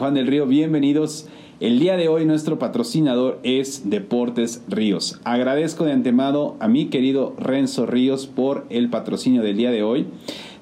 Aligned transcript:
Juan 0.00 0.14
del 0.14 0.28
Río, 0.28 0.46
bienvenidos. 0.46 1.28
El 1.60 1.78
día 1.78 1.98
de 1.98 2.08
hoy 2.08 2.24
nuestro 2.24 2.58
patrocinador 2.58 3.38
es 3.42 3.90
Deportes 3.90 4.64
Ríos. 4.66 5.20
Agradezco 5.24 5.84
de 5.84 5.92
antemano 5.92 6.56
a 6.58 6.68
mi 6.68 6.86
querido 6.86 7.34
Renzo 7.38 7.84
Ríos 7.84 8.26
por 8.26 8.64
el 8.70 8.88
patrocinio 8.88 9.42
del 9.42 9.58
día 9.58 9.70
de 9.70 9.82
hoy. 9.82 10.06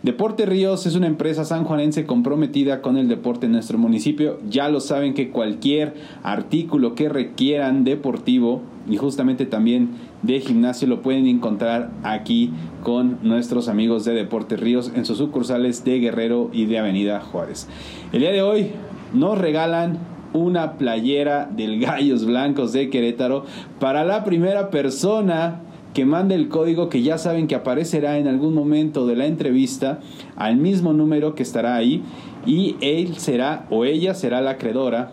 Deporte 0.03 0.45
Ríos 0.45 0.87
es 0.87 0.97
una 0.97 1.07
empresa 1.07 1.45
sanjuanense 1.45 2.05
comprometida 2.05 2.83
con 2.83 2.97
el 2.97 3.07
deporte 3.07 3.47
en 3.47 3.53
nuestro 3.53 3.79
municipio. 3.79 4.41
Ya 4.49 4.69
lo 4.69 4.81
saben 4.81 5.15
que 5.15 5.31
cualquier 5.31 5.95
artículo 6.25 6.97
que 6.97 7.09
requieran 7.09 7.85
deportivo 7.85 8.63
y 8.89 8.97
justamente 8.97 9.47
también 9.47 9.91
de 10.23 10.41
gimnasio 10.41 10.89
lo 10.89 11.03
pueden 11.03 11.27
encontrar 11.27 11.91
aquí 12.03 12.51
con 12.83 13.19
nuestros 13.23 13.69
amigos 13.69 14.05
de 14.05 14.15
Deporte 14.15 14.57
Ríos 14.57 14.91
en 14.97 15.05
sus 15.05 15.19
sucursales 15.19 15.85
de 15.85 16.01
Guerrero 16.01 16.51
y 16.53 16.67
de 16.67 16.79
Avenida 16.79 17.21
Juárez. 17.21 17.69
El 18.13 18.21
día 18.21 18.33
de 18.33 18.43
hoy 18.43 18.71
nos 19.13 19.39
regalan 19.39 19.99
una 20.33 20.75
playera 20.75 21.49
del 21.51 21.81
Gallos 21.81 22.25
Blancos 22.25 22.73
de 22.73 22.91
Querétaro 22.91 23.45
para 23.81 24.05
la 24.05 24.25
primera 24.25 24.71
persona 24.71 25.63
que 25.95 26.05
mande 26.05 26.35
el 26.35 26.49
código 26.49 26.89
que 26.89 27.03
ya 27.03 27.19
saben 27.19 27.47
que 27.47 27.55
aparecerá 27.55 28.19
en 28.19 28.29
algún 28.29 28.55
momento 28.55 29.07
de 29.07 29.17
la 29.17 29.27
entrevista 29.27 30.01
al 30.37 30.57
mismo 30.57 30.93
número 30.93 31.35
que 31.35 31.43
estará 31.43 31.77
ahí 31.77 32.03
y 32.47 32.77
él 32.81 33.17
será 33.17 33.67
o 33.71 33.85
ella 33.85 34.15
será 34.15 34.41
la 34.41 34.51
acreedora 34.51 35.13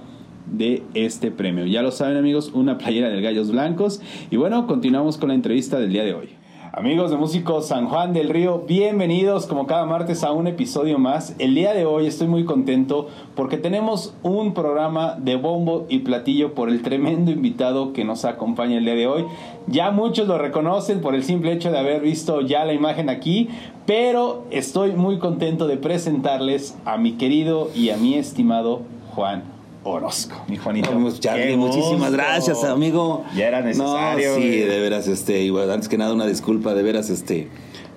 de 0.52 0.84
este 0.94 1.32
premio. 1.32 1.66
Ya 1.66 1.82
lo 1.82 1.92
saben 1.92 2.18
amigos, 2.18 2.52
una 2.54 2.78
playera 2.78 3.10
del 3.10 3.22
Gallos 3.22 3.52
Blancos 3.52 4.02
y 4.30 4.38
bueno, 4.38 4.68
continuamos 4.68 5.18
con 5.18 5.30
la 5.30 5.36
entrevista 5.36 5.80
del 5.80 5.92
día 5.92 6.04
de 6.04 6.14
hoy. 6.14 6.35
Amigos 6.78 7.10
de 7.10 7.16
Músicos 7.16 7.70
San 7.70 7.88
Juan 7.88 8.12
del 8.12 8.28
Río, 8.28 8.66
bienvenidos 8.68 9.46
como 9.46 9.66
cada 9.66 9.86
martes 9.86 10.26
a 10.26 10.34
un 10.34 10.46
episodio 10.46 11.00
más. 11.00 11.34
El 11.40 11.56
día 11.56 11.74
de 11.74 11.86
hoy 11.86 12.06
estoy 12.06 12.28
muy 12.28 12.44
contento 12.44 13.08
porque 13.34 13.56
tenemos 13.56 14.14
un 14.24 14.54
programa 14.54 15.16
de 15.18 15.38
bombo 15.38 15.86
y 15.88 16.00
platillo 16.00 16.54
por 16.54 16.68
el 16.68 16.82
tremendo 16.82 17.32
invitado 17.32 17.94
que 17.94 18.04
nos 18.04 18.26
acompaña 18.26 18.78
el 18.78 18.84
día 18.84 18.96
de 18.96 19.08
hoy. 19.08 19.24
Ya 19.68 19.92
muchos 19.92 20.28
lo 20.28 20.38
reconocen 20.38 21.00
por 21.00 21.16
el 21.16 21.24
simple 21.24 21.54
hecho 21.54 21.72
de 21.72 21.80
haber 21.80 22.02
visto 22.02 22.42
ya 22.42 22.66
la 22.66 22.74
imagen 22.74 23.10
aquí, 23.10 23.48
pero 23.86 24.44
estoy 24.52 24.92
muy 24.92 25.18
contento 25.18 25.68
de 25.68 25.78
presentarles 25.78 26.78
a 26.84 26.98
mi 26.98 27.14
querido 27.14 27.70
y 27.74 27.92
a 27.92 27.96
mi 27.96 28.16
estimado 28.16 28.82
Juan 29.14 29.55
Orozco, 29.88 30.34
mi 30.48 30.58
Juanito. 30.58 30.92
muchísimas 30.94 32.12
gracias, 32.12 32.64
amigo. 32.64 33.24
Ya 33.36 33.50
era 33.50 33.62
necesario. 33.62 34.36
sí, 34.36 34.50
de 34.50 34.80
veras, 34.80 35.08
este, 35.08 35.44
igual, 35.44 35.70
antes 35.70 35.88
que 35.88 35.98
nada 35.98 36.12
una 36.12 36.26
disculpa, 36.26 36.74
de 36.74 36.82
veras, 36.82 37.12
este, 37.12 37.50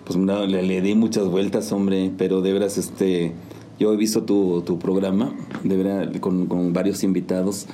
pues 0.04 0.18
le, 0.18 0.82
di 0.82 0.94
muchas 0.94 1.28
vueltas, 1.28 1.72
hombre, 1.72 2.12
pero 2.18 2.42
de 2.42 2.52
veras, 2.52 2.76
este, 2.76 3.32
yo 3.80 3.90
he 3.94 3.96
visto 3.96 4.24
tu, 4.24 4.60
tu 4.66 4.78
programa, 4.78 5.32
de 5.64 5.76
veras, 5.78 6.08
con, 6.20 6.46
con, 6.46 6.74
varios 6.74 7.02
invitados. 7.02 7.66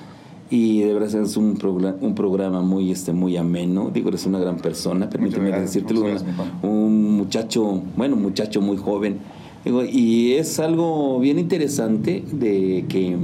Y 0.48 0.82
de 0.82 0.94
veras 0.94 1.14
es 1.14 1.36
un, 1.36 1.56
programa, 1.56 1.96
un 2.00 2.14
programa 2.14 2.60
muy, 2.60 2.92
este, 2.92 3.12
muy 3.12 3.36
ameno. 3.36 3.90
Digo, 3.92 4.10
eres 4.10 4.26
una 4.26 4.38
gran 4.38 4.58
persona, 4.58 5.10
permíteme 5.10 5.50
decirte. 5.50 5.92
un 6.62 7.16
muchacho, 7.16 7.82
bueno, 7.96 8.14
un 8.14 8.22
muchacho 8.22 8.60
muy 8.60 8.76
joven. 8.76 9.18
Digo, 9.64 9.82
y 9.82 10.34
es 10.34 10.60
algo 10.60 11.18
bien 11.18 11.38
interesante 11.38 12.22
de 12.30 12.84
que 12.88 13.16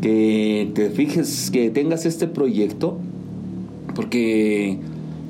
que 0.00 0.70
te 0.74 0.90
fijes, 0.90 1.50
que 1.50 1.70
tengas 1.70 2.06
este 2.06 2.26
proyecto, 2.26 2.98
porque 3.94 4.78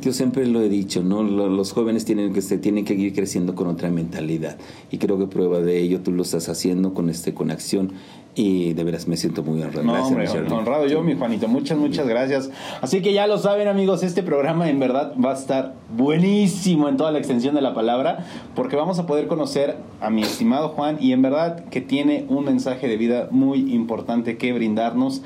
yo 0.01 0.13
siempre 0.13 0.47
lo 0.47 0.63
he 0.63 0.69
dicho, 0.69 1.03
¿no? 1.03 1.23
Los 1.23 1.73
jóvenes 1.73 2.05
tienen 2.05 2.33
que, 2.33 2.41
se 2.43 2.59
tienen 2.59 2.85
que 2.85 2.95
ir 2.95 3.13
creciendo 3.13 3.55
con 3.55 3.67
otra 3.67 3.91
mentalidad. 3.91 4.57
Y 4.91 4.99
creo 4.99 5.19
que 5.19 5.27
prueba 5.27 5.61
de 5.61 5.81
ello 5.81 6.01
tú 6.01 6.13
lo 6.13 6.23
estás 6.23 6.49
haciendo 6.49 6.95
con, 6.95 7.11
este, 7.11 7.35
con 7.35 7.51
acción 7.51 7.93
y 8.35 8.75
de 8.75 8.85
veras 8.85 9.09
me 9.09 9.17
siento 9.17 9.43
muy 9.43 9.61
honrado. 9.63 9.83
No, 9.83 10.07
hombre, 10.07 10.29
honrado 10.29 10.87
yo, 10.87 11.03
mi 11.03 11.15
Juanito. 11.15 11.49
Muchas, 11.49 11.77
muchas 11.77 12.07
gracias. 12.07 12.51
Así 12.81 13.03
que 13.03 13.13
ya 13.13 13.27
lo 13.27 13.39
saben, 13.39 13.69
amigos, 13.69 14.03
este 14.03 14.23
programa 14.23 14.71
en 14.71 14.79
verdad 14.79 15.15
va 15.23 15.33
a 15.33 15.35
estar 15.35 15.75
buenísimo 15.97 16.89
en 16.89 16.97
toda 16.97 17.11
la 17.11 17.19
extensión 17.19 17.55
de 17.55 17.61
la 17.61 17.75
palabra, 17.75 18.25
porque 18.55 18.77
vamos 18.77 18.99
a 18.99 19.07
poder 19.07 19.27
conocer 19.27 19.77
a 20.01 20.11
mi 20.11 20.23
estimado 20.23 20.71
Juan 20.71 20.99
y 21.01 21.13
en 21.13 21.23
verdad 21.23 21.65
que 21.67 21.81
tiene 21.81 22.25
un 22.29 22.45
mensaje 22.45 22.87
de 22.87 22.97
vida 22.97 23.29
muy 23.31 23.73
importante 23.73 24.39
que 24.39 24.53
brindarnos 24.53 25.23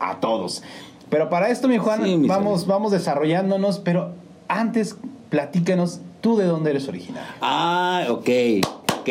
a 0.00 0.20
todos. 0.20 0.62
Pero 1.10 1.30
para 1.30 1.50
esto, 1.50 1.68
mi 1.68 1.78
Juan, 1.78 2.26
vamos, 2.26 2.66
vamos 2.66 2.92
desarrollándonos, 2.92 3.78
pero 3.78 4.12
antes 4.48 4.96
platícanos 5.30 6.00
tú 6.20 6.36
de 6.36 6.44
dónde 6.44 6.70
eres 6.70 6.88
original. 6.88 7.24
Ah, 7.40 8.06
ok, 8.10 8.28
ok. 9.00 9.08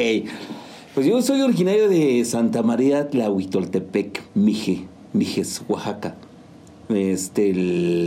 Pues 0.98 1.06
yo 1.06 1.22
soy 1.22 1.42
originario 1.42 1.90
de 1.90 2.26
Santa 2.26 2.64
María 2.64 3.08
Tlahuitoltepec, 3.12 4.20
Mije, 4.34 4.88
Mijes, 5.14 5.62
Oaxaca. 5.68 6.16
Este, 6.90 7.54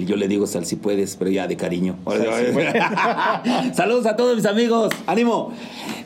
yo 0.04 0.16
le 0.16 0.26
digo 0.26 0.48
sal 0.48 0.66
si 0.66 0.74
puedes, 0.74 1.14
pero 1.14 1.30
ya 1.30 1.46
de 1.46 1.56
cariño. 1.56 1.94
Saludos 3.74 4.06
a 4.06 4.16
todos 4.16 4.34
mis 4.34 4.44
amigos, 4.44 4.92
ánimo. 5.06 5.52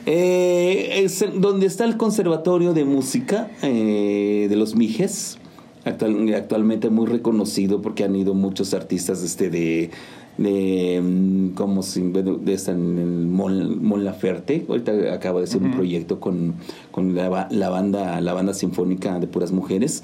Eh, 0.05 1.01
es 1.03 1.25
donde 1.33 1.65
está 1.65 1.85
el 1.85 1.97
Conservatorio 1.97 2.75
de 2.75 2.85
Música 2.85 3.49
eh, 3.63 4.45
de 4.47 4.55
los 4.55 4.75
Mijes, 4.75 5.39
actualmente 5.85 6.91
muy 6.91 7.07
reconocido 7.07 7.81
porque 7.81 8.03
han 8.03 8.15
ido 8.15 8.35
muchos 8.35 8.75
artistas 8.75 9.23
este, 9.23 9.49
de 9.49 9.89
de 10.37 11.01
mm, 11.01 11.49
como 11.55 11.81
si 11.83 12.01
de 12.01 12.53
esta 12.53 12.71
en 12.71 12.97
el 12.97 13.27
Mon, 13.27 14.03
Laferte. 14.03 14.65
Ahorita 14.67 15.13
acaba 15.13 15.39
de 15.39 15.45
hacer 15.45 15.61
un 15.61 15.71
proyecto 15.71 16.19
con, 16.19 16.55
con 16.91 17.15
la, 17.15 17.47
la, 17.49 17.69
banda 17.69 18.19
la 18.21 18.33
banda 18.33 18.53
sinfónica 18.53 19.19
de 19.19 19.27
puras 19.27 19.51
mujeres. 19.51 20.03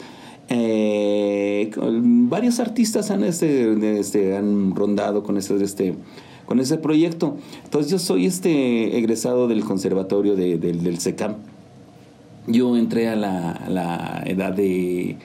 Eh, 0.49 1.71
varios 1.77 2.59
artistas 2.59 3.09
han 3.11 3.23
este, 3.23 3.99
este 3.99 4.35
han 4.35 4.75
rondado 4.75 5.23
con 5.23 5.37
ese 5.37 5.61
este 5.63 5.95
con 6.45 6.59
ese 6.59 6.77
proyecto. 6.77 7.37
Entonces 7.63 7.91
yo 7.91 7.99
soy 7.99 8.25
este 8.25 8.97
egresado 8.97 9.47
del 9.47 9.63
conservatorio 9.63 10.35
de, 10.35 10.57
del 10.57 10.99
SECAM. 10.99 11.35
Yo 12.47 12.75
entré 12.75 13.07
a 13.07 13.15
la, 13.15 13.65
la 13.69 14.23
edad 14.25 14.51
de, 14.51 15.15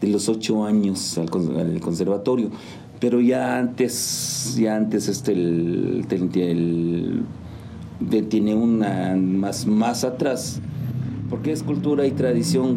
de 0.00 0.08
los 0.08 0.28
ocho 0.28 0.64
años 0.64 1.18
al 1.18 1.28
conservatorio 1.80 2.50
pero 3.00 3.20
ya 3.20 3.58
antes, 3.58 4.56
ya 4.58 4.76
antes 4.76 5.08
este, 5.08 5.32
el, 5.32 6.06
el, 6.34 7.24
tiene 8.28 8.54
una 8.54 9.16
más, 9.16 9.66
más 9.66 10.04
atrás, 10.04 10.60
porque 11.30 11.52
es 11.52 11.62
cultura 11.62 12.04
y 12.06 12.10
tradición 12.10 12.76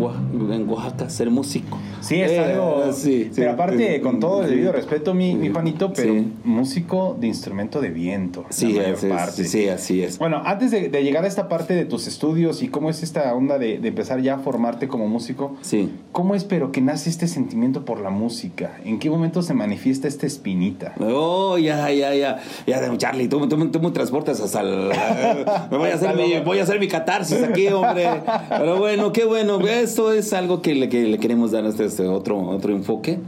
en 0.52 0.70
Oaxaca 0.70 1.10
ser 1.10 1.32
músico. 1.32 1.80
Sí, 2.02 2.22
es 2.22 2.40
algo. 2.40 2.84
Eh, 3.06 3.32
pero 3.36 3.52
aparte, 3.52 4.00
con 4.02 4.20
todo 4.20 4.44
el 4.44 4.52
debido 4.52 4.72
respeto, 4.72 5.14
mi, 5.14 5.36
mi 5.36 5.50
Juanito, 5.50 5.92
pero 5.94 6.14
músico 6.44 7.18
de 7.20 7.28
instrumento 7.28 7.82
de 7.82 7.90
viento. 7.90 8.46
Sí, 8.50 8.78
parte. 9.10 9.46
sí, 9.46 9.68
así 9.68 10.04
es. 10.04 10.20
Bueno, 10.20 10.42
antes 10.46 10.72
de, 10.72 10.90
llegar 11.04 11.24
a 11.24 11.28
esta 11.28 11.50
parte 11.50 11.74
de 11.74 11.86
tus 11.86 12.08
estudios 12.08 12.62
y 12.62 12.68
cómo 12.68 12.90
es 12.90 13.02
esta 13.02 13.34
onda 13.34 13.58
de, 13.58 13.76
empezar 13.76 14.22
ya 14.22 14.36
a 14.36 14.40
formarte 14.40 14.88
como 14.88 15.08
músico, 15.08 15.56
sí. 15.62 15.92
¿cómo 16.12 16.36
es 16.36 16.44
pero 16.44 16.72
que 16.72 16.82
nace 16.82 17.10
este 17.10 17.28
sentimiento 17.28 17.86
por 17.86 18.00
la 18.00 18.12
música? 18.12 18.78
¿En 18.86 19.00
qué 19.00 19.10
momento 19.10 19.42
se 19.42 19.54
manifiesta 19.54 20.08
esta 20.08 20.28
espinita? 20.28 20.94
Oh, 21.00 21.58
ya, 21.58 21.90
ya, 21.92 22.14
ya. 22.14 22.40
Ya, 22.68 22.98
Charlie, 22.98 23.28
tú, 23.28 23.48
tú, 23.48 23.58
me 23.58 23.92
transportas 23.92 24.40
hasta 24.40 24.62
el. 24.62 24.90
me 25.72 25.78
voy 25.78 25.90
a, 25.90 25.96
hacer 25.96 26.16
mi, 26.16 26.40
voy 26.40 26.60
a 26.60 26.64
hacer 26.64 26.80
mi 26.80 26.88
catarsis 26.88 27.42
aquí, 27.42 27.68
hombre. 27.68 28.22
Pero 28.50 28.78
bueno, 28.78 29.12
qué 29.12 29.26
bueno. 29.26 29.60
Esto 29.68 30.12
es 30.12 30.34
algo 30.34 30.62
que 30.62 30.76
le, 30.76 30.90
que 30.90 31.04
le 31.04 31.18
queremos 31.18 31.52
dar 31.52 31.66
a 31.66 31.70
ustedes 31.70 31.92
este, 31.92 32.08
otro, 32.08 32.40
otro 32.40 32.74
enfoque, 32.74 33.20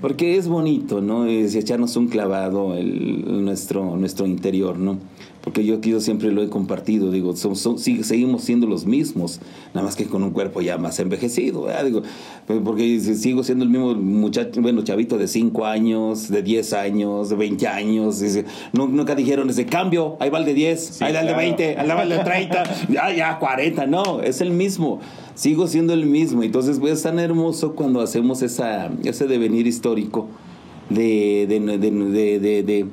porque 0.00 0.36
es 0.36 0.48
bonito, 0.48 1.00
¿no? 1.00 1.26
Es 1.26 1.54
echarnos 1.54 1.96
un 1.96 2.08
clavado 2.08 2.74
el, 2.74 3.44
nuestro, 3.44 3.96
nuestro 3.96 4.26
interior, 4.26 4.78
¿no? 4.78 4.98
Porque 5.46 5.64
yo 5.64 5.80
yo 5.80 6.00
siempre 6.00 6.32
lo 6.32 6.42
he 6.42 6.48
compartido, 6.48 7.12
digo, 7.12 7.32
seguimos 7.36 8.42
siendo 8.42 8.66
los 8.66 8.84
mismos, 8.84 9.38
nada 9.72 9.86
más 9.86 9.94
que 9.94 10.06
con 10.06 10.24
un 10.24 10.32
cuerpo 10.32 10.60
ya 10.60 10.76
más 10.76 10.98
envejecido, 10.98 11.68
digo, 11.84 12.02
pues, 12.48 12.58
porque 12.64 12.98
sigo 12.98 13.44
siendo 13.44 13.62
el 13.62 13.70
mismo 13.70 13.94
muchacho, 13.94 14.60
bueno, 14.60 14.82
chavito 14.82 15.18
de 15.18 15.28
5 15.28 15.64
años, 15.64 16.28
de 16.30 16.42
10 16.42 16.72
años, 16.72 17.28
de 17.28 17.36
20 17.36 17.68
años, 17.68 18.24
nunca 18.72 19.14
dijeron 19.14 19.48
ese 19.48 19.66
cambio, 19.66 20.16
ahí 20.18 20.30
va 20.30 20.40
el 20.40 20.46
de 20.46 20.54
10, 20.54 21.02
ahí 21.02 21.12
va 21.12 21.20
el 21.20 21.28
de 21.28 21.34
20, 21.34 21.78
ahí 21.78 21.88
va 21.88 22.02
el 22.02 22.08
de 22.08 22.18
30, 22.18 22.64
ya, 22.90 23.14
ya 23.14 23.38
40, 23.38 23.86
no, 23.86 24.20
es 24.22 24.40
el 24.40 24.50
mismo 24.50 24.98
sigo 25.36 25.66
siendo 25.68 25.92
el 25.92 26.06
mismo. 26.06 26.42
Entonces 26.42 26.80
pues, 26.80 26.94
es 26.94 27.02
tan 27.02 27.18
hermoso 27.18 27.74
cuando 27.74 28.00
hacemos 28.00 28.42
esa, 28.42 28.90
ese 29.04 29.26
devenir 29.26 29.66
histórico 29.66 30.28
de, 30.90 31.46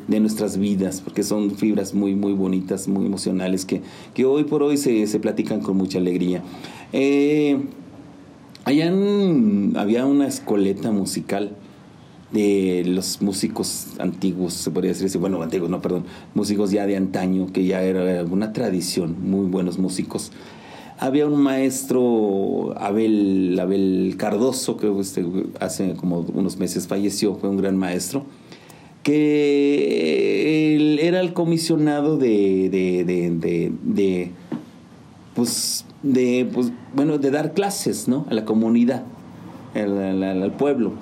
de, 0.07 0.19
nuestras 0.19 0.57
vidas, 0.57 1.01
porque 1.01 1.23
son 1.23 1.51
fibras 1.51 1.93
muy, 1.93 2.15
muy 2.15 2.33
bonitas, 2.33 2.87
muy 2.87 3.05
emocionales, 3.05 3.65
que, 3.65 3.81
que 4.13 4.25
hoy 4.25 4.43
por 4.45 4.63
hoy 4.63 4.77
se, 4.77 5.05
se 5.07 5.19
platican 5.19 5.61
con 5.61 5.77
mucha 5.77 5.99
alegría. 5.99 6.41
Eh, 6.91 7.59
allá 8.65 8.91
había 9.75 10.05
una 10.05 10.27
escoleta 10.27 10.91
musical 10.91 11.55
de 12.31 12.83
los 12.87 13.21
músicos 13.21 13.89
antiguos, 13.99 14.53
se 14.53 14.71
podría 14.71 14.93
decir 14.93 15.15
bueno, 15.19 15.41
antiguos, 15.43 15.69
no, 15.69 15.81
perdón, 15.81 16.05
músicos 16.33 16.71
ya 16.71 16.87
de 16.87 16.97
antaño, 16.97 17.47
que 17.53 17.65
ya 17.65 17.83
era 17.83 18.23
una 18.23 18.53
tradición, 18.53 19.15
muy 19.21 19.45
buenos 19.45 19.77
músicos 19.77 20.31
había 21.03 21.27
un 21.27 21.35
maestro, 21.41 22.73
Abel, 22.79 23.59
Abel 23.59 24.15
Cardoso, 24.17 24.77
que 24.77 24.89
este, 25.01 25.25
hace 25.59 25.95
como 25.95 26.19
unos 26.19 26.55
meses 26.55 26.87
falleció, 26.87 27.35
fue 27.35 27.49
un 27.49 27.57
gran 27.57 27.75
maestro, 27.75 28.23
que 29.03 30.97
era 31.05 31.19
el 31.19 31.33
comisionado 31.33 32.17
de, 32.17 32.69
de, 32.69 33.03
de, 33.03 34.31
pues, 35.35 35.83
de, 36.03 36.49
pues, 36.53 36.71
bueno, 36.95 37.17
de 37.17 37.31
dar 37.31 37.53
clases, 37.53 38.07
¿no? 38.07 38.25
A 38.29 38.33
la 38.33 38.45
comunidad, 38.45 39.03
al, 39.75 40.53
pueblo. 40.53 40.93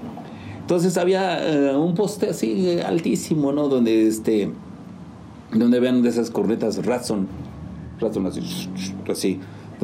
Entonces 0.61 0.97
había 0.97 1.47
eh, 1.47 1.75
un 1.75 1.93
poste 1.93 2.31
así 2.31 2.79
altísimo, 2.79 3.51
¿no? 3.51 3.67
Donde, 3.67 4.07
este, 4.07 4.49
donde 5.53 5.79
vean 5.79 6.01
de 6.01 6.09
esas 6.09 6.31
cornetas 6.31 6.83
Ratson, 6.87 7.27
Ratson 7.99 8.25
así 9.07 9.39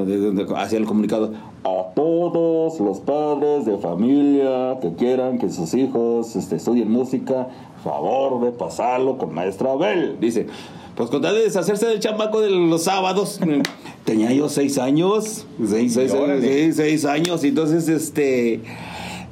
donde, 0.06 0.46
hacía 0.56 0.80
el 0.80 0.86
comunicado 0.86 1.34
a 1.64 1.94
todos 1.96 2.80
los 2.80 3.00
padres 3.00 3.66
de 3.66 3.78
familia 3.78 4.80
que 4.82 4.94
quieran 4.94 5.40
que 5.40 5.50
sus 5.50 5.74
hijos 5.74 6.36
este, 6.36 6.58
estudien 6.58 6.92
música, 6.92 7.48
favor 7.84 8.44
de 8.44 8.52
pasarlo 8.52 9.18
con 9.18 9.34
maestra 9.34 9.72
Abel. 9.72 10.18
Dice, 10.20 10.48
pues 10.96 11.10
con 11.10 11.22
tal 11.22 11.36
de 11.36 11.44
deshacerse 11.44 11.88
del 11.88 12.00
chamaco 12.00 12.42
de 12.42 12.50
los 12.50 12.84
sábados, 12.84 13.40
tenía 14.06 14.32
yo 14.32 14.50
seis 14.50 14.78
años, 14.78 15.46
seis, 15.58 15.94
seis, 15.94 16.14
seis, 16.42 16.76
seis 16.76 17.06
años, 17.06 17.44
y 17.44 17.50
entonces 17.50 17.88
este... 17.90 18.62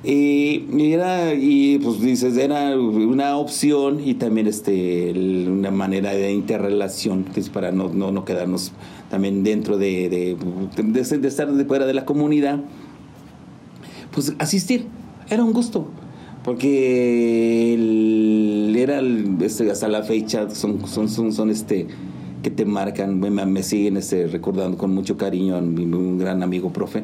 Y, 0.06 0.92
era, 0.92 1.34
y 1.34 1.80
pues 1.80 2.00
dices, 2.00 2.38
era 2.38 2.78
una 2.78 3.38
opción 3.38 4.00
y 4.06 4.14
también 4.14 4.46
este, 4.46 5.12
una 5.48 5.72
manera 5.72 6.12
de 6.12 6.32
interrelación 6.32 7.26
para 7.52 7.72
no, 7.72 7.90
no, 7.90 8.12
no 8.12 8.24
quedarnos 8.24 8.72
también 9.10 9.44
dentro 9.44 9.78
de, 9.78 10.10
de, 10.10 10.38
de, 10.84 11.28
estar 11.28 11.50
fuera 11.66 11.88
de 11.88 11.94
la 11.96 12.06
comunidad, 12.06 12.60
pues 14.12 14.34
asistir, 14.38 14.86
era 15.30 15.44
un 15.44 15.54
gusto, 15.54 15.88
porque 16.44 17.74
era 18.78 19.02
este, 19.42 19.72
hasta 19.72 19.88
la 19.88 20.04
fecha 20.04 20.50
son, 20.52 20.88
son, 20.88 21.10
son, 21.10 21.34
son 21.34 21.50
este 21.50 21.88
que 22.44 22.52
te 22.52 22.66
marcan, 22.66 23.20
me, 23.20 23.32
me 23.32 23.64
siguen 23.64 23.98
este, 23.98 24.28
recordando 24.28 24.78
con 24.78 24.94
mucho 24.94 25.18
cariño 25.18 25.56
a 25.56 25.62
mi, 25.62 25.86
un 25.86 26.20
gran 26.20 26.44
amigo 26.44 26.72
profe 26.72 27.04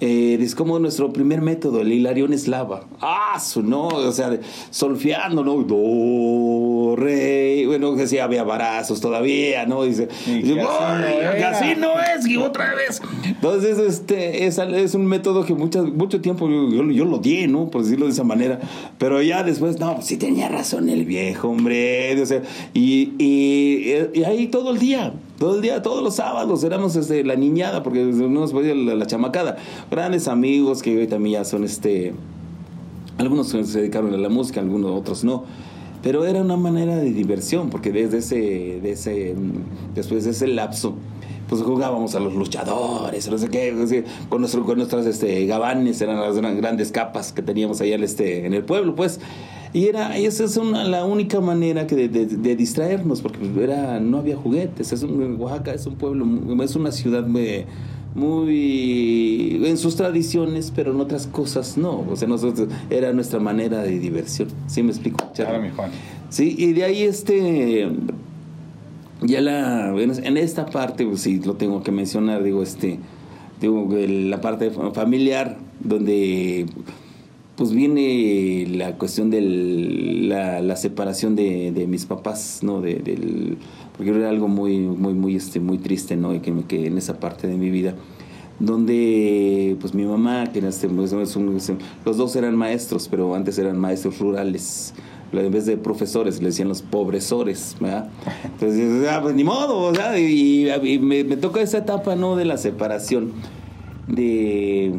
eh, 0.00 0.38
es 0.40 0.54
como 0.54 0.78
nuestro 0.78 1.12
primer 1.12 1.40
método, 1.40 1.80
el 1.80 1.92
hilarión 1.92 2.32
eslava. 2.32 2.84
Ah, 3.00 3.38
su 3.40 3.62
no, 3.62 3.88
o 3.88 4.12
sea, 4.12 4.38
solfeando, 4.70 5.42
¿no? 5.42 5.62
Do, 5.62 6.94
re, 6.96 7.64
bueno, 7.66 7.96
que 7.96 8.06
sí 8.06 8.18
había 8.18 8.44
barazos 8.44 9.00
todavía, 9.00 9.66
¿no? 9.66 9.82
Dice, 9.82 10.08
así, 11.44 11.74
no 11.76 11.94
es, 12.00 12.26
y 12.26 12.36
otra 12.36 12.74
vez. 12.74 13.02
Entonces, 13.24 13.78
este, 13.78 14.46
es, 14.46 14.58
es 14.58 14.94
un 14.94 15.06
método 15.06 15.44
que 15.44 15.54
mucho, 15.54 15.84
mucho 15.84 16.20
tiempo 16.20 16.48
yo, 16.48 16.90
yo, 16.90 17.04
lo 17.04 17.18
di, 17.18 17.46
¿no? 17.46 17.68
Por 17.68 17.82
decirlo 17.82 18.06
de 18.06 18.12
esa 18.12 18.24
manera. 18.24 18.60
Pero 18.98 19.20
ya 19.20 19.42
después, 19.42 19.78
no, 19.80 19.96
pues 19.96 20.06
sí 20.06 20.16
tenía 20.16 20.48
razón 20.48 20.88
el 20.88 21.04
viejo, 21.04 21.48
hombre. 21.48 22.20
O 22.20 22.26
sea, 22.26 22.42
y, 22.72 23.14
y, 23.18 23.94
y 24.14 24.24
ahí 24.24 24.46
todo 24.46 24.70
el 24.70 24.78
día, 24.78 25.12
todo 25.38 25.54
el 25.56 25.62
día, 25.62 25.82
todos 25.82 26.02
los 26.02 26.16
sábados 26.16 26.64
éramos 26.64 26.96
este, 26.96 27.22
la 27.24 27.36
niñada, 27.36 27.82
porque 27.82 28.02
no 28.02 28.28
nos 28.28 28.52
podía 28.52 28.74
la, 28.74 29.06
chamacada. 29.06 29.56
Grandes 29.90 30.26
amigos 30.26 30.82
que 30.82 30.98
hoy 30.98 31.06
también 31.06 31.40
ya 31.40 31.44
son 31.44 31.64
este. 31.64 32.12
Algunos 33.18 33.48
se 33.48 33.62
dedicaron 33.62 34.12
a 34.14 34.16
la 34.16 34.28
música, 34.28 34.60
algunos 34.60 34.92
otros 34.92 35.24
no. 35.24 35.44
Pero 36.02 36.24
era 36.24 36.40
una 36.40 36.56
manera 36.56 36.96
de 36.96 37.10
diversión, 37.10 37.70
porque 37.70 37.92
desde 37.92 38.18
ese, 38.18 38.36
de 38.36 39.36
después 39.94 40.24
de 40.24 40.30
ese 40.30 40.46
lapso, 40.46 40.94
pues 41.48 41.62
jugábamos 41.62 42.14
a 42.14 42.20
los 42.20 42.34
luchadores, 42.34 43.28
no 43.28 43.38
sé 43.38 43.48
qué, 43.48 44.04
con, 44.28 44.40
nuestro, 44.40 44.64
con 44.64 44.76
nuestras 44.76 45.06
este, 45.06 45.46
gabanes, 45.46 46.00
eran 46.00 46.20
las 46.20 46.36
grandes 46.36 46.92
capas 46.92 47.32
que 47.32 47.42
teníamos 47.42 47.80
allá 47.80 47.96
este, 47.96 48.46
en 48.46 48.54
el 48.54 48.64
pueblo, 48.64 48.94
pues. 48.94 49.20
Y 49.72 49.86
era, 49.86 50.16
esa 50.16 50.44
es 50.44 50.56
una, 50.56 50.84
la 50.84 51.04
única 51.04 51.40
manera 51.40 51.86
que 51.86 52.08
de, 52.08 52.08
de, 52.08 52.56
distraernos, 52.56 53.20
porque 53.20 53.38
era, 53.62 54.00
no 54.00 54.18
había 54.18 54.36
juguetes. 54.36 54.92
Es 54.92 55.02
un, 55.02 55.36
Oaxaca 55.38 55.74
es 55.74 55.86
un 55.86 55.96
pueblo, 55.96 56.26
es 56.62 56.74
una 56.74 56.90
ciudad 56.90 57.26
muy, 57.26 57.64
muy, 58.14 59.60
en 59.64 59.76
sus 59.76 59.96
tradiciones, 59.96 60.72
pero 60.74 60.92
en 60.92 61.00
otras 61.00 61.26
cosas 61.26 61.76
no. 61.76 62.04
O 62.10 62.16
sea, 62.16 62.28
nosotros, 62.28 62.68
era 62.88 63.12
nuestra 63.12 63.40
manera 63.40 63.82
de 63.82 63.98
diversión. 63.98 64.48
¿Sí 64.66 64.82
me 64.82 64.90
explico? 64.90 65.30
Claro, 65.34 65.60
mi 65.60 65.70
Juan. 65.70 65.90
Sí, 66.30 66.54
y 66.58 66.72
de 66.72 66.84
ahí 66.84 67.02
este, 67.02 67.88
ya 69.22 69.40
la, 69.40 69.94
en 69.98 70.36
esta 70.36 70.66
parte, 70.66 71.06
pues 71.06 71.20
sí, 71.20 71.40
lo 71.40 71.54
tengo 71.54 71.82
que 71.82 71.90
mencionar, 71.90 72.42
digo, 72.42 72.62
este, 72.62 72.98
digo, 73.60 73.88
la 73.90 74.40
parte 74.40 74.70
familiar, 74.70 75.58
donde 75.80 76.66
pues 77.58 77.72
viene 77.72 78.68
la 78.72 78.96
cuestión 78.96 79.30
de 79.30 79.40
la, 79.40 80.76
separación 80.76 81.34
de, 81.34 81.86
mis 81.88 82.06
papás, 82.06 82.60
¿no? 82.62 82.80
De, 82.80 82.94
del, 82.94 83.58
porque 83.96 84.12
era 84.12 84.28
algo 84.28 84.46
muy, 84.46 84.78
muy, 84.78 85.12
muy, 85.12 85.34
este, 85.34 85.58
muy 85.58 85.78
triste, 85.78 86.16
¿no? 86.16 86.32
Y 86.36 86.38
que, 86.38 86.54
que 86.68 86.86
en 86.86 86.96
esa 86.96 87.18
parte 87.18 87.48
de 87.48 87.56
mi 87.56 87.70
vida, 87.70 87.96
donde, 88.60 89.76
pues 89.80 89.92
mi 89.92 90.04
mamá, 90.04 90.52
que 90.52 90.60
era 90.60 90.68
este, 90.68 90.88
pues, 90.88 91.12
los 91.12 92.16
dos 92.16 92.36
eran 92.36 92.54
maestros, 92.54 93.08
pero 93.08 93.34
antes 93.34 93.58
eran 93.58 93.76
maestros 93.76 94.20
rurales, 94.20 94.94
en 95.32 95.50
vez 95.50 95.66
de 95.66 95.76
profesores, 95.76 96.40
le 96.40 96.46
decían 96.50 96.68
los 96.68 96.82
pobresores, 96.82 97.76
¿verdad? 97.80 98.08
Entonces, 98.44 99.04
ah, 99.10 99.18
pues 99.20 99.34
ni 99.34 99.42
modo, 99.42 99.90
¿verdad? 99.90 100.14
Y, 100.16 100.70
y 100.70 100.98
me, 101.00 101.24
me, 101.24 101.36
toca 101.36 101.60
esa 101.60 101.78
etapa, 101.78 102.14
¿no? 102.14 102.36
De 102.36 102.44
la 102.44 102.56
separación 102.56 103.32
de, 104.06 104.92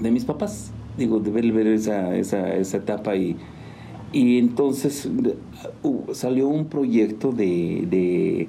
de 0.00 0.10
mis 0.10 0.24
papás 0.24 0.72
digo, 0.98 1.20
de 1.20 1.30
ver, 1.30 1.66
esa, 1.68 2.14
esa, 2.16 2.54
esa 2.54 2.76
etapa 2.76 3.16
y, 3.16 3.36
y 4.12 4.38
entonces 4.38 5.08
uh, 5.82 6.12
salió 6.12 6.48
un 6.48 6.66
proyecto 6.66 7.32
de, 7.32 7.86
de, 7.88 8.48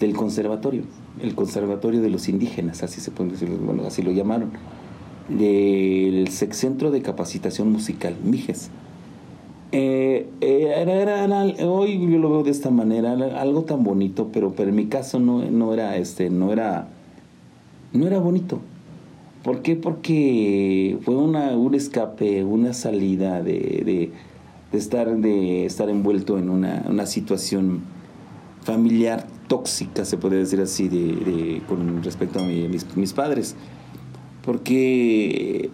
del 0.00 0.14
conservatorio, 0.14 0.82
el 1.22 1.34
conservatorio 1.34 2.02
de 2.02 2.10
los 2.10 2.28
indígenas, 2.28 2.82
así 2.82 3.00
se 3.00 3.10
puede 3.10 3.30
decir, 3.30 3.48
bueno, 3.48 3.84
así 3.86 4.02
lo 4.02 4.10
llamaron, 4.10 4.50
del 5.28 6.28
Centro 6.28 6.90
de 6.90 7.02
Capacitación 7.02 7.72
Musical, 7.72 8.16
Mijes. 8.22 8.70
Eh, 9.72 10.28
eh, 10.40 10.72
era, 10.76 11.22
era, 11.22 11.66
hoy 11.66 11.98
yo 12.10 12.18
lo 12.18 12.30
veo 12.30 12.42
de 12.42 12.50
esta 12.50 12.70
manera, 12.70 13.12
algo 13.40 13.62
tan 13.62 13.82
bonito, 13.82 14.30
pero, 14.32 14.52
pero 14.52 14.70
en 14.70 14.76
mi 14.76 14.86
caso 14.86 15.18
no, 15.18 15.48
no 15.50 15.72
era 15.74 15.96
este, 15.96 16.30
no 16.30 16.52
era, 16.52 16.88
no 17.92 18.06
era 18.06 18.18
bonito 18.18 18.60
¿Por 19.46 19.62
qué? 19.62 19.76
Porque 19.76 20.98
fue 21.02 21.14
una, 21.14 21.56
un 21.56 21.76
escape, 21.76 22.42
una 22.42 22.74
salida 22.74 23.44
de, 23.44 24.10
de, 24.72 24.76
estar, 24.76 25.18
de 25.18 25.66
estar 25.66 25.88
envuelto 25.88 26.36
en 26.36 26.50
una, 26.50 26.84
una, 26.88 27.06
situación 27.06 27.82
familiar 28.64 29.28
tóxica, 29.46 30.04
se 30.04 30.16
puede 30.16 30.38
decir 30.38 30.60
así, 30.60 30.88
de, 30.88 31.62
con 31.68 32.02
respecto 32.02 32.40
a 32.40 32.42
mis, 32.42 32.96
mis, 32.96 33.12
padres. 33.12 33.54
Porque 34.44 35.70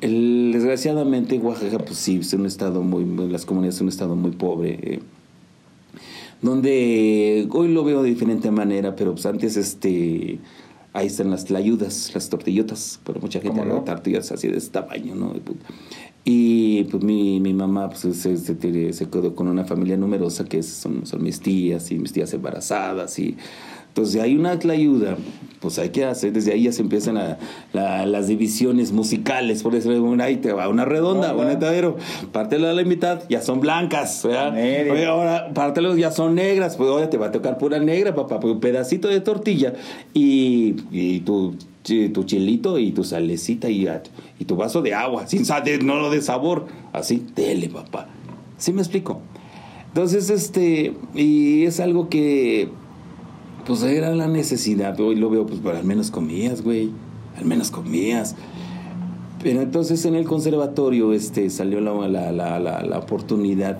desgraciadamente 0.00 1.38
Oaxaca, 1.38 1.78
pues 1.78 1.98
sí, 1.98 2.18
es 2.18 2.32
un 2.32 2.44
estado 2.44 2.82
muy, 2.82 3.04
las 3.28 3.46
comunidades 3.46 3.76
son 3.76 3.84
un 3.84 3.90
estado 3.90 4.16
muy 4.16 4.32
pobre. 4.32 4.80
Eh, 4.82 5.00
donde 6.42 7.46
hoy 7.52 7.68
lo 7.68 7.84
veo 7.84 8.02
de 8.02 8.08
diferente 8.08 8.50
manera, 8.50 8.96
pero 8.96 9.12
pues 9.12 9.26
antes 9.26 9.56
este 9.56 10.40
Ahí 10.96 11.08
están 11.08 11.30
las 11.30 11.44
tlayudas, 11.44 12.10
las 12.14 12.30
tortillotas, 12.30 13.00
pero 13.04 13.20
mucha 13.20 13.38
gente 13.38 13.62
no? 13.66 13.82
tortillas 13.82 14.32
así 14.32 14.48
de 14.48 14.56
este 14.56 14.80
tamaño, 14.80 15.14
¿no? 15.14 15.34
Y 16.24 16.84
pues 16.84 17.04
mi, 17.04 17.38
mi 17.38 17.52
mamá 17.52 17.90
pues, 17.90 18.00
se, 18.00 18.38
se, 18.38 18.92
se, 18.94 19.10
quedó 19.10 19.34
con 19.34 19.48
una 19.48 19.66
familia 19.66 19.98
numerosa 19.98 20.46
que 20.46 20.62
son, 20.62 21.04
son 21.04 21.22
mis 21.22 21.40
tías 21.40 21.90
y 21.90 21.98
mis 21.98 22.14
tías 22.14 22.32
embarazadas 22.32 23.18
y 23.18 23.36
entonces, 23.96 24.20
hay 24.20 24.36
una 24.36 24.50
ayuda, 24.50 25.16
pues 25.58 25.78
hay 25.78 25.88
que 25.88 26.04
hacer, 26.04 26.30
desde 26.30 26.52
ahí 26.52 26.64
ya 26.64 26.72
se 26.72 26.82
empiezan 26.82 27.16
a, 27.16 27.38
las 27.72 28.28
divisiones 28.28 28.92
musicales, 28.92 29.62
por 29.62 29.74
eso 29.74 29.90
ahí 30.20 30.36
te 30.36 30.52
va 30.52 30.68
una 30.68 30.84
redonda, 30.84 31.34
un 31.34 31.48
etadero, 31.48 31.96
pártelo 32.30 32.68
a 32.68 32.74
la 32.74 32.84
mitad, 32.84 33.22
ya 33.30 33.40
son 33.40 33.60
blancas. 33.60 34.22
Oye, 34.26 35.06
ahora 35.06 35.50
pártelo, 35.54 35.96
ya 35.96 36.10
son 36.10 36.34
negras, 36.34 36.76
pues 36.76 36.90
ahora 36.90 37.08
te 37.08 37.16
va 37.16 37.28
a 37.28 37.32
tocar 37.32 37.56
pura 37.56 37.78
negra, 37.78 38.14
papá, 38.14 38.38
pues 38.38 38.52
un 38.52 38.60
pedacito 38.60 39.08
de 39.08 39.22
tortilla 39.22 39.72
y, 40.12 40.76
y 40.92 41.20
tu, 41.20 41.54
tu 42.12 42.24
chilito 42.24 42.78
y 42.78 42.92
tu 42.92 43.02
salecita 43.02 43.70
y, 43.70 43.88
y 44.38 44.44
tu 44.44 44.56
vaso 44.56 44.82
de 44.82 44.92
agua, 44.92 45.26
sin 45.26 45.46
sal, 45.46 45.64
no 45.86 45.96
lo 45.96 46.10
de 46.10 46.20
sabor, 46.20 46.66
así, 46.92 47.24
dele, 47.34 47.70
papá. 47.70 48.08
¿Sí 48.58 48.74
me 48.74 48.82
explico? 48.82 49.22
Entonces, 49.88 50.28
este, 50.28 50.92
y 51.14 51.64
es 51.64 51.80
algo 51.80 52.10
que 52.10 52.68
pues 53.66 53.82
era 53.82 54.14
la 54.14 54.28
necesidad. 54.28 54.98
Hoy 55.00 55.16
lo 55.16 55.28
veo, 55.30 55.46
pues, 55.46 55.60
pero 55.62 55.76
al 55.76 55.84
menos 55.84 56.10
comías, 56.10 56.62
güey. 56.62 56.90
Al 57.36 57.44
menos 57.44 57.70
comías. 57.70 58.34
Pero 59.42 59.60
entonces 59.60 60.04
en 60.06 60.14
el 60.14 60.24
conservatorio 60.24 61.12
este, 61.12 61.50
salió 61.50 61.80
la, 61.80 61.92
la, 62.08 62.32
la, 62.32 62.58
la 62.58 62.98
oportunidad 62.98 63.78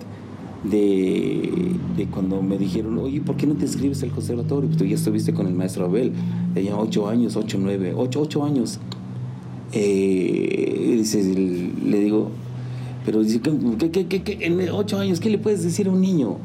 de, 0.64 1.72
de, 1.96 2.06
cuando 2.06 2.42
me 2.42 2.58
dijeron, 2.58 2.98
oye, 2.98 3.20
¿por 3.20 3.36
qué 3.36 3.46
no 3.46 3.54
te 3.54 3.64
inscribes 3.64 4.02
al 4.02 4.10
conservatorio? 4.10 4.68
Pues 4.68 4.78
tú 4.78 4.84
ya 4.84 4.96
estuviste 4.96 5.32
con 5.32 5.46
el 5.46 5.54
maestro 5.54 5.86
Abel, 5.86 6.12
tenía 6.54 6.76
ocho 6.76 7.08
años, 7.08 7.36
ocho, 7.36 7.58
nueve, 7.60 7.94
ocho, 7.96 8.20
ocho 8.20 8.44
años. 8.44 8.78
Eh, 9.72 11.02
le 11.84 12.00
digo, 12.00 12.30
pero 13.04 13.22
dice, 13.22 13.40
¿qué, 13.40 13.90
qué, 13.90 14.22
qué, 14.22 14.38
en 14.40 14.68
ocho 14.70 14.98
años, 14.98 15.20
¿qué 15.20 15.30
le 15.30 15.38
puedes 15.38 15.62
decir 15.62 15.86
a 15.86 15.90
un 15.90 16.00
niño? 16.00 16.36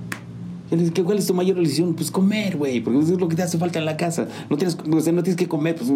¿Cuál 1.04 1.18
es 1.18 1.28
tu 1.28 1.34
mayor 1.34 1.58
religión? 1.58 1.94
Pues 1.96 2.10
comer, 2.12 2.56
güey, 2.56 2.80
porque 2.80 3.00
es 3.00 3.10
lo 3.10 3.28
que 3.28 3.36
te 3.36 3.44
hace 3.44 3.58
falta 3.58 3.80
en 3.80 3.86
la 3.86 3.98
casa. 3.98 4.28
No 4.50 4.58
tienes, 4.58 4.78
no 4.86 5.02
tienes 5.02 5.36
que 5.36 5.48
comer. 5.48 5.76
Pues, 5.76 5.92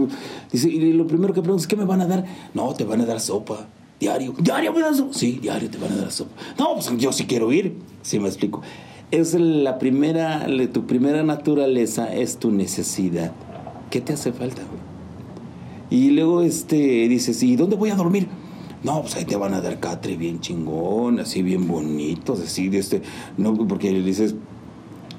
dice, 0.52 0.70
y 0.70 0.92
lo 0.92 1.08
primero 1.08 1.34
que 1.34 1.42
preguntas 1.42 1.64
es, 1.64 1.68
¿qué 1.68 1.78
me 1.78 1.86
van 1.86 2.02
a 2.02 2.08
dar? 2.08 2.26
No, 2.54 2.74
te 2.74 2.84
van 2.84 3.00
a 3.00 3.06
dar 3.06 3.22
sopa. 3.22 3.68
Diario. 4.00 4.36
¿Diario 4.38 4.74
me 4.74 4.82
das 4.82 4.98
sopa? 4.98 5.14
Sí, 5.14 5.40
diario 5.42 5.70
te 5.70 5.78
van 5.78 5.94
a 5.94 5.96
dar 5.96 6.12
sopa. 6.12 6.32
No, 6.60 6.74
pues 6.74 6.92
yo 6.98 7.14
sí 7.14 7.26
quiero 7.26 7.54
ir. 7.54 7.78
Sí, 8.02 8.20
me 8.20 8.28
explico. 8.28 8.62
Es 9.12 9.34
la 9.34 9.80
primera, 9.80 10.46
tu 10.74 10.86
primera 10.86 11.24
naturaleza 11.24 12.14
es 12.14 12.38
tu 12.38 12.52
necesidad. 12.52 13.32
¿Qué 13.90 14.02
te 14.02 14.14
hace 14.14 14.34
falta, 14.34 14.62
güey? 14.64 14.86
Y 15.90 16.10
luego 16.10 16.42
este, 16.42 17.08
dices, 17.08 17.42
¿y 17.44 17.56
dónde 17.56 17.78
voy 17.78 17.92
a 17.92 17.96
dormir? 17.96 18.28
No, 18.84 19.02
pues 19.02 19.16
ahí 19.16 19.26
te 19.26 19.36
van 19.36 19.54
a 19.54 19.62
dar 19.62 19.80
catre 19.80 20.18
bien 20.18 20.42
chingón, 20.42 21.20
así 21.20 21.42
bien 21.42 21.68
bonitos, 21.68 22.40
así 22.40 22.70
de 22.70 22.80
este, 22.80 23.02
no, 23.38 23.56
porque 23.68 23.92
dices, 23.92 24.36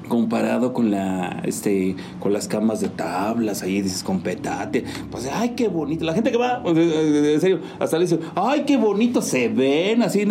comparado 0.08 0.72
con 0.72 0.90
la 0.90 1.42
este 1.44 1.96
con 2.20 2.32
las 2.32 2.48
camas 2.48 2.80
de 2.80 2.88
tablas 2.88 3.62
ahí 3.62 3.82
dices 3.82 4.02
con 4.02 4.20
petate. 4.20 4.84
Pues 5.10 5.28
ay 5.32 5.50
qué 5.50 5.68
bonito. 5.68 6.04
La 6.04 6.14
gente 6.14 6.30
que 6.30 6.38
va 6.38 6.62
pues, 6.62 6.76
en 6.76 7.40
serio 7.40 7.60
hasta 7.78 7.98
le 7.98 8.04
dice 8.04 8.18
ay 8.34 8.64
qué 8.66 8.76
bonito 8.76 9.22
se 9.22 9.48
ven 9.48 10.02
así 10.02 10.26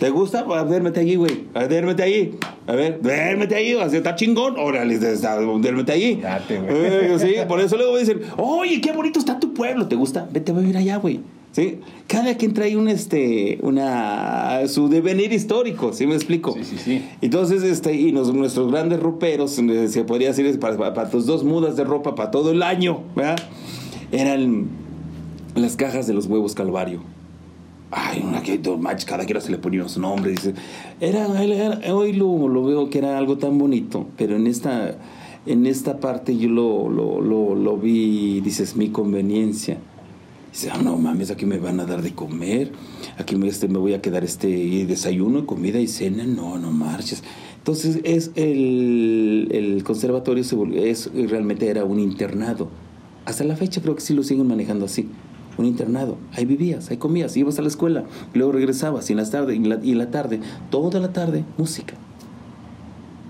te 0.00 0.10
gusta 0.10 0.40
a 0.40 0.62
ver 0.64 0.82
mete 0.82 1.00
allí 1.00 1.16
güey. 1.16 1.46
A 1.54 1.64
ver 1.64 1.86
mete 1.86 2.02
allí 2.02 2.34
a 2.66 2.72
ver 2.72 3.00
duérmete 3.02 3.54
ahí 3.54 3.72
así 3.74 3.96
está 3.96 4.14
chingón. 4.14 4.56
Órale 4.58 4.98
duérmete 4.98 5.92
allí 5.92 6.20
eh, 6.48 7.16
sí 7.18 7.34
por 7.48 7.60
eso 7.60 7.76
luego 7.76 7.96
dicen 7.98 8.20
oye 8.36 8.80
qué 8.80 8.92
bonito 8.92 9.18
está 9.18 9.40
tu 9.40 9.52
pueblo 9.52 9.88
te 9.88 9.96
gusta 9.96 10.28
vete 10.30 10.52
a 10.52 10.54
vivir 10.54 10.76
allá 10.76 10.96
güey 10.96 11.20
¿sí? 11.52 11.78
Cada 12.06 12.36
quien 12.36 12.52
trae 12.52 12.76
un, 12.76 12.88
este, 12.88 13.58
una, 13.62 14.66
su 14.66 14.88
devenir 14.88 15.32
histórico, 15.32 15.92
¿sí 15.92 16.06
me 16.06 16.14
explico? 16.14 16.54
Sí, 16.54 16.64
sí, 16.64 16.76
sí. 16.78 17.04
Entonces, 17.20 17.62
este, 17.62 17.94
y 17.94 18.12
nuestros 18.12 18.70
grandes 18.70 19.00
roperos, 19.00 19.52
se 19.52 20.04
podría 20.04 20.28
decir, 20.28 20.58
para, 20.58 20.94
para, 20.94 21.10
tus 21.10 21.26
dos 21.26 21.44
mudas 21.44 21.76
de 21.76 21.84
ropa 21.84 22.14
para 22.14 22.30
todo 22.30 22.50
el 22.50 22.62
año, 22.62 23.02
¿verdad? 23.14 23.36
Eran 24.10 24.66
las 25.54 25.76
cajas 25.76 26.06
de 26.06 26.14
los 26.14 26.26
huevos 26.26 26.54
Calvario. 26.54 27.00
Ay, 27.90 28.24
una 28.26 28.42
que 28.42 28.58
cada 29.06 29.26
quien 29.26 29.40
se 29.42 29.50
le 29.50 29.58
ponía 29.58 29.86
su 29.86 30.00
nombre. 30.00 30.30
Dice, 30.30 30.54
era, 30.98 31.26
hoy 31.92 32.14
lo, 32.14 32.48
lo, 32.48 32.64
veo 32.64 32.88
que 32.88 32.98
era 32.98 33.18
algo 33.18 33.36
tan 33.36 33.58
bonito, 33.58 34.06
pero 34.16 34.36
en 34.36 34.46
esta, 34.46 34.96
en 35.44 35.66
esta 35.66 36.00
parte 36.00 36.38
yo 36.38 36.48
lo, 36.48 36.88
lo, 36.88 37.20
lo, 37.20 37.54
lo 37.54 37.76
vi, 37.76 38.40
dices, 38.40 38.76
mi 38.76 38.88
conveniencia 38.88 39.76
Dice, 40.52 40.70
ah, 40.70 40.78
no 40.82 40.98
mames, 40.98 41.30
aquí 41.30 41.46
me 41.46 41.58
van 41.58 41.80
a 41.80 41.86
dar 41.86 42.02
de 42.02 42.12
comer, 42.12 42.72
aquí 43.16 43.36
me, 43.36 43.48
este, 43.48 43.68
me 43.68 43.78
voy 43.78 43.94
a 43.94 44.02
quedar 44.02 44.22
este 44.22 44.48
desayuno, 44.86 45.46
comida 45.46 45.80
y 45.80 45.88
cena, 45.88 46.24
no, 46.26 46.58
no 46.58 46.70
marches. 46.70 47.24
Entonces 47.56 48.00
es 48.04 48.32
el, 48.34 49.48
el 49.50 49.82
conservatorio 49.82 50.44
es, 50.74 51.10
realmente 51.14 51.68
era 51.68 51.84
un 51.84 51.98
internado. 51.98 52.68
Hasta 53.24 53.44
la 53.44 53.56
fecha 53.56 53.80
creo 53.80 53.94
que 53.94 54.02
sí 54.02 54.12
lo 54.12 54.22
siguen 54.22 54.46
manejando 54.46 54.84
así. 54.84 55.08
Un 55.56 55.64
internado. 55.64 56.18
Ahí 56.32 56.44
vivías, 56.44 56.90
ahí 56.90 56.98
comías, 56.98 57.34
ibas 57.36 57.58
a 57.58 57.62
la 57.62 57.68
escuela, 57.68 58.04
luego 58.34 58.52
regresabas 58.52 59.08
y 59.08 59.14
en 59.14 59.18
la 59.18 59.30
tarde, 59.30 59.54
y 59.54 59.92
en 59.92 59.98
la 59.98 60.10
tarde, 60.10 60.40
toda 60.70 61.00
la 61.00 61.14
tarde, 61.14 61.44
música. 61.56 61.94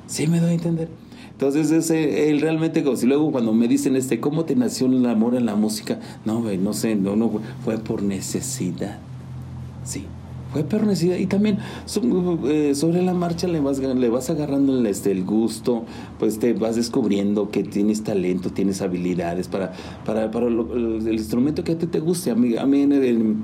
¿Sí 0.06 0.26
me 0.26 0.40
doy 0.40 0.50
a 0.50 0.54
entender? 0.54 1.01
Entonces, 1.42 1.72
ese, 1.72 2.30
él 2.30 2.40
realmente, 2.40 2.84
si 2.94 3.04
luego 3.04 3.32
cuando 3.32 3.52
me 3.52 3.66
dicen, 3.66 3.96
este, 3.96 4.20
¿cómo 4.20 4.44
te 4.44 4.54
nació 4.54 4.86
el 4.86 5.04
amor 5.06 5.34
en 5.34 5.44
la 5.44 5.56
música? 5.56 5.98
No, 6.24 6.40
no 6.40 6.72
sé, 6.72 6.94
no, 6.94 7.16
no, 7.16 7.32
fue 7.64 7.78
por 7.78 8.04
necesidad. 8.04 9.00
Sí, 9.82 10.04
fue 10.52 10.62
por 10.62 10.86
necesidad. 10.86 11.16
Y 11.16 11.26
también 11.26 11.58
eh, 12.44 12.76
sobre 12.76 13.02
la 13.02 13.12
marcha 13.12 13.48
le 13.48 13.58
vas, 13.58 13.80
le 13.80 14.08
vas 14.08 14.30
agarrando 14.30 14.78
el, 14.78 14.86
este, 14.86 15.10
el 15.10 15.24
gusto, 15.24 15.84
pues 16.20 16.38
te 16.38 16.52
vas 16.52 16.76
descubriendo 16.76 17.50
que 17.50 17.64
tienes 17.64 18.04
talento, 18.04 18.50
tienes 18.50 18.80
habilidades 18.80 19.48
para, 19.48 19.72
para, 20.06 20.30
para 20.30 20.46
el, 20.46 21.08
instrumento 21.10 21.64
que 21.64 21.72
a 21.72 21.76
ti 21.76 21.88
te 21.88 21.98
guste. 21.98 22.30
A 22.30 22.36
mí, 22.36 22.56
a 22.56 22.66
mí 22.66 22.82
en 22.82 22.92
el, 22.92 23.34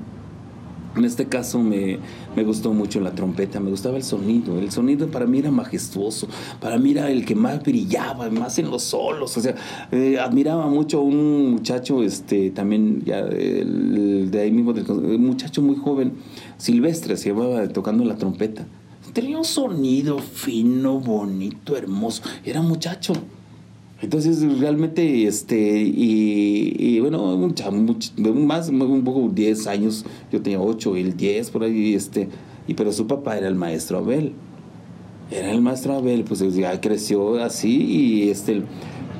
en 0.95 1.05
este 1.05 1.25
caso 1.25 1.59
me, 1.59 1.99
gustó 2.43 2.73
mucho 2.73 2.99
la 2.99 3.11
trompeta, 3.11 3.59
me 3.59 3.69
gustaba 3.69 3.97
el 3.97 4.03
sonido. 4.03 4.57
El 4.57 4.71
sonido 4.71 5.07
para 5.07 5.25
mí 5.25 5.39
era 5.39 5.51
majestuoso, 5.51 6.27
para 6.59 6.77
mí 6.77 6.91
era 6.91 7.09
el 7.09 7.25
que 7.25 7.35
más 7.35 7.61
brillaba, 7.63 8.29
más 8.29 8.59
en 8.59 8.69
los 8.69 8.83
solos. 8.83 9.37
O 9.37 9.41
sea, 9.41 9.55
eh, 9.91 10.17
admiraba 10.19 10.67
mucho 10.67 10.99
a 10.99 11.01
un 11.01 11.51
muchacho, 11.51 12.03
este, 12.03 12.51
también 12.51 13.03
ya 13.05 13.23
de 13.23 14.39
ahí 14.41 14.51
mismo, 14.51 14.71
un 14.71 15.25
muchacho 15.25 15.61
muy 15.61 15.75
joven, 15.75 16.13
Silvestre, 16.57 17.17
se 17.17 17.29
llamaba 17.29 17.67
tocando 17.67 18.03
la 18.03 18.15
trompeta. 18.15 18.65
Tenía 19.13 19.37
un 19.37 19.45
sonido 19.45 20.19
fino, 20.19 20.99
bonito, 20.99 21.75
hermoso. 21.75 22.21
Era 22.45 22.61
muchacho. 22.61 23.13
Entonces, 24.01 24.41
realmente, 24.59 25.27
este, 25.27 25.81
y, 25.81 26.99
bueno, 27.01 27.35
mucha, 27.35 27.69
más, 27.69 28.69
un 28.69 29.03
poco 29.03 29.29
10 29.29 29.67
años, 29.67 30.05
yo 30.31 30.41
tenía 30.41 30.61
8, 30.61 30.95
el 30.95 31.17
10, 31.17 31.51
por 31.51 31.63
ahí, 31.63 31.93
este, 31.93 32.29
y 32.67 32.75
pero 32.75 32.93
su 32.93 33.07
papá 33.07 33.37
era 33.37 33.47
el 33.47 33.55
maestro 33.55 33.97
Abel. 33.97 34.33
Era 35.31 35.51
el 35.51 35.61
maestro 35.61 35.95
Abel, 35.95 36.23
pues 36.23 36.39
ya 36.55 36.79
creció 36.79 37.43
así 37.43 37.69
y 37.69 38.29
este, 38.29 38.63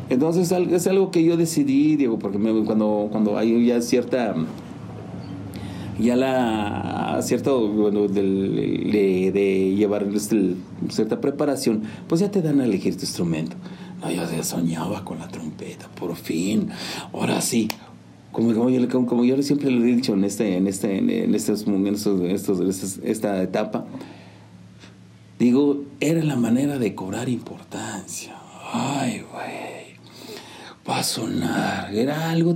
entonces 0.10 0.52
es 0.52 0.88
algo 0.88 1.12
que 1.12 1.24
yo 1.24 1.38
decidí, 1.38 1.96
digo, 1.96 2.18
porque 2.18 2.40
cuando, 2.66 3.10
cuando 3.12 3.38
hay 3.38 3.68
ya 3.68 3.80
cierta, 3.82 4.34
ya 6.00 6.16
la, 6.16 7.20
cierto, 7.22 7.68
bueno, 7.68 8.08
de, 8.08 9.32
de, 9.32 9.76
llevar 9.76 10.08
este, 10.14 10.56
cierta 10.90 11.22
preparación, 11.22 11.84
pues 12.08 12.22
ya 12.22 12.32
te 12.32 12.42
dan 12.42 12.60
a 12.60 12.66
elegir 12.66 12.96
tu 12.96 13.02
instrumento. 13.02 13.56
No, 14.00 14.10
yo 14.12 14.44
soñaba 14.44 15.04
con 15.04 15.20
la 15.20 15.28
trompeta, 15.28 15.88
por 15.90 16.16
fin. 16.16 16.70
Ahora 17.14 17.42
sí. 17.42 17.68
Como, 18.32 18.54
yo, 18.70 18.88
como 18.90 19.24
siempre 19.42 19.72
lo 19.72 19.84
he 19.84 19.88
dicho 19.88 20.14
en, 20.14 20.24
este, 20.24 20.56
en, 20.56 20.68
este, 20.68 20.98
en, 21.00 21.34
estos, 21.34 21.66
momentos, 21.66 22.22
estos, 22.22 23.00
esta 23.04 23.42
etapa, 23.42 23.86
digo, 25.40 25.84
era 26.00 26.24
la 26.24 26.36
manera 26.36 26.78
de 26.78 26.94
cobrar 26.94 27.28
importancia. 27.28 28.36
Ay, 28.72 29.24
güey, 29.32 29.98
va 30.88 31.00
a 31.00 31.04
sonar. 31.04 31.94
Era 31.94 32.30
algo... 32.30 32.56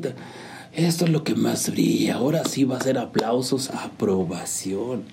esto 0.73 1.05
es 1.05 1.11
lo 1.11 1.23
que 1.23 1.33
más 1.33 1.71
brilla. 1.71 2.15
Ahora 2.15 2.43
sí 2.45 2.65
va 2.65 2.77
a 2.77 2.81
ser 2.81 2.99
aplausos, 2.99 3.71
aprobación. 3.71 5.03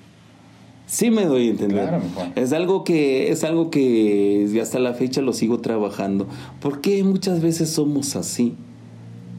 Sí 0.90 1.12
me 1.12 1.24
doy 1.24 1.46
a 1.46 1.50
entender. 1.52 2.00
es 2.34 2.52
algo 2.52 2.82
que 2.82 3.30
es 3.30 3.44
algo 3.44 3.70
que 3.70 4.58
hasta 4.60 4.80
la 4.80 4.92
fecha 4.92 5.22
lo 5.22 5.32
sigo 5.32 5.60
trabajando. 5.60 6.26
¿Por 6.60 6.80
qué 6.80 7.04
muchas 7.04 7.40
veces 7.40 7.70
somos 7.70 8.16
así? 8.16 8.54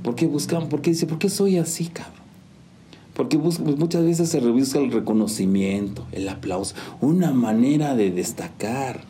¿Por 0.01 0.15
qué 0.15 0.27
buscan? 0.27 0.69
¿Por 0.69 0.81
qué 0.81 0.91
dice, 0.91 1.07
por 1.07 1.19
qué 1.19 1.27
soy 1.27 1.57
así, 1.57 1.87
cabrón? 1.87 2.21
Porque 3.13 3.37
pues, 3.37 3.59
muchas 3.59 4.05
veces 4.05 4.29
se 4.29 4.39
revisa 4.39 4.79
el 4.79 4.93
reconocimiento, 4.93 6.07
el 6.13 6.29
aplauso, 6.29 6.73
una 7.01 7.31
manera 7.31 7.95
de 7.95 8.11
destacar. 8.11 9.01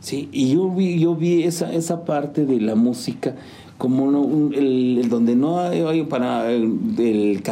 Sí, 0.00 0.30
y 0.32 0.54
yo 0.54 0.70
vi, 0.70 0.98
yo 0.98 1.14
vi 1.14 1.42
esa, 1.42 1.70
esa 1.74 2.06
parte 2.06 2.46
de 2.46 2.62
la 2.62 2.76
música 2.76 3.36
como 3.76 4.50
el, 4.54 5.06
donde 5.10 5.36
no 5.36 5.60
hay, 5.60 6.02
para 6.04 6.50
el, 6.50 7.42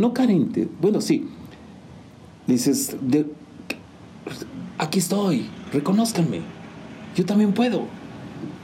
no 0.00 0.12
carente, 0.12 0.68
bueno 0.82 1.00
sí, 1.00 1.24
dices, 2.46 2.96
de, 3.00 3.37
aquí 4.78 5.00
estoy, 5.00 5.46
reconózcanme, 5.72 6.40
yo 7.16 7.24
también 7.24 7.52
puedo. 7.52 7.82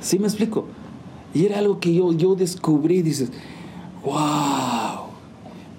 ¿Sí 0.00 0.18
me 0.18 0.26
explico? 0.26 0.66
Y 1.35 1.44
era 1.44 1.59
algo 1.59 1.80
que 1.80 1.92
yo, 1.92 2.12
yo 2.12 2.37
descubrí, 2.37 3.02
dices, 3.02 3.33
wow. 4.04 5.04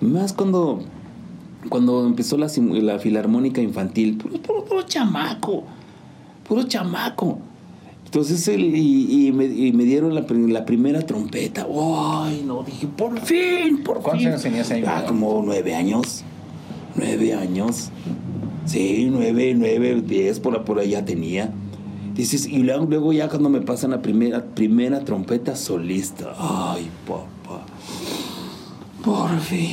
Más 0.02 0.34
cuando, 0.34 0.82
cuando 1.70 2.06
empezó 2.06 2.38
la, 2.38 2.48
la 2.58 3.00
filarmónica 3.00 3.62
infantil, 3.62 4.18
puro, 4.18 4.64
puro, 4.66 4.82
chamaco, 4.84 5.64
puro 6.48 6.64
chamaco. 6.64 7.40
Entonces, 8.04 8.48
y, 8.48 9.32
me, 9.34 9.48
dieron 9.48 10.14
la, 10.14 10.26
la, 10.30 10.66
primera 10.66 11.02
trompeta. 11.02 11.66
¡Ay, 11.68 12.44
no! 12.46 12.64
Dije, 12.64 12.88
por 12.88 13.20
fin, 13.20 13.84
por 13.84 13.98
fin. 13.98 14.04
¿Cuántos 14.04 14.26
años 14.26 14.42
tenías 14.42 14.72
ahí? 14.72 14.84
Ah, 14.86 15.06
como 15.08 15.42
nueve 15.46 15.76
años. 15.76 16.24
Nueve 16.96 17.34
años. 17.34 17.90
Sí, 18.66 19.08
nueve, 19.12 19.54
nueve, 19.56 20.02
diez, 20.06 20.40
por, 20.40 20.64
por 20.64 20.80
allá 20.80 21.06
tenía. 21.06 21.52
Dices, 22.16 22.46
y 22.48 22.60
luego, 22.60 22.86
luego 22.86 23.14
ya 23.14 23.28
cuando 23.30 23.50
me 23.50 23.62
pasan 23.62 23.92
la 23.92 24.02
primera, 24.02 24.44
primera 24.44 25.02
trompeta 25.02 25.56
solista. 25.56 26.34
Ay, 26.38 26.90
papá. 27.06 27.66
Por 29.04 29.40
fin. 29.40 29.70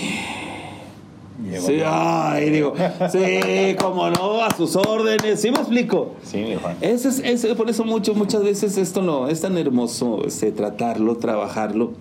Sí, 1.61 1.81
ay, 1.85 2.51
digo, 2.51 2.73
sí, 3.11 3.75
como 3.81 4.09
no, 4.11 4.43
a 4.45 4.55
sus 4.57 4.77
órdenes, 4.77 5.41
¿sí 5.41 5.51
me 5.51 5.59
explico? 5.59 6.15
Sí, 6.23 6.37
mi 6.39 6.55
Juan. 6.55 6.77
Eso 6.81 7.09
es, 7.09 7.19
eso- 7.19 7.57
por 7.57 7.69
eso 7.69 7.85
mucho, 7.85 8.15
muchas 8.15 8.45
veces 8.45 8.77
esto 8.77 9.03
no, 9.03 9.27
es 9.29 9.41
tan 9.41 9.59
hermoso 9.59 10.25
este, 10.25 10.53
tratarlo, 10.53 11.17
trabajarlo, 11.17 11.95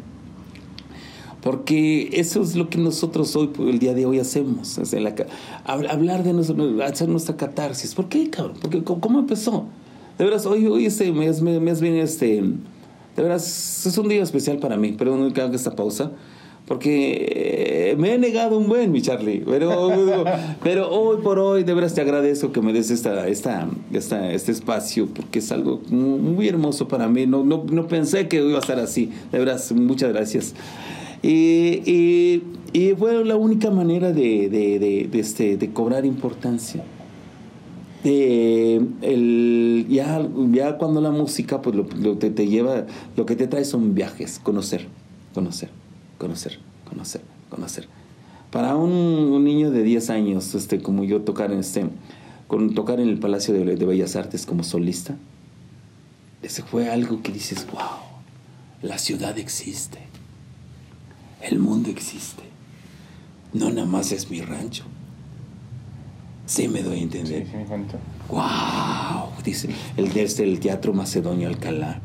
porque 1.41 2.09
eso 2.13 2.41
es 2.41 2.55
lo 2.55 2.69
que 2.69 2.77
nosotros 2.77 3.35
hoy, 3.35 3.49
el 3.59 3.79
día 3.79 3.93
de 3.93 4.05
hoy 4.05 4.19
hacemos, 4.19 4.79
hablar 5.65 6.23
de 6.23 6.33
nosotros, 6.33 6.79
hacer 6.81 7.09
nuestra 7.09 7.35
catarsis. 7.35 7.95
¿Por 7.95 8.09
qué, 8.09 8.29
cabrón? 8.29 8.57
Porque, 8.61 8.83
¿cómo, 8.83 9.19
empezó? 9.19 9.65
De 10.17 10.25
veras, 10.25 10.45
hoy, 10.45 10.67
hoy 10.67 10.85
este, 10.85 11.11
me, 11.11 11.31
me, 11.33 11.59
me 11.59 12.01
este, 12.01 12.43
de 13.15 13.23
veras, 13.23 13.85
es 13.85 13.97
un 13.97 14.07
día 14.07 14.21
especial 14.21 14.57
para 14.57 14.77
mí, 14.77 14.91
perdón 14.91 15.31
que 15.33 15.41
haga 15.41 15.55
esta 15.55 15.75
pausa. 15.75 16.11
Porque 16.67 17.91
eh, 17.91 17.95
me 17.97 18.13
he 18.13 18.17
negado 18.17 18.57
un 18.57 18.67
buen, 18.67 18.91
mi 18.91 19.01
Charlie. 19.01 19.43
Pero, 19.45 20.23
pero 20.63 20.89
hoy 20.89 21.17
por 21.21 21.39
hoy, 21.39 21.63
de 21.63 21.73
veras 21.73 21.93
te 21.93 22.01
agradezco 22.01 22.53
que 22.53 22.61
me 22.61 22.71
des 22.71 22.91
esta, 22.91 23.27
esta, 23.27 23.67
esta, 23.91 24.31
este 24.31 24.51
espacio, 24.53 25.07
porque 25.07 25.39
es 25.39 25.51
algo 25.51 25.81
muy 25.89 26.47
hermoso 26.47 26.87
para 26.87 27.09
mí. 27.09 27.25
No, 27.25 27.43
no, 27.43 27.65
no 27.69 27.87
pensé 27.87 28.27
que 28.29 28.37
iba 28.37 28.57
a 28.57 28.61
estar 28.61 28.79
así. 28.79 29.11
De 29.31 29.39
veras, 29.39 29.71
muchas 29.73 30.13
gracias. 30.13 30.53
Y, 31.23 31.81
y, 31.85 32.43
y 32.73 32.95
fue 32.95 33.23
la 33.23 33.35
única 33.35 33.69
manera 33.69 34.11
de, 34.11 34.49
de, 34.49 34.79
de, 34.79 35.09
de 35.11 35.19
este, 35.19 35.57
cobrar 35.71 36.05
importancia. 36.05 36.83
El, 38.03 39.85
ya, 39.89 40.27
ya 40.51 40.77
cuando 40.77 41.01
la 41.01 41.11
música, 41.11 41.61
pues 41.61 41.75
lo, 41.75 41.85
lo 41.99 42.17
que 42.17 42.31
te 42.31 42.47
lleva, 42.47 42.87
lo 43.15 43.25
que 43.25 43.35
te 43.35 43.47
trae 43.47 43.63
son 43.63 43.93
viajes, 43.93 44.39
conocer, 44.39 44.87
conocer, 45.35 45.69
conocer, 46.17 46.57
conocer, 46.89 47.21
conocer. 47.49 47.87
Para 48.49 48.75
un, 48.75 48.91
un 48.91 49.43
niño 49.43 49.69
de 49.71 49.83
10 49.83 50.09
años, 50.09 50.55
este, 50.55 50.81
como 50.81 51.03
yo 51.03 51.21
tocar 51.21 51.51
en 51.51 51.59
este, 51.59 51.85
con 52.47 52.73
tocar 52.73 52.99
en 52.99 53.07
el 53.07 53.19
Palacio 53.19 53.53
de, 53.53 53.75
de 53.75 53.85
Bellas 53.85 54.15
Artes 54.15 54.45
como 54.45 54.63
solista, 54.63 55.15
ese 56.41 56.63
fue 56.63 56.89
algo 56.89 57.21
que 57.21 57.31
dices, 57.31 57.67
wow, 57.71 57.81
la 58.81 58.97
ciudad 58.97 59.37
existe, 59.37 59.99
el 61.43 61.59
mundo 61.59 61.89
existe, 61.89 62.43
no 63.53 63.69
nada 63.69 63.85
más 63.87 64.11
es 64.11 64.29
mi 64.29 64.41
rancho. 64.41 64.83
Sí 66.45 66.67
me 66.67 66.81
doy 66.83 66.99
a 66.99 67.03
entender. 67.03 67.45
Sí, 67.45 67.51
sí, 67.51 67.57
Juanito. 67.67 67.97
¡Wow! 68.29 69.29
Dice, 69.43 69.69
el, 69.95 70.11
desde 70.11 70.43
el 70.43 70.59
Teatro 70.59 70.93
Macedonio 70.93 71.47
Alcalá, 71.47 71.99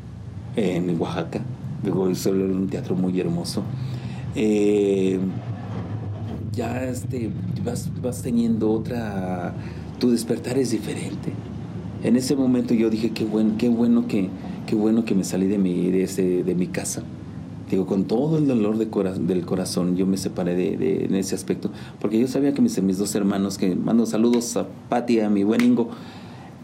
en 0.55 0.99
Oaxaca. 0.99 1.41
Digo, 1.83 2.09
es 2.09 2.25
un 2.25 2.67
teatro 2.69 2.95
muy 2.95 3.19
hermoso. 3.19 3.63
Eh, 4.35 5.19
ya 6.53 6.85
este, 6.85 7.29
vas, 7.63 7.89
vas 8.01 8.21
teniendo 8.21 8.71
otra... 8.71 9.53
Tu 9.99 10.11
despertar 10.11 10.57
es 10.57 10.71
diferente. 10.71 11.33
En 12.03 12.15
ese 12.15 12.35
momento 12.35 12.73
yo 12.73 12.89
dije, 12.89 13.11
qué 13.11 13.25
bueno, 13.25 13.55
qué 13.57 13.67
bueno 13.69 14.07
que, 14.07 14.29
qué 14.65 14.75
bueno 14.75 15.03
que 15.05 15.15
me 15.15 15.23
salí 15.23 15.47
de 15.47 15.57
mi, 15.57 15.89
de, 15.91 16.03
ese- 16.03 16.43
de 16.43 16.55
mi 16.55 16.67
casa. 16.67 17.03
Digo, 17.69 17.85
con 17.85 18.05
todo 18.05 18.37
el 18.37 18.47
dolor 18.47 18.77
del 18.77 19.45
corazón, 19.45 19.97
yo 19.97 20.05
me 20.05 20.15
separé 20.17 20.55
de, 20.55 20.77
de- 20.77 21.05
en 21.05 21.15
ese 21.15 21.35
aspecto, 21.35 21.69
porque 21.99 22.17
yo 22.17 22.27
sabía 22.27 22.53
que 22.53 22.61
mis, 22.61 22.81
mis 22.81 22.97
dos 22.97 23.13
hermanos, 23.15 23.57
que 23.57 23.75
mando 23.75 24.05
saludos 24.05 24.55
a 24.55 24.67
Pati, 24.87 25.19
a 25.19 25.29
mi 25.29 25.43
buen 25.43 25.61
Ingo, 25.61 25.89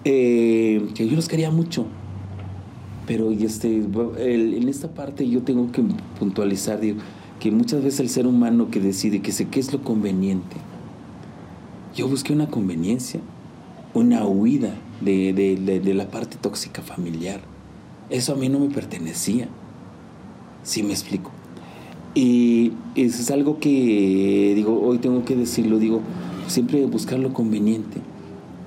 eh, 0.06 0.86
que 0.96 1.08
yo 1.08 1.16
los 1.16 1.28
quería 1.28 1.52
mucho. 1.52 1.86
Pero 3.06 3.34
y 3.34 3.44
este, 3.44 3.76
el- 3.78 4.54
en 4.54 4.70
esta 4.70 4.88
parte 4.94 5.28
yo 5.28 5.42
tengo 5.42 5.72
que 5.74 5.84
puntualizar, 6.20 6.80
digo, 6.80 7.00
que 7.42 7.52
muchas 7.52 7.84
veces 7.84 8.00
el 8.00 8.08
ser 8.10 8.26
humano 8.26 8.70
que 8.72 8.80
decide 8.80 9.22
que 9.22 9.34
sé 9.34 9.50
qué 9.50 9.60
es 9.60 9.74
lo 9.74 9.84
conveniente. 9.84 10.56
Yo 11.94 12.08
busqué 12.08 12.32
una 12.32 12.48
conveniencia, 12.48 13.20
una 13.94 14.26
huida 14.26 14.74
de- 15.02 15.34
de- 15.34 15.80
de 15.82 15.94
la 15.94 16.08
parte 16.10 16.38
tóxica 16.40 16.82
familiar. 16.82 17.42
Eso 18.10 18.32
a 18.34 18.36
mí 18.38 18.48
no 18.48 18.60
me 18.60 18.70
pertenecía. 18.70 19.50
Sí 20.64 20.84
me 20.84 20.92
explico. 20.94 21.32
Y 22.16 22.74
eso 22.96 23.22
es 23.22 23.32
algo 23.32 23.60
que, 23.60 24.54
digo, 24.56 24.80
hoy 24.82 25.00
tengo 25.00 25.26
que 25.26 25.36
decirlo, 25.36 25.80
digo, 25.80 26.02
siempre 26.48 26.86
buscar 26.86 27.20
lo 27.20 27.34
conveniente. 27.34 27.98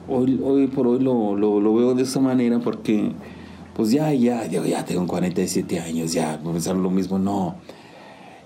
Hoy, 0.08 0.40
hoy 0.42 0.66
por 0.66 0.86
hoy 0.86 1.00
lo, 1.00 1.36
lo, 1.36 1.74
veo 1.74 1.94
de 1.94 2.02
esa 2.02 2.20
manera 2.20 2.58
porque, 2.58 3.12
pues 3.74 3.90
ya, 3.90 4.12
ya, 4.14 4.44
digo, 4.48 4.64
ya 4.64 4.84
tengo 4.84 5.06
47 5.06 5.78
años, 5.80 6.12
ya, 6.12 6.40
pensar 6.42 6.76
lo 6.76 6.90
mismo, 6.90 7.18
no. 7.18 7.56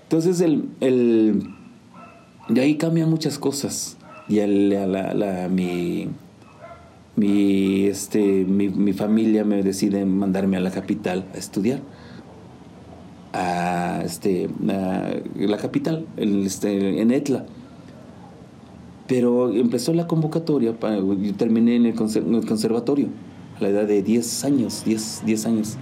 Entonces, 0.03 0.39
el, 0.41 0.65
el, 0.79 1.43
de 2.49 2.61
ahí 2.61 2.75
cambian 2.75 3.09
muchas 3.09 3.39
cosas. 3.39 3.97
Y 4.29 4.39
el- 4.39 4.69
la- 4.69 5.13
la- 5.13 5.49
mi, 5.49 6.07
mi, 7.15 7.85
este, 7.85 8.45
mi, 8.45 8.69
mi 8.69 8.93
familia 8.93 9.43
me 9.43 9.63
decide 9.63 10.05
mandarme 10.05 10.57
a 10.57 10.59
la 10.59 10.71
capital 10.71 11.25
a 11.33 11.37
estudiar 11.37 11.81
a, 13.33 14.01
este, 14.03 14.49
la 14.63 15.57
capital, 15.57 16.05
el, 16.17 16.45
este, 16.45 17.01
en 17.01 17.11
Etla. 17.11 17.45
Pero 19.07 19.51
empezó 19.53 19.93
la 19.93 20.07
convocatoria, 20.07 20.73
para, 20.79 20.97
yo 20.97 21.33
terminé 21.35 21.75
en 21.75 21.85
el, 21.85 21.95
conser- 21.95 22.25
en 22.25 22.35
el 22.35 22.45
conservatorio 22.45 23.07
a 23.57 23.61
la 23.63 23.69
edad 23.69 23.85
de 23.87 24.01
10 24.03 24.45
años, 24.45 24.83
10, 24.85 25.23
10 25.25 25.45
años. 25.45 25.77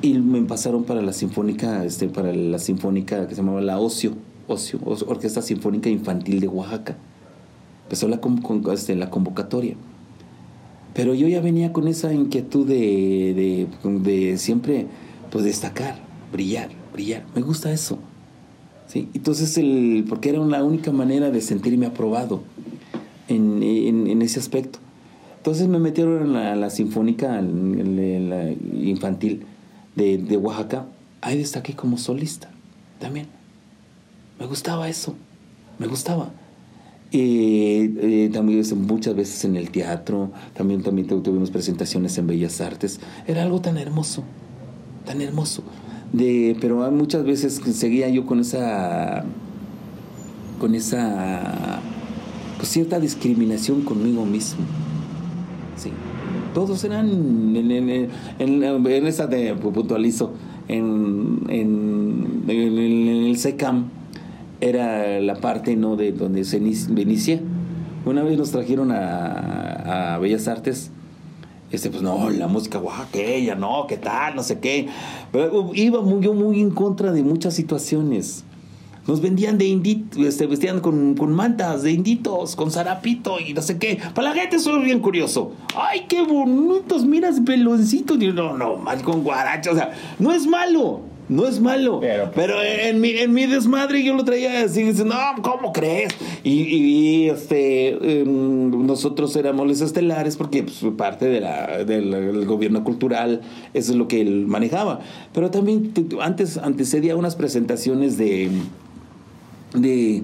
Y 0.00 0.14
me 0.14 0.40
pasaron 0.42 0.84
para 0.84 1.02
la 1.02 1.12
sinfónica, 1.12 1.84
este, 1.84 2.08
para 2.08 2.32
la 2.32 2.58
sinfónica 2.58 3.26
que 3.26 3.34
se 3.34 3.40
llamaba 3.42 3.60
la 3.60 3.78
Ocio, 3.78 4.12
Ocio, 4.48 4.78
Orquesta 5.06 5.42
Sinfónica 5.42 5.88
Infantil 5.90 6.40
de 6.40 6.48
Oaxaca. 6.48 6.96
Empezó 7.84 8.08
la, 8.08 8.20
con- 8.20 8.42
este, 8.72 8.96
la 8.96 9.10
convocatoria. 9.10 9.76
Pero 10.94 11.12
yo 11.14 11.26
ya 11.28 11.40
venía 11.40 11.72
con 11.72 11.88
esa 11.88 12.12
inquietud 12.14 12.66
de, 12.66 13.66
de, 13.84 13.90
de 14.00 14.38
siempre 14.38 14.86
pues 15.30 15.44
destacar, 15.44 15.96
brillar, 16.34 16.68
brillar. 16.92 17.24
Me 17.34 17.40
gusta 17.42 17.72
eso. 17.72 17.98
¿sí? 18.88 19.08
Entonces, 19.14 19.56
el, 19.56 20.04
porque 20.08 20.28
era 20.30 20.38
la 20.44 20.62
única 20.64 20.90
manera 20.92 21.30
de 21.30 21.40
sentirme 21.40 21.86
aprobado 21.86 22.42
en, 23.28 23.62
en- 23.62 24.06
en 24.08 24.20
ese 24.20 24.38
aspecto. 24.40 24.78
Entonces 25.38 25.68
me 25.68 25.78
metieron 25.78 26.22
en 26.36 26.60
la, 26.60 26.70
sinfónica 26.70 27.40
infantil 28.82 29.44
de, 29.94 30.18
de 30.18 30.36
Oaxaca. 30.36 30.86
Ahí 31.20 31.38
destaqué 31.38 31.74
como 31.74 31.96
solista 31.98 32.50
también. 32.98 33.26
Me 34.40 34.46
gustaba 34.46 34.88
eso, 34.88 35.14
me 35.78 35.86
gustaba. 35.86 36.30
Eh, 37.12 38.28
también 38.32 38.64
muchas 38.86 39.14
veces 39.14 39.44
en 39.44 39.56
el 39.56 39.70
teatro, 39.70 40.32
también, 40.54 40.82
también 40.82 41.06
tu- 41.06 41.20
tuvimos 41.20 41.50
presentaciones 41.50 42.18
en 42.18 42.26
Bellas 42.26 42.60
Artes. 42.60 42.98
Era 43.26 43.42
algo 43.44 43.60
tan 43.60 43.76
hermoso, 43.78 44.24
tan 45.06 45.20
hermoso. 45.20 45.62
De, 46.14 46.56
pero 46.60 46.88
muchas 46.92 47.24
veces 47.24 47.60
seguía 47.72 48.08
yo 48.08 48.24
con 48.24 48.38
esa, 48.38 49.24
con 50.60 50.76
esa, 50.76 51.80
pues 52.56 52.68
cierta 52.68 53.00
discriminación 53.00 53.82
conmigo 53.82 54.24
mismo. 54.24 54.60
Sí. 55.76 55.90
Todos 56.54 56.84
eran 56.84 57.08
en, 57.56 57.56
en, 57.68 57.88
en, 57.90 58.62
en- 58.62 59.06
esa 59.08 59.26
de 59.26 59.56
puntualizo, 59.56 60.34
en, 60.68 61.40
en, 61.48 62.44
el- 62.48 63.36
SECAM 63.36 63.86
era 64.60 65.18
la 65.20 65.34
parte 65.34 65.74
no 65.74 65.96
de 65.96 66.12
donde 66.12 66.44
se 66.44 66.58
inicia. 66.58 67.40
Una 68.06 68.22
vez 68.22 68.38
nos 68.38 68.52
trajeron 68.52 68.92
a, 68.92 70.14
a 70.14 70.18
Bellas 70.20 70.46
Artes. 70.46 70.92
Este, 71.74 71.90
pues 71.90 72.02
no, 72.02 72.30
la 72.30 72.46
música 72.46 72.78
oaxaqueña, 72.78 73.54
no, 73.54 73.86
qué 73.88 73.96
tal, 73.96 74.36
no 74.36 74.42
sé 74.42 74.60
qué. 74.60 74.88
Pero 75.32 75.60
uh, 75.60 75.74
iba 75.74 76.00
muy, 76.00 76.22
yo 76.22 76.32
muy 76.32 76.60
en 76.60 76.70
contra 76.70 77.12
de 77.12 77.22
muchas 77.22 77.54
situaciones. 77.54 78.44
Nos 79.06 79.20
vendían 79.20 79.58
de 79.58 79.66
inditos, 79.66 80.24
este, 80.24 80.46
vestían 80.46 80.80
con, 80.80 81.14
con 81.14 81.32
mantas 81.32 81.82
de 81.82 81.92
inditos, 81.92 82.56
con 82.56 82.70
zarapito 82.70 83.38
y 83.38 83.52
no 83.52 83.60
sé 83.60 83.76
qué. 83.76 83.98
Para 84.14 84.30
la 84.30 84.34
gente 84.34 84.56
eso 84.56 84.78
es 84.78 84.84
bien 84.84 85.00
curioso. 85.00 85.52
¡Ay, 85.76 86.06
qué 86.08 86.22
bonitos! 86.22 87.04
Miras 87.04 87.40
peloncitos. 87.40 88.18
Digo, 88.18 88.32
no, 88.32 88.56
no, 88.56 88.76
mal 88.76 89.02
con 89.02 89.22
guaracha. 89.22 89.72
O 89.72 89.74
sea, 89.74 89.92
no 90.18 90.32
es 90.32 90.46
malo. 90.46 91.00
No 91.28 91.46
es 91.46 91.58
malo. 91.60 92.00
Pero- 92.00 92.30
Pero 92.34 92.54
en 92.62 93.00
mi, 93.00 93.10
en 93.10 93.32
mi 93.32 93.46
desmadre 93.46 94.04
yo 94.04 94.12
lo 94.14 94.24
traía 94.24 94.62
así, 94.64 94.82
diciendo, 94.82 95.14
no, 95.14 95.42
¿cómo 95.42 95.72
crees? 95.72 96.12
Y, 96.42 96.50
y- 96.62 96.84
y, 97.24 97.28
este, 97.30 98.20
em, 98.20 98.86
nosotros 98.86 99.34
éramos 99.36 99.66
los 99.66 99.80
estelares 99.80 100.36
porque 100.36 100.62
pues, 100.64 100.84
parte 100.98 101.24
de 101.26 101.40
la, 101.40 101.84
del, 101.84 102.10
del 102.10 102.44
gobierno 102.44 102.84
cultural, 102.84 103.40
eso 103.72 103.92
es 103.92 103.96
lo 103.98 104.06
que 104.06 104.20
él 104.20 104.46
manejaba. 104.46 105.00
Pero 105.32 105.50
también 105.50 105.92
te- 105.94 106.02
te- 106.02 106.20
antes 106.20 106.58
antecedía 106.58 107.16
unas 107.16 107.36
presentaciones 107.36 108.18
de, 108.18 108.50
de 109.74 110.22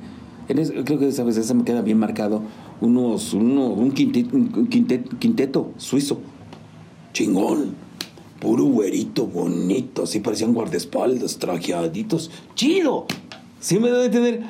creo 0.85 0.99
que 0.99 1.09
esa 1.09 1.25
vez 1.25 1.37
esa 1.37 1.55
me 1.55 1.65
queda 1.65 1.81
bien 1.81 1.99
marcado, 1.99 2.43
unos, 2.81 3.33
uno, 3.35 3.67
un 3.69 3.93
quinteto, 3.93 4.37
un 4.37 4.67
quinteto, 4.69 5.17
quinteto 5.19 5.71
suizo, 5.77 6.21
chingón. 7.13 7.75
Puro 8.41 8.65
güerito, 8.65 9.27
bonito, 9.27 10.05
así 10.05 10.21
parecían 10.21 10.55
guardaespaldas, 10.55 11.39
trajeaditos. 11.39 12.31
¡Chido! 12.55 13.07
¿Sí 13.61 13.79
me 13.79 13.91
debe 13.91 14.07
entender? 14.07 14.43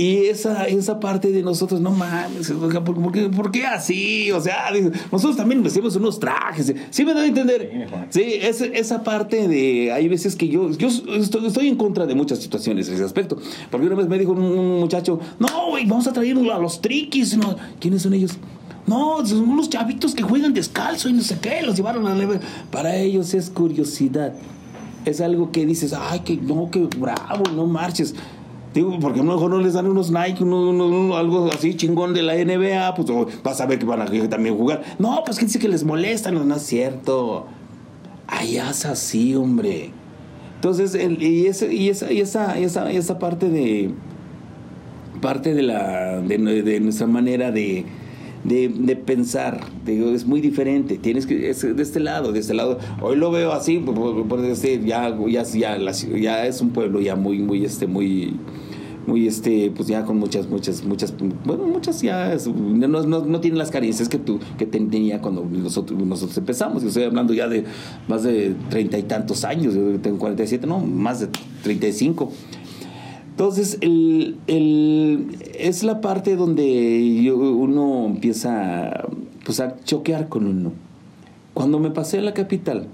Y 0.00 0.28
esa, 0.28 0.64
esa 0.64 0.98
parte 0.98 1.30
de 1.30 1.42
nosotros, 1.42 1.78
no 1.78 1.90
mames, 1.90 2.50
¿por, 2.52 3.12
qué, 3.12 3.28
¿por 3.28 3.50
qué, 3.50 3.66
así? 3.66 4.30
O 4.32 4.40
sea, 4.40 4.70
nosotros 5.12 5.36
también 5.36 5.62
vestimos 5.62 5.94
unos 5.96 6.18
trajes. 6.18 6.74
¿Sí 6.88 7.04
me 7.04 7.12
da 7.12 7.20
a 7.20 7.26
entender? 7.26 7.86
Sí, 8.08 8.22
esa, 8.40 8.64
esa 8.64 9.02
parte 9.02 9.46
de. 9.46 9.92
Hay 9.92 10.08
veces 10.08 10.36
que 10.36 10.48
yo, 10.48 10.70
yo 10.70 10.88
estoy, 10.88 11.46
estoy, 11.46 11.68
en 11.68 11.76
contra 11.76 12.06
de 12.06 12.14
muchas 12.14 12.38
situaciones 12.38 12.88
en 12.88 12.94
ese 12.94 13.04
aspecto. 13.04 13.36
Porque 13.70 13.86
una 13.86 13.96
vez 13.96 14.08
me 14.08 14.18
dijo 14.18 14.32
un, 14.32 14.80
muchacho, 14.80 15.20
no, 15.38 15.68
güey, 15.68 15.84
vamos 15.84 16.06
a 16.06 16.14
traer 16.14 16.34
a 16.50 16.58
los 16.58 16.80
triquis. 16.80 17.36
¿Quiénes 17.78 18.00
son 18.00 18.14
ellos? 18.14 18.38
No, 18.86 19.24
son 19.24 19.48
unos 19.48 19.68
chavitos 19.70 20.14
que 20.14 20.22
juegan 20.22 20.52
descalzo 20.52 21.08
y 21.08 21.12
no 21.12 21.22
sé 21.22 21.38
qué, 21.40 21.62
los 21.62 21.76
llevaron 21.76 22.06
a 22.06 22.14
la... 22.14 22.40
Para 22.70 22.96
ellos 22.96 23.34
es 23.34 23.50
curiosidad. 23.50 24.34
Es 25.04 25.20
algo 25.20 25.50
que 25.52 25.64
dices, 25.64 25.94
ay, 25.98 26.20
que 26.20 26.36
no, 26.36 26.70
que 26.70 26.80
bravo, 26.98 27.44
no 27.54 27.66
marches. 27.66 28.14
Digo, 28.74 28.98
porque 29.00 29.20
a 29.20 29.22
lo 29.24 29.32
mejor 29.32 29.50
no 29.50 29.58
les 29.58 29.72
dan 29.72 29.86
unos 29.86 30.10
Nike, 30.10 30.44
algo 30.44 31.50
así 31.52 31.74
chingón 31.74 32.14
de 32.14 32.22
la 32.22 32.34
NBA, 32.34 32.94
pues 32.94 33.08
vas 33.42 33.60
a 33.60 33.66
ver 33.66 33.78
que 33.78 33.86
van 33.86 34.02
a 34.02 34.28
también 34.28 34.56
jugar. 34.56 34.82
No, 34.98 35.22
pues 35.24 35.38
que 35.38 35.46
dice 35.46 35.58
que 35.58 35.68
les 35.68 35.84
molesta, 35.84 36.30
no, 36.30 36.44
no 36.44 36.54
es 36.54 36.62
cierto. 36.62 37.46
Allá 38.28 38.70
es 38.70 38.84
así, 38.84 39.34
hombre. 39.34 39.90
Entonces, 40.56 40.94
y, 40.94 41.46
ese, 41.46 41.72
y, 41.72 41.88
esa, 41.88 42.12
y 42.12 42.20
esa, 42.20 42.58
esa, 42.58 42.90
esa 42.90 43.18
parte 43.18 43.48
de 43.48 43.92
parte 45.20 45.54
de 45.54 45.62
la 45.62 46.20
de, 46.20 46.80
nuestra 46.80 47.06
manera 47.06 47.50
de, 47.50 47.84
de, 48.44 48.96
pensar 48.96 49.60
digo, 49.84 50.10
es 50.10 50.26
muy 50.26 50.40
diferente 50.40 50.96
tienes 50.98 51.26
que 51.26 51.50
es 51.50 51.60
de 51.62 51.82
este 51.82 52.00
lado 52.00 52.32
de 52.32 52.40
este 52.40 52.54
lado 52.54 52.78
hoy 53.02 53.16
lo 53.16 53.30
veo 53.30 53.52
así 53.52 53.78
por, 53.78 54.42
ya 54.84 55.14
ya 55.26 55.44
ya, 55.44 55.78
ya 55.78 56.46
es 56.46 56.60
un 56.60 56.70
pueblo 56.70 57.00
ya 57.00 57.16
muy 57.16 57.38
muy 57.40 57.64
este 57.64 57.86
muy 57.86 58.34
muy 59.06 59.26
este 59.26 59.70
pues 59.74 59.88
ya 59.88 60.04
con 60.04 60.18
muchas 60.18 60.48
muchas 60.48 60.84
muchas 60.84 61.14
bueno 61.44 61.64
muchas 61.64 62.00
ya 62.00 62.36
no, 62.46 62.88
no, 62.88 63.24
no 63.24 63.40
tienen 63.40 63.58
las 63.58 63.70
carencias 63.70 64.08
que 64.08 64.18
tú 64.18 64.38
que 64.58 64.66
tenía 64.66 65.20
cuando 65.20 65.44
nosotros 65.44 66.00
nosotros 66.00 66.36
empezamos 66.38 66.82
yo 66.82 66.88
estoy 66.88 67.04
hablando 67.04 67.34
ya 67.34 67.48
de 67.48 67.64
más 68.08 68.22
de 68.22 68.54
treinta 68.68 68.98
y 68.98 69.02
tantos 69.02 69.44
años 69.44 69.74
yo 69.74 69.98
tengo 70.00 70.18
47 70.18 70.66
no 70.66 70.80
más 70.80 71.20
de 71.20 71.28
35 71.62 72.32
entonces 73.30 73.78
el, 73.80 74.38
el, 74.46 75.38
es 75.58 75.82
la 75.82 76.00
parte 76.00 76.36
donde 76.36 77.32
uno 77.32 78.06
empieza 78.06 79.08
pues 79.44 79.60
a 79.60 79.76
choquear 79.84 80.28
con 80.28 80.46
uno 80.46 80.72
cuando 81.54 81.78
me 81.78 81.90
pasé 81.90 82.18
a 82.18 82.22
la 82.22 82.34
capital 82.34 82.88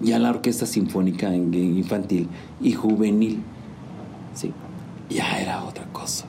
ya 0.00 0.18
la 0.18 0.30
orquesta 0.30 0.66
sinfónica 0.66 1.34
infantil 1.34 2.28
y 2.60 2.72
juvenil 2.72 3.40
sí 4.34 4.52
ya 5.08 5.40
era 5.40 5.64
otra 5.64 5.84
cosa. 5.92 6.26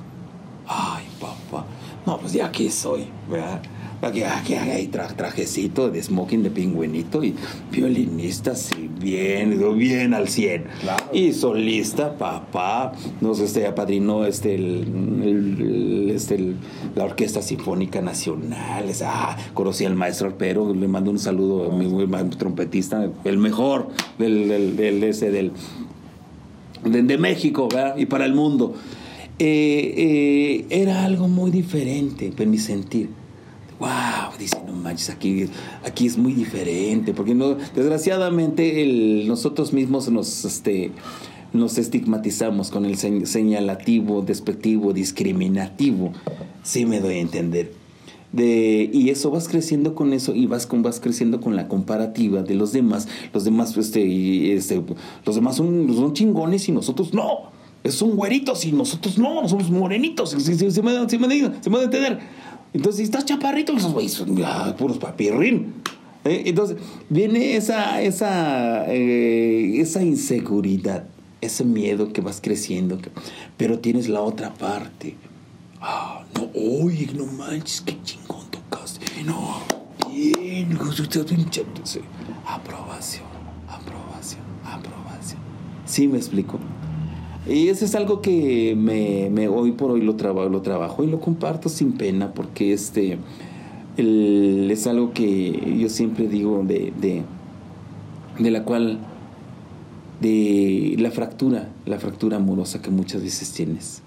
Ay, 0.68 1.06
papá. 1.20 1.66
No, 2.06 2.18
pues 2.18 2.34
ya 2.34 2.46
aquí 2.46 2.70
soy, 2.70 3.08
¿verdad? 3.30 3.62
Aquí, 4.02 4.24
aquí 4.24 4.54
hay 4.54 4.88
trajecito 4.88 5.90
de 5.90 6.02
smoking 6.02 6.42
de 6.42 6.50
pingüinito 6.50 7.22
y 7.22 7.36
violinista, 7.70 8.56
sí, 8.56 8.90
bien, 8.98 9.60
bien 9.78 10.14
al 10.14 10.30
100. 10.30 10.64
Y 11.12 11.34
solista, 11.34 12.18
papá, 12.18 12.94
nos 13.20 13.42
este, 13.42 13.68
apadrinó 13.68 14.26
este, 14.26 14.56
el, 14.56 16.12
este, 16.16 16.54
la 16.96 17.04
Orquesta 17.04 17.42
Sinfónica 17.42 18.02
Nacional. 18.02 18.86
ah, 19.04 19.38
conocí 19.54 19.84
al 19.84 19.96
maestro 19.96 20.28
Arpero, 20.28 20.74
le 20.74 20.88
mando 20.88 21.12
un 21.12 21.20
saludo 21.20 21.70
a 21.70 21.76
mi, 21.76 22.30
trompetista, 22.38 23.10
el 23.26 23.38
mejor 23.38 23.90
del, 24.18 24.48
del, 24.48 24.76
del, 24.78 25.04
ese, 25.04 25.30
del, 25.30 25.52
de, 26.86 27.18
México 27.18 27.68
y 27.98 28.06
para 28.06 28.26
el 28.26 28.34
mundo. 28.34 28.76
Eh, 29.42 29.94
eh, 29.98 30.66
era 30.70 31.04
algo 31.04 31.28
muy 31.28 31.52
diferente 31.52 32.32
en 32.38 32.50
mi 32.50 32.58
sentir. 32.58 33.19
Wow, 33.80 34.38
dice, 34.38 34.58
no 34.68 34.74
manches, 34.74 35.10
aquí, 35.10 35.46
aquí 35.86 36.06
es 36.06 36.18
muy 36.18 36.34
diferente, 36.34 37.14
porque 37.14 37.34
no, 37.34 37.56
desgraciadamente 37.74 39.24
nosotros 39.26 39.72
mismos 39.72 40.10
nos, 40.10 40.44
este, 40.44 40.92
nos 41.54 41.78
estigmatizamos 41.78 42.72
con 42.72 42.86
el 42.86 42.98
señalativo, 42.98 44.22
despectivo, 44.22 44.92
discriminativo. 44.92 46.12
Sí 46.62 46.86
me 46.86 47.00
doy 47.00 47.16
a 47.16 47.20
entender. 47.20 47.72
De, 48.34 48.90
y 48.94 49.10
eso 49.10 49.32
vas 49.32 49.48
creciendo 49.48 49.96
con 49.96 50.14
eso 50.14 50.36
y 50.36 50.46
vas, 50.46 50.68
con, 50.68 50.84
vas 50.84 51.00
creciendo 51.00 51.40
con 51.40 51.56
la 51.56 51.70
comparativa 51.70 52.44
de 52.44 52.56
los 52.56 52.74
demás. 52.74 53.08
Los 53.34 53.46
demás, 53.46 53.76
este, 53.78 54.54
este, 54.54 54.84
los 55.26 55.36
demás 55.36 55.56
son, 55.56 55.92
son 55.96 56.14
chingones 56.14 56.68
y 56.68 56.74
nosotros 56.74 57.14
no. 57.14 57.58
Son 57.86 58.18
güeritos 58.18 58.66
y 58.66 58.74
nosotros 58.74 59.18
no, 59.18 59.48
somos 59.48 59.72
morenitos. 59.72 60.32
Se, 60.32 60.36
me, 60.36 60.44
se, 60.44 60.82
me, 60.84 61.10
se 61.10 61.18
me 61.70 61.82
entender. 61.82 62.20
Entonces, 62.74 62.98
si 62.98 63.04
estás 63.04 63.26
chaparrito, 63.26 63.74
esos 63.74 63.94
güeyes 63.94 64.14
son 64.14 64.36
puros 64.78 64.98
papirrín. 64.98 65.74
¿Eh? 66.26 66.44
Entonces, 66.46 66.78
viene 67.10 67.56
esa, 67.56 68.02
esa, 68.02 68.86
eh, 68.94 69.80
esa 69.80 70.04
inseguridad, 70.04 71.06
ese 71.42 71.64
miedo 71.64 72.12
que 72.12 72.22
vas 72.22 72.40
creciendo, 72.42 73.00
pero 73.58 73.80
tienes 73.80 74.10
la 74.10 74.22
otra 74.22 74.54
parte 74.54 75.16
Ah, 75.82 76.26
no, 76.36 76.50
oye, 76.54 77.08
no 77.14 77.26
manches, 77.26 77.82
qué 77.82 77.98
chingón 78.04 78.46
tocaste. 78.52 79.24
No, 79.24 79.62
bien. 80.12 80.78
Aprobación, 82.46 83.24
aprobación, 83.70 84.42
aprobación. 84.66 85.40
Sí, 85.86 86.08
me 86.10 86.18
explico. 86.18 86.60
Y 87.48 87.70
eso 87.70 87.86
es 87.86 87.96
algo 87.96 88.22
que 88.22 88.76
me, 88.78 89.30
me 89.30 89.48
hoy 89.48 89.72
por 89.72 89.92
hoy 89.92 90.02
lo, 90.02 90.16
trabajo 90.16 90.50
lo 90.50 90.62
trabajo 90.62 91.04
y 91.04 91.08
lo 91.08 91.20
comparto 91.20 91.70
sin 91.70 91.94
pena 91.94 92.34
porque 92.34 92.74
este 92.74 93.18
es 93.98 94.88
algo 94.88 95.14
que 95.14 95.78
yo 95.78 95.90
siempre 95.90 96.28
digo 96.28 96.64
de, 96.66 96.94
de, 97.00 97.24
de 98.38 98.52
la 98.52 98.64
cual 98.64 99.00
de 100.22 100.96
la 101.00 101.12
fractura, 101.12 101.70
la 101.86 102.00
fractura 102.00 102.38
amorosa 102.38 102.82
que 102.82 102.92
muchas 102.92 103.24
veces 103.24 103.52
tienes. 103.52 104.02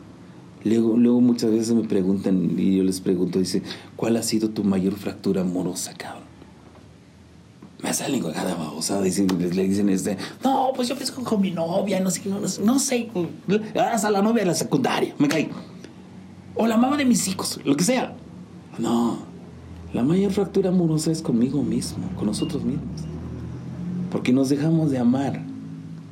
Luego, 0.65 0.97
luego 0.97 1.21
muchas 1.21 1.51
veces 1.51 1.75
me 1.75 1.83
preguntan 1.83 2.53
y 2.57 2.77
yo 2.77 2.85
les 2.85 3.01
pregunto, 3.01 3.39
dice, 3.39 3.63
¿cuál 3.97 4.17
ha 4.17 4.23
sido 4.23 4.51
tu 4.51 4.63
mayor 4.63 4.95
fractura 4.95 5.41
amorosa, 5.41 5.93
cabrón? 5.95 6.22
Me 7.83 7.93
salen 7.93 8.21
con 8.21 8.33
cada 8.33 8.55
babosa, 8.55 9.01
dicen, 9.03 9.27
le 9.39 9.69
dicen 9.69 9.89
este, 9.89 10.17
no, 10.45 10.73
pues 10.75 10.89
yo 10.89 10.95
pienso 10.95 11.15
con 11.23 11.41
mi 11.41 11.51
novia, 11.51 11.99
no 12.01 12.11
sé, 12.11 12.23
no, 12.29 12.39
no 12.41 12.79
sé, 12.79 13.11
hasta 13.75 14.11
la 14.11 14.23
novia 14.23 14.43
de 14.43 14.47
la 14.47 14.55
secundaria, 14.55 15.15
me 15.19 15.29
caí. 15.29 15.51
O 16.55 16.67
la 16.67 16.77
mamá 16.77 16.97
de 16.97 17.05
mis 17.05 17.27
hijos, 17.27 17.59
lo 17.65 17.77
que 17.77 17.83
sea. 17.83 18.15
No, 18.79 19.19
la 19.93 20.03
mayor 20.03 20.33
fractura 20.33 20.69
amorosa 20.69 21.11
es 21.11 21.23
conmigo 21.23 21.63
mismo, 21.63 22.09
con 22.17 22.27
nosotros 22.27 22.63
mismos. 22.63 23.03
Porque 24.11 24.33
nos 24.33 24.49
dejamos 24.49 24.91
de 24.91 24.99
amar, 24.99 25.43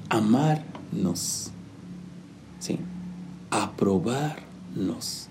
amarnos. 0.08 1.50
¿Sí? 2.58 2.78
aprobarnos, 3.50 5.28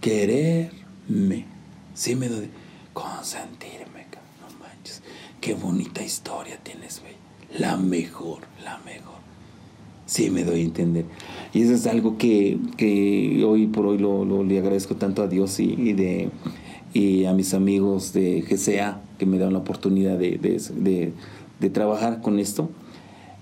quererme. 0.00 1.46
Sí 1.94 2.16
me 2.16 2.28
doy 2.28 2.50
consentirme. 2.92 4.03
Qué 5.44 5.52
bonita 5.52 6.02
historia 6.02 6.58
tienes, 6.62 7.02
güey. 7.02 7.12
La 7.60 7.76
mejor, 7.76 8.38
la 8.64 8.78
mejor. 8.78 9.18
Sí 10.06 10.30
me 10.30 10.42
doy 10.42 10.60
a 10.60 10.64
entender. 10.64 11.04
Y 11.52 11.60
eso 11.60 11.74
es 11.74 11.86
algo 11.86 12.16
que, 12.16 12.58
hoy 13.46 13.66
por 13.66 13.84
hoy 13.84 13.98
lo, 13.98 14.42
le 14.42 14.58
agradezco 14.58 14.96
tanto 14.96 15.22
a 15.22 15.28
Dios 15.28 15.60
y, 15.60 15.92
de, 15.92 16.30
y 16.94 17.26
a 17.26 17.34
mis 17.34 17.52
amigos 17.52 18.14
de 18.14 18.40
GCA 18.40 19.02
que 19.18 19.26
me 19.26 19.36
dan 19.36 19.52
la 19.52 19.58
oportunidad 19.58 20.16
de, 20.18 21.12
de 21.60 21.70
trabajar 21.70 22.22
con 22.22 22.38
esto 22.38 22.70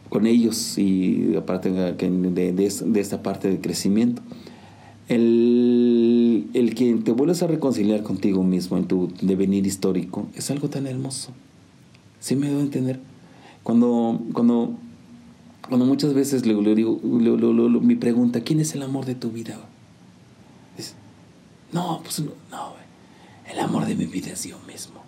con 0.09 0.27
ellos 0.27 0.77
y 0.79 1.37
aparte 1.37 1.71
de, 1.71 2.53
de, 2.53 3.01
esta 3.01 3.23
parte 3.23 3.49
de 3.49 3.61
crecimiento. 3.61 4.21
El, 5.09 6.49
el, 6.53 6.75
que 6.75 6.95
te 6.97 7.13
vuelvas 7.13 7.45
a 7.45 7.47
reconciliar 7.47 8.03
contigo 8.03 8.43
mismo 8.43 8.77
en 8.77 8.87
tu 8.87 9.11
devenir 9.23 9.67
histórico 9.67 10.27
es 10.35 10.51
algo 10.51 10.69
tan 10.69 10.87
hermoso. 10.87 11.33
¿Sí 12.23 12.37
me 12.37 12.49
debo 12.49 12.61
entender? 12.61 13.01
Cuando, 13.65 14.21
cuando, 14.33 14.75
cuando 15.69 15.87
muchas 15.87 16.15
veces 16.15 16.47
le, 16.47 16.55
digo, 16.77 17.01
mi 17.03 17.97
pregunta, 17.97 18.41
¿quién 18.43 18.61
es 18.61 18.77
el 18.77 18.83
amor 18.83 19.05
de 19.05 19.17
tu 19.17 19.31
vida? 19.31 19.59
no, 21.73 22.01
pues 22.05 22.21
no, 22.21 22.33
no, 22.51 22.75
el 23.51 23.59
amor 23.59 23.87
de 23.87 23.97
mi 23.97 24.05
vida 24.07 24.31
es 24.31 24.45
yo 24.45 24.57
mismo. 24.69 25.01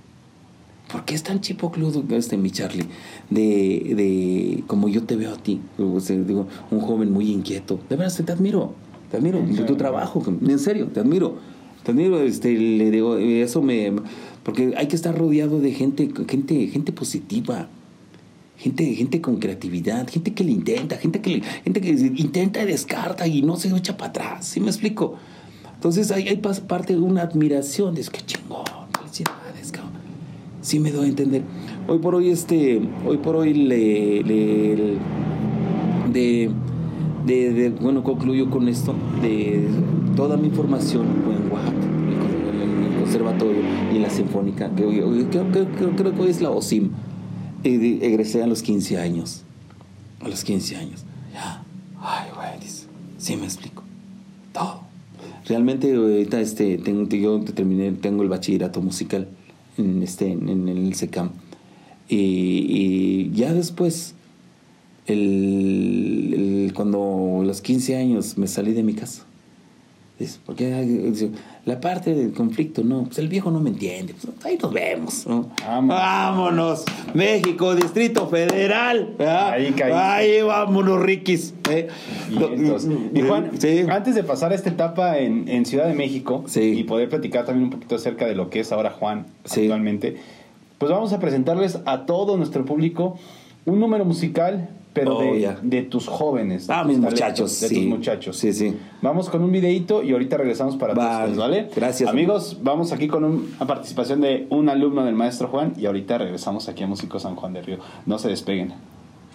¿Por 0.91 1.05
qué 1.05 1.15
es 1.15 1.23
tan 1.23 1.41
chipocludo 1.41 2.05
este 2.17 2.37
mi 2.37 2.51
Charlie? 2.51 2.87
De, 3.31 3.95
de 3.95 4.65
como 4.67 4.89
yo 4.89 5.05
te 5.05 5.15
veo 5.15 5.35
a 5.35 5.37
ti, 5.37 5.61
digo, 5.79 6.49
un 6.71 6.81
joven 6.81 7.13
muy 7.13 7.31
inquieto. 7.31 7.79
De 7.89 7.95
verdad, 7.95 8.25
te 8.25 8.33
admiro, 8.33 8.75
te 9.11 9.19
admiro 9.19 9.41
de 9.41 9.63
tu 9.63 9.77
trabajo, 9.77 10.21
en 10.27 10.59
serio, 10.59 10.89
te 10.89 10.99
admiro. 10.99 11.37
Te 11.85 11.91
admiro, 11.91 12.23
este, 12.23 12.55
le 12.55 12.91
digo, 12.91 13.19
eso 13.19 13.61
me... 13.61 13.93
Porque 14.45 14.75
hay 14.77 14.87
que 14.87 14.97
estar 14.97 15.17
rodeado 15.17 15.61
de 15.61 15.73
gente, 15.73 16.11
gente, 16.29 16.67
gente 16.69 16.93
positiva. 16.93 17.69
Gente, 18.57 18.95
gente 18.95 19.21
con 19.21 19.39
creatividad, 19.39 20.09
gente 20.09 20.33
que 20.33 20.45
le 20.45 20.53
intenta, 20.53 20.97
gente 20.97 21.21
que, 21.21 21.31
le, 21.31 21.43
gente 21.65 21.81
que 21.81 21.91
intenta 21.91 22.63
y 22.63 22.67
descarta 22.67 23.27
y 23.27 23.43
no 23.43 23.57
se 23.57 23.75
echa 23.77 23.97
para 23.97 24.11
atrás. 24.11 24.47
¿Sí 24.47 24.61
me 24.61 24.69
explico? 24.69 25.17
Entonces 25.75 26.13
ahí 26.13 26.29
hay 26.29 26.37
parte 26.37 26.95
de 26.95 27.01
una 27.01 27.23
admiración, 27.23 27.99
es 27.99 28.09
que 28.11 28.21
chingón, 28.25 28.65
felicidades, 28.97 29.73
cabrón. 29.73 29.93
Sí 30.63 30.79
me 30.79 30.93
doy 30.93 31.07
a 31.07 31.09
entender. 31.09 31.43
Hoy 31.89 31.99
por 31.99 32.15
hoy, 32.15 32.31
este, 32.31 32.81
hoy 33.07 33.19
por 33.19 33.37
hoy 33.37 33.53
le, 33.53 34.23
de, 36.11 36.51
de, 37.27 37.71
bueno, 37.81 38.03
concluyo 38.03 38.49
con 38.49 38.69
esto, 38.69 38.95
de 39.21 39.69
toda 40.17 40.39
mi 40.39 40.49
formación 40.49 41.07
en 41.07 41.53
Oaxaca, 41.53 41.87
conservatorio 43.15 43.63
y 43.93 43.97
en 43.97 44.03
la 44.03 44.11
sinfónica, 44.11 44.75
que 44.75 44.83
creo, 44.83 46.15
que 46.15 46.21
hoy 46.21 46.31
es 46.31 46.41
la 46.41 46.51
OSIM. 46.51 46.91
egresé 47.63 48.43
a 48.43 48.47
los 48.47 48.63
15 48.63 48.99
años. 48.99 49.43
A 50.21 50.29
los 50.29 50.43
15 50.43 50.77
años. 50.77 51.05
Ya. 51.33 51.63
Ay, 52.01 52.31
güey, 52.35 52.71
sí 53.19 53.37
me 53.37 53.45
explico. 53.45 53.85
Todo. 54.53 54.81
Realmente 55.47 55.95
ahorita 55.95 56.41
este, 56.41 56.79
tengo, 56.79 57.09
yo 57.09 57.41
terminé, 57.41 57.93
tengo 57.93 58.23
el 58.23 58.29
bachillerato 58.29 58.81
musical 58.81 59.29
en, 59.79 60.03
este, 60.03 60.33
en, 60.33 60.69
el 60.69 60.95
SECAM. 60.95 61.31
Y, 62.09 62.17
y, 62.17 63.31
ya 63.33 63.53
después, 63.53 64.15
el, 65.07 66.73
cuando 66.75 67.41
a 67.43 67.45
los 67.45 67.61
15 67.61 67.97
años 67.97 68.39
me 68.39 68.49
salí 68.49 68.73
de 68.73 68.83
mi 68.83 68.95
casa, 68.95 69.25
porque 70.47 71.13
la 71.65 71.81
parte 71.81 72.15
del 72.15 72.33
conflicto, 72.33 72.85
no, 72.85 73.05
pues 73.05 73.19
el 73.19 73.29
viejo 73.29 73.51
no 73.51 73.59
me 73.59 73.71
entiende. 73.71 74.15
Pues 74.15 74.47
ahí 74.47 74.57
nos 74.63 74.73
vemos. 74.73 75.27
Vámonos. 75.67 76.85
México, 77.15 77.75
Distrito 77.75 78.29
Federal. 78.29 79.17
Ahí, 79.19 79.75
ahí 79.83 80.43
vámonos, 80.43 81.03
Riquis. 81.03 81.55
¿eh? 81.69 81.89
Y, 83.13 83.23
Juan, 83.23 83.51
antes 83.91 84.15
de 84.15 84.23
pasar 84.23 84.53
esta 84.53 84.71
etapa 84.71 85.19
en, 85.19 85.67
Ciudad 85.67 85.89
de 85.89 85.95
México 85.95 86.45
y 86.55 86.85
poder 86.85 87.09
platicar 87.09 87.45
también 87.45 87.65
un 87.65 87.71
poquito 87.71 87.97
acerca 87.97 88.27
de 88.27 88.37
lo 88.37 88.51
que 88.51 88.61
es 88.61 88.71
ahora 88.71 88.91
Juan 88.91 89.27
actualmente, 89.45 90.17
pues 90.79 90.93
vamos 90.93 91.13
a 91.13 91.19
presentarles 91.19 91.79
a 91.87 92.07
todo 92.07 92.37
nuestro 92.37 92.65
público 92.65 93.19
un 93.65 93.81
número 93.81 94.05
musical 94.05 94.69
pero 94.95 95.19
oh, 95.19 95.35
de, 95.61 95.83
tus 95.83 96.07
jóvenes. 96.07 96.71
ah, 96.71 96.85
mis 96.85 96.99
muchachos. 96.99 97.61
De 97.61 97.69
tus 97.69 97.85
muchachos. 97.85 98.39
Sí, 98.39 98.53
sí. 98.53 98.77
Vamos 99.03 99.29
con 99.29 99.43
un 99.43 99.51
videito 99.51 100.05
y 100.05 100.13
ahorita 100.13 100.37
regresamos 100.37 100.77
para 100.77 100.95
todos, 100.95 101.37
¿vale? 101.37 101.69
Gracias. 101.75 102.09
Amigos, 102.09 102.59
vamos 102.63 102.93
aquí 102.93 103.09
con 103.09 103.25
una 103.25 103.67
participación 103.67 104.21
de 104.21 104.47
un 104.51 104.69
alumno 104.69 105.05
del 105.05 105.17
maestro 105.17 105.49
Juan 105.49 105.75
y 105.77 105.87
ahorita 105.87 106.19
regresamos 106.19 106.69
aquí 106.69 106.85
a 106.85 106.87
Músico 106.87 107.19
San 107.19 107.35
Juan 107.35 107.53
de 107.53 107.63
Río. 107.63 107.79
No 108.07 108.21
se 108.21 108.29
despeguen. 108.29 108.73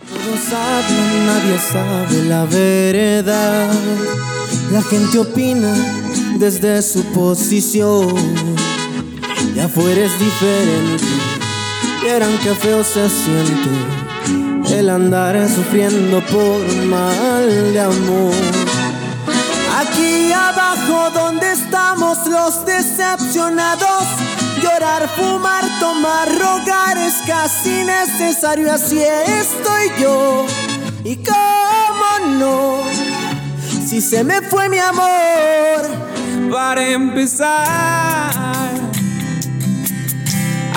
Todos 0.07 0.53
hablan, 0.53 1.25
nadie 1.25 1.57
sabe 1.57 2.23
la 2.29 2.45
verdad. 2.45 3.69
La 4.71 4.81
gente 4.81 5.19
opina 5.19 5.75
desde 6.39 6.81
su 6.81 7.03
posición. 7.11 8.15
Y 9.53 9.59
afuera 9.59 10.05
es 10.05 10.17
diferente. 10.17 11.03
Vieran 12.01 12.31
qué 12.41 12.53
feo 12.55 12.81
se 12.81 13.09
siente 13.09 14.08
el 14.71 14.89
andar 14.89 15.35
sufriendo 15.49 16.21
por 16.27 16.65
mal 16.85 17.73
de 17.73 17.79
amor. 17.79 18.33
Aquí 19.79 20.31
abajo 20.31 21.09
donde 21.11 21.51
estamos 21.51 22.17
los 22.27 22.65
decepcionados, 22.65 24.03
llorar, 24.61 25.09
fumar, 25.15 25.63
tomar, 25.79 26.27
rogar 26.37 26.97
es 26.97 27.15
casi 27.25 27.83
necesario, 27.83 28.71
así 28.71 28.99
estoy 28.99 30.01
yo. 30.01 30.45
Y 31.03 31.15
cómo 31.17 32.37
no, 32.37 32.77
si 33.87 34.01
se 34.01 34.23
me 34.23 34.41
fue 34.41 34.69
mi 34.69 34.77
amor, 34.77 35.81
para 36.51 36.87
empezar 36.89 38.48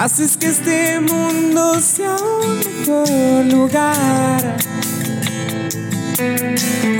Haces 0.02 0.36
que 0.36 0.48
este 0.48 0.98
mundo 0.98 1.80
sea 1.80 2.16
un 2.16 2.58
mejor 2.58 3.44
lugar. 3.44 4.56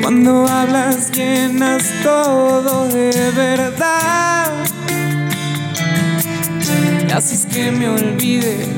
Cuando 0.01 0.47
hablas 0.47 1.11
llenas 1.11 1.83
todo 2.05 2.87
de 2.87 3.33
verdad. 3.33 4.53
Haces 7.13 7.45
que 7.45 7.73
me 7.73 7.89
olvide 7.89 8.69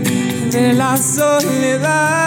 de 0.50 0.72
la 0.72 0.96
soledad. 0.96 2.24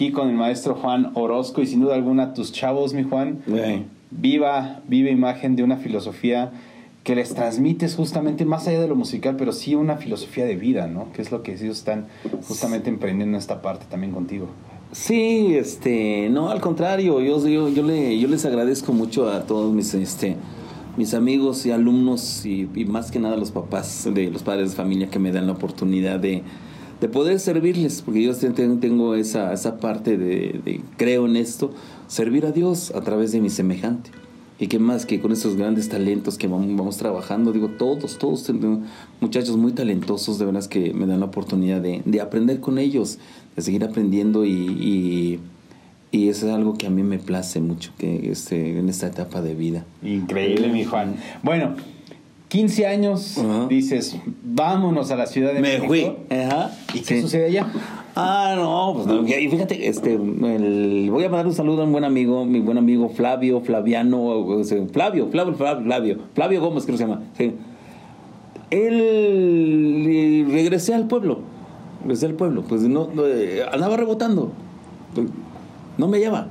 Aquí 0.00 0.12
con 0.12 0.30
el 0.30 0.34
maestro 0.34 0.76
Juan 0.76 1.10
Orozco 1.12 1.60
y 1.60 1.66
sin 1.66 1.82
duda 1.82 1.94
alguna 1.94 2.32
tus 2.32 2.52
chavos, 2.52 2.94
mi 2.94 3.02
Juan. 3.02 3.42
Viva, 4.10 4.80
viva 4.88 5.10
imagen 5.10 5.56
de 5.56 5.62
una 5.62 5.76
filosofía 5.76 6.52
que 7.04 7.14
les 7.14 7.34
transmites 7.34 7.96
justamente 7.96 8.46
más 8.46 8.66
allá 8.66 8.80
de 8.80 8.88
lo 8.88 8.94
musical, 8.94 9.36
pero 9.36 9.52
sí 9.52 9.74
una 9.74 9.96
filosofía 9.98 10.46
de 10.46 10.56
vida, 10.56 10.86
¿no? 10.86 11.12
Que 11.12 11.20
es 11.20 11.30
lo 11.30 11.42
que 11.42 11.52
ellos 11.52 11.76
están 11.76 12.06
justamente 12.48 12.88
emprendiendo 12.88 13.36
esta 13.36 13.60
parte 13.60 13.84
también 13.90 14.14
contigo. 14.14 14.48
Sí, 14.92 15.54
este, 15.54 16.30
no, 16.30 16.48
al 16.48 16.62
contrario, 16.62 17.20
yo, 17.20 17.46
yo, 17.46 17.68
yo, 17.68 17.82
le, 17.82 18.18
yo 18.18 18.26
les 18.26 18.46
agradezco 18.46 18.94
mucho 18.94 19.28
a 19.28 19.42
todos 19.42 19.70
mis, 19.70 19.92
este, 19.92 20.34
mis 20.96 21.12
amigos 21.12 21.66
y 21.66 21.72
alumnos 21.72 22.46
y, 22.46 22.70
y 22.74 22.86
más 22.86 23.10
que 23.10 23.18
nada 23.18 23.36
los 23.36 23.50
papás 23.50 24.08
de 24.10 24.30
los 24.30 24.42
padres 24.42 24.70
de 24.70 24.76
familia 24.76 25.10
que 25.10 25.18
me 25.18 25.30
dan 25.30 25.46
la 25.46 25.52
oportunidad 25.52 26.18
de, 26.18 26.42
de 27.00 27.08
poder 27.08 27.40
servirles, 27.40 28.02
porque 28.02 28.22
yo 28.22 28.36
tengo 28.36 29.14
esa, 29.14 29.52
esa 29.52 29.78
parte 29.78 30.18
de, 30.18 30.80
creo 30.96 31.26
en 31.26 31.36
esto, 31.36 31.72
servir 32.08 32.44
a 32.44 32.52
Dios 32.52 32.92
a 32.94 33.00
través 33.00 33.32
de 33.32 33.40
mi 33.40 33.50
semejante. 33.50 34.10
Y 34.58 34.66
qué 34.66 34.78
más 34.78 35.06
que 35.06 35.20
con 35.20 35.32
esos 35.32 35.56
grandes 35.56 35.88
talentos 35.88 36.36
que 36.36 36.46
vamos, 36.46 36.66
vamos 36.76 36.98
trabajando, 36.98 37.50
digo, 37.50 37.68
todos, 37.68 38.18
todos 38.18 38.52
muchachos 39.18 39.56
muy 39.56 39.72
talentosos, 39.72 40.38
de 40.38 40.44
veras 40.44 40.68
que 40.68 40.92
me 40.92 41.06
dan 41.06 41.20
la 41.20 41.26
oportunidad 41.26 41.80
de, 41.80 42.02
de 42.04 42.20
aprender 42.20 42.60
con 42.60 42.78
ellos, 42.78 43.18
de 43.56 43.62
seguir 43.62 43.82
aprendiendo 43.84 44.44
y, 44.44 44.50
y, 44.50 45.40
y, 46.12 46.28
eso 46.28 46.46
es 46.46 46.52
algo 46.52 46.74
que 46.74 46.86
a 46.86 46.90
mí 46.90 47.02
me 47.02 47.18
place 47.18 47.58
mucho 47.60 47.92
que 47.96 48.30
este, 48.30 48.78
en 48.78 48.90
esta 48.90 49.06
etapa 49.06 49.40
de 49.40 49.54
vida. 49.54 49.86
Increíble, 50.02 50.68
mi 50.68 50.84
Juan. 50.84 51.16
Bueno, 51.42 51.76
15 52.50 52.86
años, 52.86 53.40
dices, 53.68 54.16
vámonos 54.42 55.10
a 55.12 55.16
la 55.16 55.26
Ciudad 55.26 55.54
de 55.54 55.60
Me 55.60 55.78
México. 55.78 55.86
fui. 55.86 56.36
Ajá. 56.36 56.72
¿Y 56.92 57.00
qué 57.00 57.22
sucede 57.22 57.46
allá? 57.46 57.66
Ah, 58.16 58.54
no, 58.56 58.92
pues 58.94 59.06
no. 59.06 59.22
Y 59.26 59.48
fíjate, 59.48 59.86
este, 59.88 60.14
el- 60.14 61.08
voy 61.12 61.22
a 61.24 61.28
mandar 61.28 61.46
un 61.46 61.54
saludo 61.54 61.82
a 61.82 61.84
un 61.84 61.92
buen 61.92 62.02
amigo, 62.04 62.44
mi 62.44 62.58
buen 62.60 62.76
amigo 62.76 63.08
Flavio, 63.08 63.60
Flaviano, 63.60 64.44
Flavio, 64.92 65.28
Flavio, 65.30 65.54
Flavio, 65.54 66.18
Flavio, 66.34 66.60
Gómez, 66.60 66.84
creo 66.84 66.94
que 66.98 67.04
se 67.04 67.08
llama. 67.08 67.22
Sí. 67.38 67.54
Él 68.70 70.46
regresé 70.50 70.94
al 70.94 71.06
pueblo, 71.06 71.40
regresé 72.02 72.26
al 72.26 72.34
pueblo, 72.34 72.62
pues 72.62 72.82
no, 72.82 73.08
no, 73.14 73.26
eh, 73.26 73.62
andaba 73.72 73.96
rebotando, 73.96 74.52
Pues, 75.14 75.26
no 75.98 76.08
me 76.08 76.18
lleva, 76.18 76.48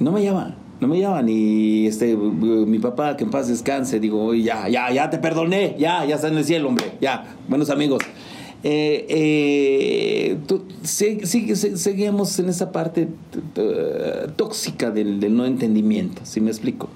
no 0.00 0.12
me 0.12 0.20
lleva. 0.20 0.54
No 0.80 0.86
me 0.88 1.00
llaman 1.00 1.28
y 1.28 1.86
este 1.86 2.16
mi 2.16 2.78
papá 2.78 3.16
que 3.16 3.24
en 3.24 3.30
paz 3.30 3.48
descanse 3.48 3.98
digo 3.98 4.22
"Oye, 4.24 4.42
ya 4.44 4.68
ya 4.68 4.90
ya 4.92 5.10
te 5.10 5.18
perdoné 5.18 5.74
ya 5.78 6.04
ya 6.04 6.14
está 6.14 6.28
en 6.28 6.38
el 6.38 6.44
cielo 6.44 6.68
hombre 6.68 6.92
ya 7.00 7.36
buenos 7.48 7.68
amigos 7.70 8.00
eh, 8.62 10.38
sigue- 10.82 11.54
se- 11.56 11.76
seguimos 11.76 12.38
en 12.38 12.48
esa 12.48 12.72
parte 12.72 13.08
tóxica 14.36 14.90
del, 14.90 15.20
del 15.20 15.36
no 15.36 15.46
entendimiento, 15.46 16.22
si 16.24 16.40
me 16.40 16.50
explico. 16.50 16.88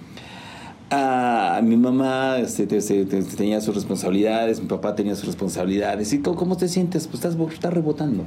Ah, 0.90 1.60
mi 1.62 1.76
mamá 1.76 2.38
este, 2.38 2.66
te- 2.66 2.80
te- 2.82 3.04
te- 3.04 3.22
tenía 3.22 3.60
sus 3.60 3.74
responsabilidades, 3.74 4.60
mi 4.60 4.66
papá 4.66 4.94
tenía 4.94 5.14
sus 5.14 5.26
responsabilidades. 5.26 6.12
¿Y 6.12 6.18
cómo, 6.18 6.36
cómo 6.36 6.56
te 6.56 6.68
sientes? 6.68 7.06
Pues 7.06 7.24
estás, 7.24 7.36
estás 7.54 7.72
rebotando. 7.72 8.24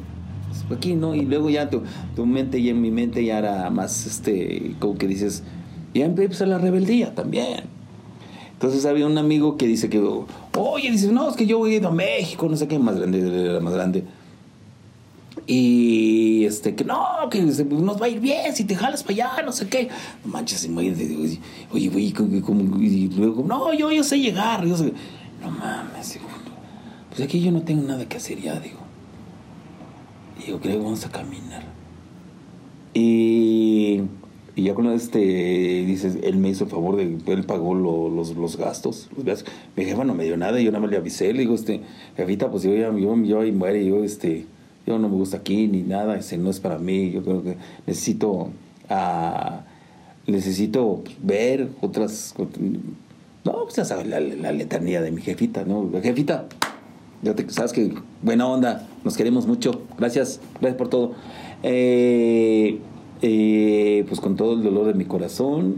Pues 0.68 0.78
aquí, 0.78 0.96
¿no? 0.96 1.16
Y 1.16 1.26
luego 1.26 1.50
ya 1.50 1.70
tu, 1.70 1.82
tu 2.16 2.26
mente 2.26 2.60
y 2.60 2.70
en 2.70 2.82
mi 2.82 2.92
mente 2.92 3.24
ya 3.24 3.38
era 3.40 3.70
más, 3.70 4.06
este, 4.06 4.76
como 4.80 4.98
que 4.98 5.08
dices, 5.08 5.44
ya 5.94 6.06
empieza 6.06 6.46
la 6.46 6.58
rebeldía 6.58 7.14
también. 7.14 7.64
Entonces 8.54 8.86
había 8.86 9.06
un 9.06 9.18
amigo 9.18 9.58
que 9.58 9.68
dice 9.68 9.90
que, 9.90 10.00
oye, 10.58 10.92
dice, 10.92 11.12
no, 11.12 11.30
es 11.30 11.36
que 11.36 11.46
yo 11.46 11.58
voy 11.58 11.74
a 11.74 11.78
ir 11.78 11.86
a 11.86 11.92
México, 11.92 12.48
no 12.50 12.56
sé 12.56 12.68
qué, 12.68 12.80
más 12.80 12.98
grande, 12.98 13.50
era 13.50 13.60
más 13.60 13.74
grande. 13.74 14.04
Y 15.48 16.46
este, 16.46 16.74
que 16.74 16.84
no, 16.84 17.06
que 17.30 17.42
pues, 17.42 17.64
nos 17.66 18.02
va 18.02 18.06
a 18.08 18.10
ir 18.10 18.20
bien 18.20 18.56
si 18.56 18.64
te 18.64 18.76
jalas 18.76 19.04
para 19.04 19.14
allá, 19.14 19.44
no 19.44 19.52
sé 19.52 19.68
qué. 19.68 19.90
No 20.24 20.32
manches, 20.32 20.66
imagínate, 20.66 21.40
oye, 21.72 21.90
güey, 21.90 22.14
y 22.82 23.10
luego, 23.10 23.44
no, 23.46 23.74
yo, 23.74 23.92
yo 23.92 24.04
sé 24.04 24.20
llegar, 24.20 24.66
yo 24.66 24.78
sé. 24.78 24.94
No 25.42 25.52
mames, 25.52 26.18
pues 27.10 27.22
aquí 27.22 27.42
yo 27.42 27.52
no 27.52 27.62
tengo 27.62 27.84
nada 27.84 28.08
que 28.08 28.18
hacer 28.18 28.42
ya, 28.42 28.60
digo. 28.60 28.85
Yo 30.48 30.60
creo 30.60 30.78
que 30.78 30.84
vamos 30.84 31.06
a 31.06 31.10
caminar. 31.10 31.64
Y, 32.94 34.02
y 34.56 34.64
ya 34.64 34.74
con 34.74 34.88
este, 34.88 35.20
dices, 35.86 36.18
él 36.24 36.38
me 36.38 36.50
hizo 36.50 36.64
el 36.66 36.70
favor 36.70 36.96
de, 36.96 37.18
él 37.34 37.44
pagó 37.46 37.74
lo- 37.76 38.10
los, 38.10 38.36
los 38.36 38.58
gastos. 38.58 39.10
Los. 39.24 39.46
Mi 39.76 39.86
jefa 39.86 40.04
no 40.04 40.14
me 40.14 40.24
dio 40.24 40.38
nada, 40.38 40.60
yo 40.60 40.72
nada 40.72 40.82
más 40.82 40.92
le 40.92 40.98
avisé, 40.98 41.34
le 41.34 41.40
digo, 41.42 41.56
este, 41.56 41.82
jefita, 42.16 42.50
pues 42.52 42.64
yo 42.64 42.74
ya, 42.76 42.92
yo, 42.98 43.16
yo 43.24 43.42
ahí 43.42 43.52
muere, 43.52 43.86
yo, 43.86 44.04
este, 44.04 44.46
yo 44.86 44.98
no 45.00 45.10
me 45.10 45.16
gusta 45.16 45.38
aquí 45.38 45.68
ni 45.68 45.82
nada, 45.82 46.18
ese 46.18 46.38
no 46.38 46.50
es 46.50 46.60
para 46.60 46.78
mí, 46.78 47.12
yo 47.12 47.24
creo 47.24 47.44
que 47.44 47.58
necesito, 47.88 48.50
ah, 48.90 49.62
necesito 50.28 51.04
ver 51.22 51.70
otras, 51.82 52.34
no, 53.44 53.64
pues 53.64 53.76
ya 53.76 53.86
sabes, 53.86 54.08
la, 54.08 54.20
la 54.20 54.52
letanía 54.52 55.02
de 55.02 55.12
mi 55.12 55.22
jefita, 55.22 55.66
¿no? 55.66 55.90
Jefita, 56.02 56.46
ya 57.24 57.36
te 57.36 57.50
sabes 57.50 57.74
que 57.74 57.94
buena 58.22 58.48
onda, 58.48 58.88
nos 59.06 59.16
queremos 59.16 59.48
mucho. 59.48 59.82
Gracias, 59.98 60.42
gracias 60.60 60.78
por 60.78 60.90
todo. 60.90 61.14
Eh, 61.64 62.80
eh, 63.22 64.04
pues 64.08 64.20
con 64.20 64.36
todo 64.36 64.54
el 64.54 64.64
dolor 64.64 64.88
de 64.88 64.94
mi 64.94 65.06
corazón, 65.06 65.78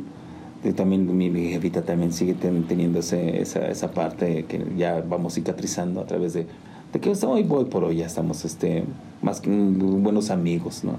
eh, 0.63 0.74
también 0.74 1.16
mi, 1.16 1.30
mi 1.30 1.54
también 1.84 2.12
sigue 2.13 2.34
ten- 2.34 2.63
teniendo 2.63 3.00
ese- 3.00 3.42
esa, 3.42 3.68
esa 3.68 3.92
parte 3.92 4.46
que 4.48 4.66
ya 4.78 5.04
vamos 5.08 5.36
cicatrizando 5.36 6.02
a 6.02 6.06
través 6.08 6.34
de, 6.34 6.48
de 6.94 7.00
que 7.00 7.10
hoy 7.30 7.44
voy 7.44 7.66
por 7.66 7.84
hoy, 7.84 7.98
ya 7.98 8.06
estamos 8.08 8.44
este, 8.46 8.84
más 9.22 9.40
que 9.42 9.50
buenos 9.52 10.30
amigos, 10.32 10.84
¿no? 10.84 10.94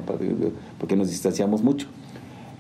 Porque 0.79 0.95
nos 0.97 1.09
distanciamos 1.11 1.63
mucho. 1.63 1.89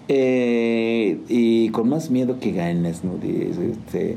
Eh, 0.08 1.18
y 1.28 1.68
con 1.68 1.88
más 1.90 2.10
miedo 2.10 2.40
que 2.40 2.52
ganas, 2.52 3.04
¿no? 3.04 3.12
Este, 3.22 4.16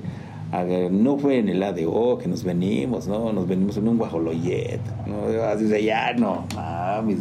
no 0.92 1.18
fue 1.18 1.38
en 1.38 1.48
el 1.50 1.64
ADO 1.64 2.18
que 2.18 2.28
nos 2.28 2.44
venimos, 2.44 3.08
¿no? 3.08 3.32
Nos 3.32 3.48
venimos 3.48 3.78
en 3.78 3.88
un 3.88 3.98
guajoloyet, 3.98 4.82
¿no? 5.08 5.44
Así 5.46 5.64
de 5.66 5.84
ya, 5.84 6.14
no, 6.14 6.46
mames, 6.56 7.18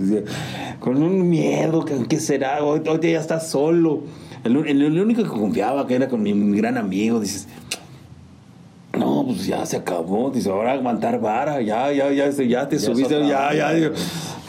con 0.80 1.02
un 1.02 1.28
miedo, 1.28 1.84
¿qué 2.08 2.18
será? 2.18 2.64
Hoy, 2.64 2.80
hoy 2.88 2.98
ya 3.12 3.20
estás 3.20 3.48
solo. 3.48 4.00
El, 4.42 4.56
el- 4.66 4.82
el 4.82 5.00
único 5.00 5.22
que 5.22 5.28
confiaba, 5.28 5.86
que 5.86 5.94
era 5.94 6.08
con 6.08 6.22
mi, 6.22 6.34
mi 6.34 6.56
gran 6.56 6.76
amigo, 6.78 7.20
dices, 7.20 7.46
no, 8.98 9.24
pues 9.26 9.46
ya 9.46 9.64
se 9.64 9.76
acabó. 9.76 10.30
Dice, 10.30 10.50
ahora 10.50 10.72
aguantar 10.72 11.20
vara, 11.20 11.60
ya, 11.62 11.92
ya, 11.92 12.10
ya, 12.12 12.26
este, 12.26 12.48
ya 12.48 12.68
te 12.68 12.78
Ya 12.78 12.86
subiste, 12.86 13.20
ya, 13.20 13.54
ya. 13.54 13.66
onda. 13.68 13.72
digo. 13.74 13.90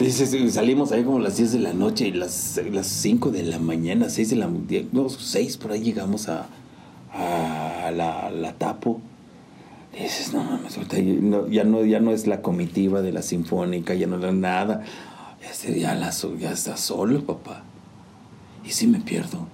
Dice, 0.00 0.50
salimos 0.50 0.90
ahí 0.90 1.04
como 1.04 1.18
a 1.18 1.20
las 1.20 1.36
10 1.36 1.52
de 1.52 1.58
la 1.60 1.72
noche 1.72 2.08
y 2.08 2.12
las, 2.12 2.60
las 2.72 2.86
5 2.88 3.30
de 3.30 3.44
la 3.44 3.58
mañana, 3.60 4.08
6 4.08 4.30
de 4.30 4.36
la 4.36 4.48
no, 4.90 5.08
6 5.08 5.56
por 5.58 5.70
ahí 5.70 5.82
llegamos 5.82 6.28
a, 6.28 6.46
a 7.12 7.90
la, 7.90 8.30
la 8.30 8.52
tapo. 8.54 9.00
Dices, 9.92 10.32
no 10.32 10.42
mames, 10.42 10.74
ya 10.74 11.02
no, 11.20 11.48
ya 11.48 11.64
no, 11.64 11.84
ya 11.84 12.00
no 12.00 12.12
es 12.12 12.26
la 12.26 12.40
comitiva 12.40 13.02
de 13.02 13.12
la 13.12 13.20
sinfónica, 13.20 13.94
ya 13.94 14.06
no 14.06 14.26
es 14.26 14.34
nada. 14.34 14.82
Este, 15.48 15.78
ya, 15.78 15.94
la, 15.94 16.10
ya 16.38 16.52
está 16.52 16.76
solo, 16.76 17.24
papá. 17.24 17.62
Y 18.64 18.70
si 18.70 18.86
me 18.86 19.00
pierdo. 19.00 19.46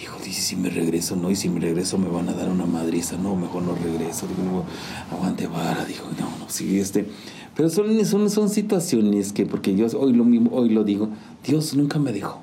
Hijo, 0.00 0.18
dice, 0.24 0.40
si 0.40 0.56
me 0.56 0.70
regreso, 0.70 1.16
no, 1.16 1.30
y 1.30 1.36
si 1.36 1.50
me 1.50 1.60
regreso 1.60 1.98
me 1.98 2.08
van 2.08 2.28
a 2.28 2.32
dar 2.32 2.48
una 2.48 2.64
madriza, 2.64 3.18
no, 3.18 3.36
mejor 3.36 3.62
no 3.62 3.74
regreso, 3.74 4.26
digo, 4.26 4.64
aguante 5.10 5.46
vara, 5.46 5.84
digo, 5.84 6.06
no, 6.18 6.30
no, 6.38 6.48
sí, 6.48 6.80
este, 6.80 7.06
pero 7.54 7.68
son, 7.68 8.02
son, 8.06 8.30
son 8.30 8.48
situaciones 8.48 9.34
que, 9.34 9.44
porque 9.44 9.74
yo 9.76 9.86
hoy 9.98 10.14
lo 10.14 10.24
mismo, 10.24 10.50
hoy 10.54 10.70
lo 10.70 10.82
digo, 10.82 11.10
Dios 11.44 11.74
nunca 11.74 11.98
me 11.98 12.10
dejó. 12.10 12.40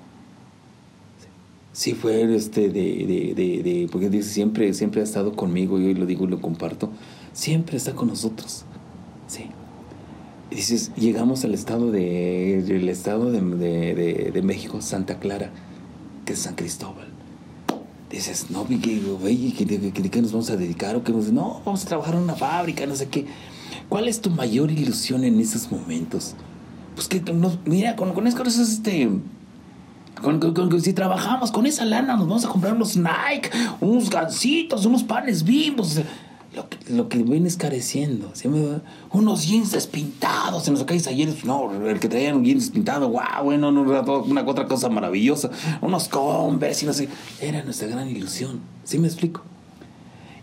Sí 1.79 1.93
fue 1.93 2.35
este 2.35 2.67
de, 2.67 3.05
de, 3.07 3.33
de, 3.33 3.63
de- 3.63 3.87
porque 3.89 4.09
dice, 4.09 4.29
siempre, 4.29 4.73
siempre 4.73 4.99
ha 4.99 5.05
estado 5.05 5.31
conmigo, 5.33 5.79
y 5.79 5.85
hoy 5.85 5.93
lo 5.93 6.05
digo 6.05 6.25
y 6.25 6.27
lo 6.27 6.41
comparto, 6.41 6.89
siempre 7.31 7.77
está 7.77 7.95
con 7.95 8.09
nosotros, 8.09 8.65
sí. 9.27 9.45
Y 10.51 10.55
dices, 10.55 10.91
llegamos 10.97 11.45
al 11.45 11.53
estado 11.53 11.89
de, 11.89 12.59
el 12.59 12.89
estado 12.89 13.31
de, 13.31 14.41
México, 14.43 14.81
Santa 14.81 15.19
Clara, 15.19 15.51
que 16.25 16.33
es 16.33 16.39
San 16.39 16.55
Cristóbal. 16.55 17.07
Dices, 18.11 18.47
no, 18.49 18.65
¿y 18.67 18.77
qué, 18.79 18.99
¿qué, 19.65 19.91
qué- 19.93 20.09
qué- 20.09 20.21
nos 20.21 20.33
vamos 20.33 20.49
a 20.49 20.57
dedicar? 20.57 20.97
¿O 20.97 21.03
qué 21.05 21.13
nos- 21.13 21.31
no, 21.31 21.61
vamos 21.63 21.85
a 21.85 21.87
trabajar 21.87 22.15
en 22.15 22.23
una 22.23 22.35
fábrica, 22.35 22.85
no 22.87 22.95
sé 22.97 23.07
qué. 23.07 23.25
¿Cuál 23.87 24.09
es 24.09 24.19
tu 24.19 24.31
mayor 24.31 24.69
ilusión 24.69 25.23
en 25.23 25.39
esos 25.39 25.71
momentos? 25.71 26.35
Pues 26.95 27.07
que, 27.07 27.21
mira, 27.63 27.95
con, 27.95 28.11
con 28.13 28.29
cosas, 28.31 28.69
este... 28.69 29.07
Con, 30.21 30.39
con- 30.39 30.81
si 30.81 30.93
trabajamos 30.93 31.51
con 31.51 31.65
esa 31.65 31.85
lana, 31.85 32.15
nos 32.15 32.27
vamos 32.27 32.45
a 32.45 32.49
comprar 32.49 32.73
unos 32.75 32.97
Nike, 32.97 33.49
unos 33.81 34.09
gancitos, 34.09 34.85
unos 34.85 35.03
panes 35.03 35.43
bimbos. 35.43 36.01
Lo 36.55 36.67
que, 36.67 36.77
lo 36.91 37.07
que 37.09 37.19
vienes 37.19 37.55
careciendo. 37.57 38.31
Unos 39.11 39.47
jeans 39.47 39.71
despintados. 39.71 40.67
En 40.67 40.73
los 40.73 40.83
calles 40.83 41.07
ayer, 41.07 41.29
no, 41.45 41.71
el 41.87 41.99
que 41.99 42.09
traían 42.09 42.37
un 42.37 42.43
jeans 42.43 42.63
despintado, 42.65 43.09
wow, 43.09 43.43
bueno, 43.43 43.69
una 43.69 44.41
otra 44.45 44.65
cosa 44.67 44.89
maravillosa. 44.89 45.51
Unos 45.81 46.07
Converse 46.09 46.85
y 46.85 46.87
no 46.87 46.93
sé. 46.93 47.07
Era 47.39 47.63
nuestra 47.63 47.87
gran 47.87 48.09
ilusión. 48.09 48.59
¿Sí 48.83 48.97
me 48.97 49.07
explico? 49.07 49.41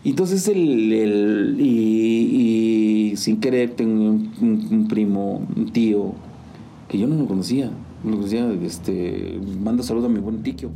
Entonces 0.05 0.47
el, 0.47 0.93
el- 0.93 1.57
y, 1.59 3.13
sin 3.17 3.41
querer 3.41 3.71
tengo 3.75 4.09
un 4.11 4.87
primo, 4.89 5.45
un 5.55 5.71
tío, 5.73 6.13
que 6.87 6.97
yo 6.97 7.07
no 7.07 7.15
lo 7.15 7.25
conocía. 7.27 7.69
Conocía, 8.03 8.51
este, 8.63 9.39
mando 9.63 9.83
saludo 9.83 10.05
a 10.05 10.09
mi 10.09 10.19
buen 10.19 10.43
tiquio. 10.43 10.69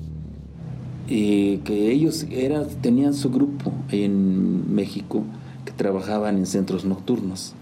Y 1.08 1.58
que 1.58 1.92
ellos 1.92 2.26
era, 2.32 2.66
tenían 2.68 3.14
su 3.14 3.30
grupo 3.30 3.74
en 3.90 4.74
México 4.74 5.24
que 5.66 5.72
trabajaban 5.72 6.38
en 6.38 6.46
centros 6.46 6.86
nocturnos. 6.86 7.54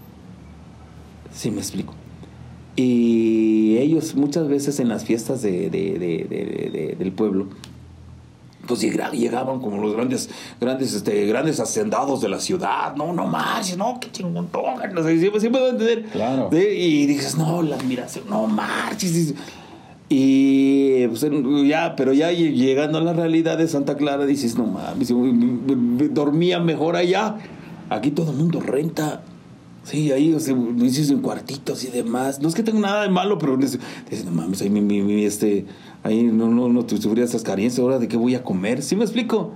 Sí, 1.32 1.50
me 1.50 1.58
explico. 1.58 1.94
Y 2.76 3.76
ellos 3.78 4.14
muchas 4.14 4.48
veces 4.48 4.80
en 4.80 4.88
las 4.88 5.04
fiestas 5.04 5.42
de- 5.42 5.68
de- 5.70 6.96
del 6.98 7.12
pueblo, 7.12 7.48
pues 8.70 8.80
llega- 8.80 9.10
llegaban 9.10 9.60
como 9.60 9.82
los 9.82 9.94
grandes, 9.94 10.30
grandes, 10.60 10.94
este, 10.94 11.26
grandes 11.26 11.60
hacendados 11.60 12.20
de 12.22 12.28
la 12.28 12.38
ciudad. 12.40 12.94
No, 12.96 13.12
no 13.12 13.26
marches, 13.26 13.76
no, 13.76 13.98
qué 14.00 14.10
chingón, 14.10 14.48
no 14.52 15.02
sé, 15.02 15.18
siempre, 15.18 15.40
siempre 15.40 15.62
a 15.64 15.68
entender. 15.68 16.04
Claro. 16.12 16.48
Y 16.52 17.06
dices, 17.06 17.36
no, 17.36 17.60
la 17.62 17.76
admiración, 17.76 18.24
no 18.30 18.46
marches. 18.46 19.34
Y 20.08 21.06
pues 21.06 21.24
ya, 21.68 21.94
pero 21.96 22.12
ya 22.12 22.32
lle- 22.32 22.52
llegando 22.52 22.98
a 22.98 23.00
la 23.00 23.12
realidad 23.12 23.56
de 23.58 23.68
Santa 23.68 23.96
Clara, 23.96 24.26
dices, 24.26 24.56
no 24.56 24.66
mames, 24.66 25.12
dormía 26.12 26.58
mejor 26.58 26.96
allá. 26.96 27.36
Aquí 27.88 28.10
todo 28.10 28.30
el 28.32 28.36
mundo 28.36 28.60
renta. 28.60 29.22
Sí, 29.82 30.12
ahí, 30.12 30.34
o 30.34 30.40
sea, 30.40 30.54
dices 30.74 31.10
en 31.10 31.20
cuartitos 31.20 31.84
y 31.84 31.88
demás. 31.88 32.40
No 32.40 32.48
es 32.48 32.54
que 32.54 32.62
tenga 32.62 32.80
nada 32.80 33.02
de 33.02 33.08
malo, 33.08 33.38
pero 33.38 33.56
dices, 33.56 33.80
dices, 34.10 34.24
no 34.26 34.32
mames, 34.32 34.60
ahí 34.62 34.68
mi, 34.70 34.80
mi- 34.80 35.00
mi, 35.00 35.24
este, 35.24 35.64
ahí 36.02 36.22
no, 36.24 36.48
no, 36.48 36.68
no 36.68 36.88
sufría 36.88 37.24
estas 37.24 37.42
carencias, 37.42 37.78
ahora 37.78 37.98
de 37.98 38.08
qué 38.08 38.16
voy 38.16 38.34
a 38.34 38.42
comer. 38.42 38.82
¿Sí 38.82 38.96
me 38.96 39.04
explico? 39.04 39.50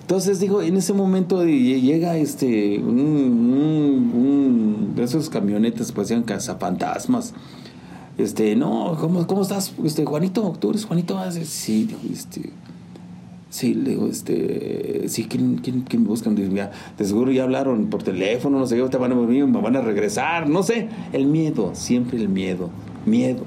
Entonces 0.00 0.40
digo, 0.40 0.60
en 0.60 0.76
ese 0.76 0.92
momento 0.92 1.44
llega 1.44 2.16
este 2.16 2.78
un, 2.80 2.98
un- 2.98 4.92
un- 4.96 5.02
esos 5.02 5.30
camionetas 5.30 5.92
parecían 5.92 6.22
cazafantasmas. 6.24 7.32
Este, 8.18 8.54
no, 8.56 8.96
¿cómo, 9.00 9.26
cómo 9.26 9.42
estás? 9.42 9.72
Este, 9.84 10.04
Juanito, 10.04 10.52
¿tú 10.60 10.70
eres 10.70 10.84
Juanito? 10.84 11.16
Ah, 11.18 11.30
sí, 11.32 11.84
digo, 11.86 12.00
este. 12.12 12.50
Sí, 13.48 13.74
le 13.74 13.90
digo, 13.90 14.08
este. 14.08 15.08
Sí, 15.08 15.24
¿quién, 15.24 15.56
quién, 15.62 15.82
quién 15.82 16.02
me 16.02 16.08
buscan? 16.08 16.36
Ya, 16.54 16.70
de 16.98 17.04
seguro 17.04 17.32
ya 17.32 17.44
hablaron 17.44 17.86
por 17.86 18.02
teléfono, 18.02 18.58
no 18.58 18.66
sé 18.66 18.76
qué, 18.76 18.82
te 18.88 18.96
van 18.98 19.12
a 19.12 19.14
me 19.14 19.44
van 19.46 19.76
a 19.76 19.80
regresar, 19.80 20.48
no 20.48 20.62
sé. 20.62 20.88
El 21.12 21.26
miedo, 21.26 21.70
siempre 21.74 22.18
el 22.18 22.28
miedo. 22.28 22.68
Miedo. 23.06 23.42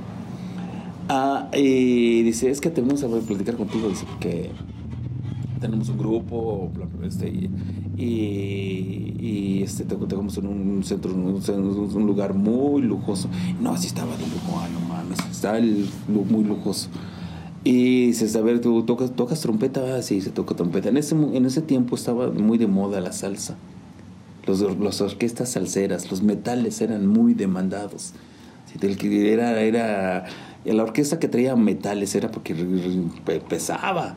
Ah, 1.10 1.50
y 1.54 2.24
dice, 2.24 2.50
es 2.50 2.62
que 2.62 2.70
tenemos 2.70 3.04
a 3.04 3.08
platicar 3.08 3.56
contigo, 3.56 3.90
dice, 3.90 4.06
porque 4.10 4.52
tenemos 5.60 5.90
un 5.90 5.98
grupo, 5.98 6.72
este, 7.06 7.30
y, 7.30 7.50
y, 7.98 9.64
este, 9.64 9.86
te 9.86 9.96
contamos 9.96 10.38
en 10.38 10.48
un 10.48 10.84
centro, 10.84 11.14
un, 11.14 11.42
un 11.94 12.06
lugar 12.06 12.34
muy 12.34 12.82
lujoso. 12.82 13.30
No, 13.62 13.72
así 13.72 13.88
estaba 13.88 14.16
de 14.18 14.24
lujo, 14.24 14.60
ah, 14.60 14.68
no 14.74 14.80
mames, 14.82 15.20
estaba 15.32 15.58
el, 15.58 15.88
muy 16.08 16.44
lujoso. 16.44 16.90
Y 17.66 18.08
dices, 18.08 18.36
a 18.36 18.42
ver, 18.42 18.60
¿tú 18.60 18.84
tocas, 18.84 19.16
tocas 19.16 19.40
trompeta? 19.40 19.96
Ah, 19.96 20.02
sí, 20.02 20.20
se 20.20 20.32
toca 20.32 20.56
trompeta. 20.56 20.90
En 20.90 20.98
ese, 20.98 21.16
en 21.16 21.46
ese 21.46 21.62
tiempo 21.62 21.96
estaba 21.96 22.30
muy 22.30 22.58
de 22.58 22.68
moda 22.68 23.00
la 23.00 23.14
salsa. 23.14 23.56
Los, 24.46 24.60
las 24.78 25.00
orquestas 25.00 25.50
salseras, 25.50 26.12
los 26.12 26.22
metales 26.22 26.82
eran 26.82 27.08
muy 27.08 27.34
demandados. 27.34 28.14
Sí, 28.66 28.86
el 28.86 28.98
era, 30.66 30.74
la 30.74 30.84
orquesta 30.84 31.20
que 31.20 31.28
traía 31.28 31.56
metales 31.56 32.16
era 32.16 32.32
porque 32.32 32.54
pe- 33.26 33.40
pesaba, 33.42 34.16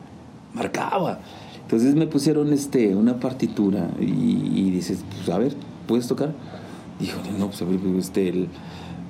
marcaba. 0.53 1.19
Entonces 1.63 1.95
me 1.95 2.07
pusieron 2.07 2.53
este, 2.53 2.95
una 2.95 3.19
partitura 3.19 3.89
y, 3.99 4.05
y 4.05 4.71
dices, 4.71 5.03
pues 5.17 5.29
a 5.29 5.37
ver, 5.37 5.53
¿puedes 5.87 6.07
tocar? 6.07 6.31
Dijo, 6.99 7.19
no, 7.37 7.47
pues 7.47 7.61
a 7.61 7.65
ver, 7.65 7.79
este, 7.99 8.29
el, 8.29 8.47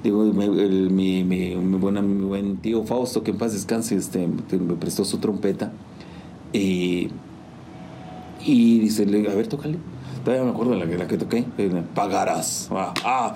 digo, 0.04 0.24
me- 0.34 0.46
el- 0.46 0.90
mi, 0.90 1.24
mi, 1.24 1.56
mi 1.56 1.78
buena- 1.78 2.02
mi 2.02 2.24
buen 2.26 2.58
tío 2.58 2.84
Fausto, 2.84 3.22
que 3.24 3.32
en 3.32 3.38
paz 3.38 3.54
descanse, 3.54 3.96
este, 3.96 4.28
me 4.28 4.74
prestó 4.76 5.06
su 5.06 5.20
trompeta. 5.20 5.72
Y, 6.54 7.10
y 8.46 8.80
dice, 8.80 9.04
a 9.04 9.36
ver, 9.36 9.48
tócale. 9.48 9.78
Todavía 10.24 10.44
me 10.46 10.52
acuerdo 10.52 10.76
la, 10.76 10.86
la 10.86 11.08
que 11.08 11.18
toqué. 11.18 11.46
Pagarás. 11.94 12.68
Ah, 12.72 12.94
ah. 13.06 13.36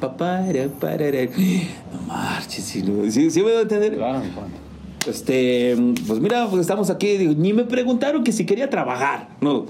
Papara, 0.00 0.68
parara. 0.80 1.24
No 1.24 2.00
marches, 2.06 2.84
no- 2.84 3.10
sí, 3.10 3.30
sí 3.30 3.38
me 3.40 3.44
voy 3.50 3.58
a 3.58 3.60
entender. 3.62 3.94
Claro. 3.96 4.22
Este, 5.06 5.76
pues 6.06 6.18
mira, 6.20 6.48
pues 6.48 6.60
estamos 6.62 6.90
aquí. 6.90 7.16
digo, 7.16 7.34
ni 7.36 7.52
me 7.52 7.64
preguntaron 7.64 8.24
que 8.24 8.32
si 8.32 8.44
quería 8.44 8.68
trabajar. 8.70 9.28
No. 9.40 9.66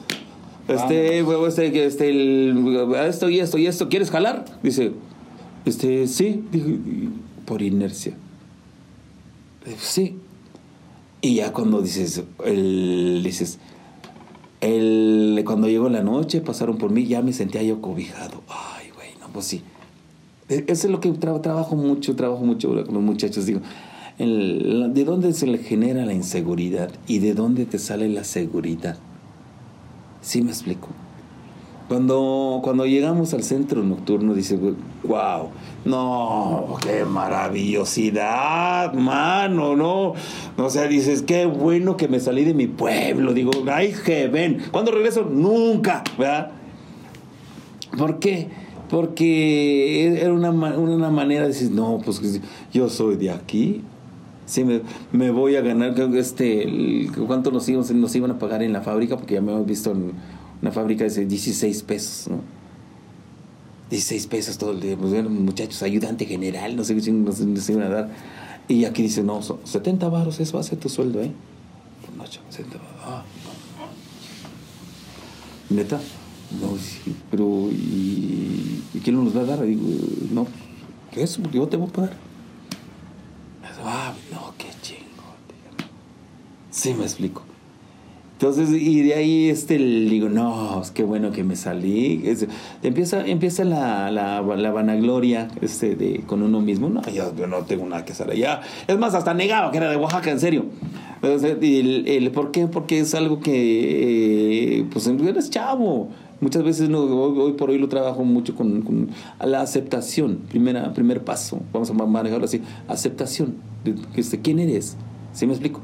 Este, 0.68 1.22
bueno, 1.22 1.46
este, 1.46 1.84
este, 1.86 2.08
el- 2.10 2.94
esto 3.06 3.28
y 3.28 3.38
esto 3.40 3.58
y 3.58 3.66
esto, 3.66 3.88
¿quieres 3.88 4.10
jalar? 4.10 4.44
Dice, 4.62 4.92
este, 5.64 6.06
sí, 6.08 6.42
Digo, 6.50 6.68
y- 6.70 7.08
por 7.44 7.62
inercia. 7.62 8.14
Sí. 9.78 10.16
Y 11.20 11.36
ya 11.36 11.52
cuando 11.52 11.82
dices, 11.82 12.22
el, 12.44 13.20
dices, 13.24 13.58
el, 14.60 15.42
cuando 15.44 15.68
llegó 15.68 15.88
la 15.88 16.02
noche, 16.02 16.40
pasaron 16.40 16.78
por 16.78 16.90
mí, 16.90 17.06
ya 17.06 17.22
me 17.22 17.32
sentía 17.32 17.62
yo 17.62 17.80
cobijado. 17.80 18.42
Ay, 18.48 18.90
güey, 18.94 19.10
no, 19.20 19.28
pues 19.32 19.46
sí. 19.46 19.62
E- 20.48 20.64
Eso 20.68 20.86
es 20.86 20.90
lo 20.92 21.00
que 21.00 21.10
tra- 21.12 21.40
trabajo 21.40 21.76
mucho, 21.76 22.14
trabajo 22.16 22.44
mucho 22.44 22.68
con 22.84 22.94
los 22.94 23.02
muchachos. 23.02 23.46
Digo, 23.46 23.60
¿de 24.18 25.04
dónde 25.04 25.32
se 25.32 25.46
le 25.46 25.58
genera 25.58 26.04
la 26.06 26.12
inseguridad 26.14 26.90
y 27.06 27.18
de 27.18 27.34
dónde 27.34 27.66
te 27.66 27.78
sale 27.78 28.08
la 28.08 28.24
seguridad? 28.24 28.96
Sí 30.20 30.42
me 30.42 30.50
explico. 30.50 30.88
Cuando, 31.88 32.60
cuando 32.64 32.84
llegamos 32.84 33.32
al 33.32 33.44
centro 33.44 33.84
nocturno, 33.84 34.34
dice, 34.34 34.58
wow, 35.04 35.50
no, 35.84 36.76
qué 36.82 37.04
maravillosidad, 37.04 38.92
mano, 38.94 39.76
no. 39.76 40.14
O 40.56 40.70
sea, 40.70 40.88
dices, 40.88 41.22
qué 41.22 41.46
bueno 41.46 41.96
que 41.96 42.08
me 42.08 42.18
salí 42.18 42.42
de 42.44 42.54
mi 42.54 42.66
pueblo. 42.66 43.34
Digo, 43.34 43.52
ay, 43.70 43.94
que 44.04 44.26
ven. 44.26 44.58
¿Cuándo 44.72 44.90
regreso? 44.90 45.22
Nunca, 45.30 46.02
¿verdad? 46.18 46.50
¿Por 47.96 48.18
qué? 48.18 48.48
Porque 48.88 50.16
era 50.20 50.32
una, 50.32 50.50
una 50.50 51.10
manera 51.10 51.42
de 51.42 51.48
decir, 51.48 51.70
no, 51.72 52.00
pues 52.04 52.20
yo 52.72 52.88
soy 52.88 53.16
de 53.16 53.30
aquí. 53.30 53.82
Sí, 54.46 54.62
me, 54.64 54.80
me 55.12 55.30
voy 55.32 55.56
a 55.56 55.60
ganar 55.60 55.98
este, 56.14 57.08
¿cuánto 57.26 57.50
nos, 57.50 57.68
íbamos- 57.68 57.90
nos 57.90 58.14
iban 58.14 58.30
a 58.30 58.38
pagar 58.38 58.62
en 58.62 58.72
la 58.72 58.80
fábrica? 58.80 59.16
Porque 59.16 59.34
ya 59.34 59.40
me 59.40 59.50
hemos 59.52 59.66
visto 59.66 59.90
en 59.90 60.12
una 60.62 60.70
fábrica 60.70 61.04
de 61.04 61.26
16 61.26 61.82
pesos, 61.82 62.28
¿no? 62.30 62.40
16 63.90 64.26
pesos 64.28 64.58
todo 64.58 64.70
el 64.72 64.80
día, 64.80 64.96
pues 64.96 65.12
eran 65.12 65.32
muchachos, 65.44 65.82
ayudante 65.82 66.26
general, 66.26 66.74
no 66.76 66.82
sé 66.84 66.94
qué 66.96 67.10
nos, 67.12 67.40
nos 67.40 67.68
iban 67.70 67.82
a 67.84 67.88
dar. 67.88 68.08
Y 68.68 68.84
aquí 68.84 69.02
dice, 69.02 69.22
no, 69.22 69.42
son 69.42 69.58
70 69.64 70.08
varos, 70.08 70.38
eso 70.40 70.60
ser 70.62 70.78
tu 70.78 70.88
sueldo, 70.88 71.22
¿eh? 71.22 71.30
Noche, 72.16 72.40
70 72.50 72.78
varos. 72.78 72.90
Ah, 73.04 73.22
no. 75.70 75.76
¿Neta? 75.76 76.00
No, 76.60 76.76
sí, 76.78 77.14
pero 77.30 77.68
¿y, 77.70 78.82
¿y 78.94 78.98
quién 79.02 79.22
nos 79.22 79.36
va 79.36 79.40
a 79.40 79.44
dar? 79.44 79.62
Digo, 79.62 79.82
no, 80.32 80.46
¿qué 81.12 81.22
es? 81.22 81.38
Yo 81.52 81.66
te 81.66 81.76
voy 81.76 81.88
a 81.88 81.92
pagar. 81.92 82.12
Ah, 83.84 84.12
no, 84.32 84.52
qué 84.58 84.66
chingo. 84.82 85.00
Sí, 86.70 86.94
me 86.94 87.04
explico. 87.04 87.42
Entonces, 88.32 88.68
y 88.70 89.00
de 89.02 89.14
ahí 89.14 89.48
este, 89.48 89.78
le 89.78 90.10
digo, 90.10 90.28
no, 90.28 90.82
es 90.82 90.90
qué 90.90 91.04
bueno 91.04 91.32
que 91.32 91.42
me 91.42 91.56
salí. 91.56 92.20
Es- 92.24 92.46
empieza 92.82 93.26
empieza 93.26 93.64
la, 93.64 94.10
la, 94.10 94.40
vanagloria 94.42 95.48
este, 95.62 95.94
de, 95.96 96.20
con 96.26 96.42
uno 96.42 96.60
mismo. 96.60 96.88
No, 96.90 97.00
yo, 97.10 97.34
yo 97.34 97.46
no 97.46 97.58
tengo 97.64 97.86
nada 97.86 98.04
que 98.04 98.12
hacer 98.12 98.30
allá. 98.30 98.60
Es 98.86 98.98
más, 98.98 99.14
hasta 99.14 99.32
negaba 99.34 99.70
que 99.70 99.78
era 99.78 99.88
de 99.90 99.96
Oaxaca, 99.96 100.30
en 100.30 100.40
serio. 100.40 100.66
Y 101.62 101.76
el, 101.80 102.06
el- 102.08 102.30
¿Por 102.30 102.50
qué? 102.50 102.66
Porque 102.66 102.98
es 103.00 103.14
algo 103.14 103.40
que, 103.40 104.80
eh, 104.80 104.84
pues, 104.92 105.06
eres 105.06 105.48
chavo. 105.50 106.10
Muchas 106.40 106.64
veces 106.64 106.90
no, 106.90 107.00
hoy, 107.00 107.38
hoy 107.38 107.52
por 107.52 107.70
hoy 107.70 107.78
lo 107.78 107.88
trabajo 107.88 108.22
mucho 108.22 108.54
con, 108.54 109.08
la 109.42 109.62
aceptación. 109.62 110.40
Primera, 110.48 110.92
primer 110.92 111.24
paso, 111.24 111.60
vamos 111.72 111.90
a 111.90 111.94
manejarlo 111.94 112.44
así. 112.44 112.60
Aceptación. 112.88 113.54
Este, 114.14 114.40
¿Quién 114.40 114.58
eres? 114.58 114.96
¿Sí 115.32 115.46
me 115.46 115.52
explico? 115.52 115.80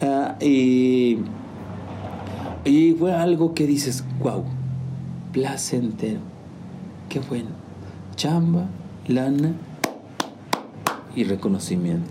Ah, 0.00 0.36
y, 0.40 1.18
fue 2.98 3.12
algo 3.12 3.52
que 3.54 3.66
dices, 3.66 4.04
wow, 4.22 4.44
placentero. 5.32 6.20
Qué 7.08 7.20
bueno. 7.20 7.48
Chamba, 8.14 8.66
lana 9.08 9.54
y 11.16 11.24
reconocimiento. 11.24 12.10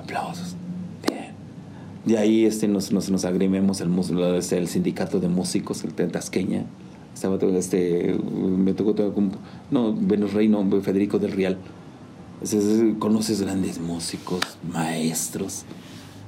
Aplausos. 0.00 0.56
De 2.04 2.18
ahí 2.18 2.44
este, 2.44 2.68
nos, 2.68 2.92
nos, 2.92 3.24
agrimemos 3.24 3.80
el, 3.80 3.90
el 3.90 4.68
sindicato 4.68 5.20
de 5.20 5.28
músicos, 5.28 5.82
el 5.84 5.94
Tasqueña. 5.94 6.66
Estaba 7.14 7.36
este, 7.56 8.18
me 8.38 8.74
tocó 8.74 8.94
todo 8.94 9.14
no, 9.70 9.94
Venus 9.94 10.32
Rey, 10.32 10.48
no, 10.48 10.68
Federico 10.82 11.18
del 11.18 11.32
Real. 11.32 11.56
Entonces, 12.42 12.94
conoces 12.98 13.40
grandes 13.40 13.78
músicos, 13.80 14.40
maestros. 14.70 15.64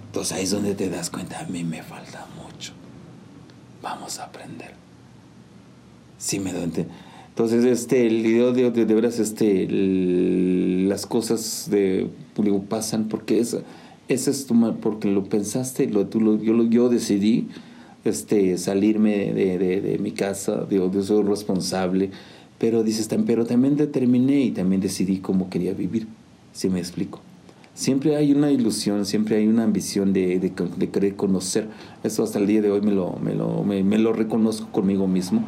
Entonces 0.07 0.33
ahí 0.37 0.45
es 0.45 0.51
donde 0.53 0.75
te 0.75 0.89
das 0.89 1.11
cuenta, 1.11 1.41
a 1.41 1.47
mí 1.49 1.65
me 1.65 1.83
falta 1.83 2.27
mucho. 2.43 2.73
Vamos 3.83 4.19
a 4.19 4.25
aprender. 4.25 4.71
Sí 6.19 6.39
me 6.39 6.53
doy. 6.53 6.71
Entonces, 7.29 7.65
este, 7.67 8.07
el 8.07 8.23
video 8.23 8.53
de, 8.53 8.71
de, 8.71 8.87
de 8.87 8.95
veras, 8.95 9.19
este, 9.19 9.65
el- 9.65 10.89
las 10.89 11.05
cosas 11.05 11.69
de, 11.71 12.09
digo, 12.39 12.63
pasan 12.63 13.09
porque 13.09 13.41
es, 13.41 13.59
ese 14.09 14.31
es 14.31 14.47
tu 14.47 14.55
ma- 14.55 14.75
porque 14.77 15.11
lo 15.11 15.25
pensaste, 15.25 15.87
lo, 15.89 16.07
tú 16.07 16.21
lo- 16.21 16.41
yo, 16.43 16.55
lo- 16.55 16.65
yo 16.65 16.89
decidí 16.89 17.49
este, 18.11 18.59
salirme 18.59 19.33
de, 19.33 19.59
de, 19.59 19.99
mi 19.99 20.13
casa, 20.13 20.67
digo, 20.69 20.91
yo 20.91 21.03
soy 21.03 21.23
responsable, 21.23 22.11
pero 22.59 22.83
dices, 22.83 23.09
pero 23.27 23.45
también 23.45 23.77
determiné 23.77 24.41
y 24.41 24.51
también 24.51 24.81
decidí 24.81 25.19
cómo 25.19 25.51
quería 25.51 25.75
vivir, 25.75 26.07
si 26.53 26.69
me 26.69 26.79
explico. 26.79 27.21
Siempre 27.75 28.17
hay 28.17 28.33
una 28.33 28.51
ilusión, 28.51 29.05
siempre 29.05 29.37
hay 29.37 29.47
una 29.47 29.63
ambición 29.63 30.15
de, 30.15 30.39
de, 30.39 30.91
querer 30.91 31.15
conocer. 31.15 31.69
Eso 32.03 32.23
hasta 32.23 32.39
el 32.39 32.47
día 32.47 32.63
de 32.63 32.71
hoy 32.71 32.81
me 32.81 32.93
lo, 32.93 33.19
me 33.19 33.35
lo, 33.35 33.65
me, 33.65 33.99
lo 33.99 34.15
reconozco 34.15 34.73
conmigo 34.73 35.07
mismo. 35.07 35.45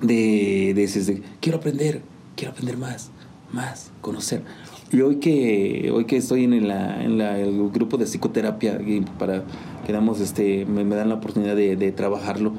De, 0.00 0.72
de, 0.74 0.86
de, 0.86 1.22
quiero 1.40 1.58
aprender, 1.58 2.02
quiero 2.36 2.52
aprender 2.52 2.76
más, 2.76 3.10
más, 3.52 3.90
conocer. 4.00 4.44
Y 4.92 5.02
hoy 5.02 5.16
que, 5.16 5.92
hoy 5.94 6.04
que 6.04 6.16
estoy 6.16 6.44
en, 6.44 6.66
la, 6.66 7.04
en 7.04 7.20
el 7.20 7.70
grupo 7.70 7.96
de 7.96 8.06
psicoterapia 8.06 8.80
y 8.84 9.02
para 9.02 9.44
que 9.86 9.92
damos 9.92 10.20
este, 10.20 10.66
me, 10.66 10.84
me 10.84 10.96
dan 10.96 11.10
la 11.10 11.14
oportunidad 11.16 11.54
de, 11.54 11.76
de 11.76 11.92
trabajarlo, 11.92 12.54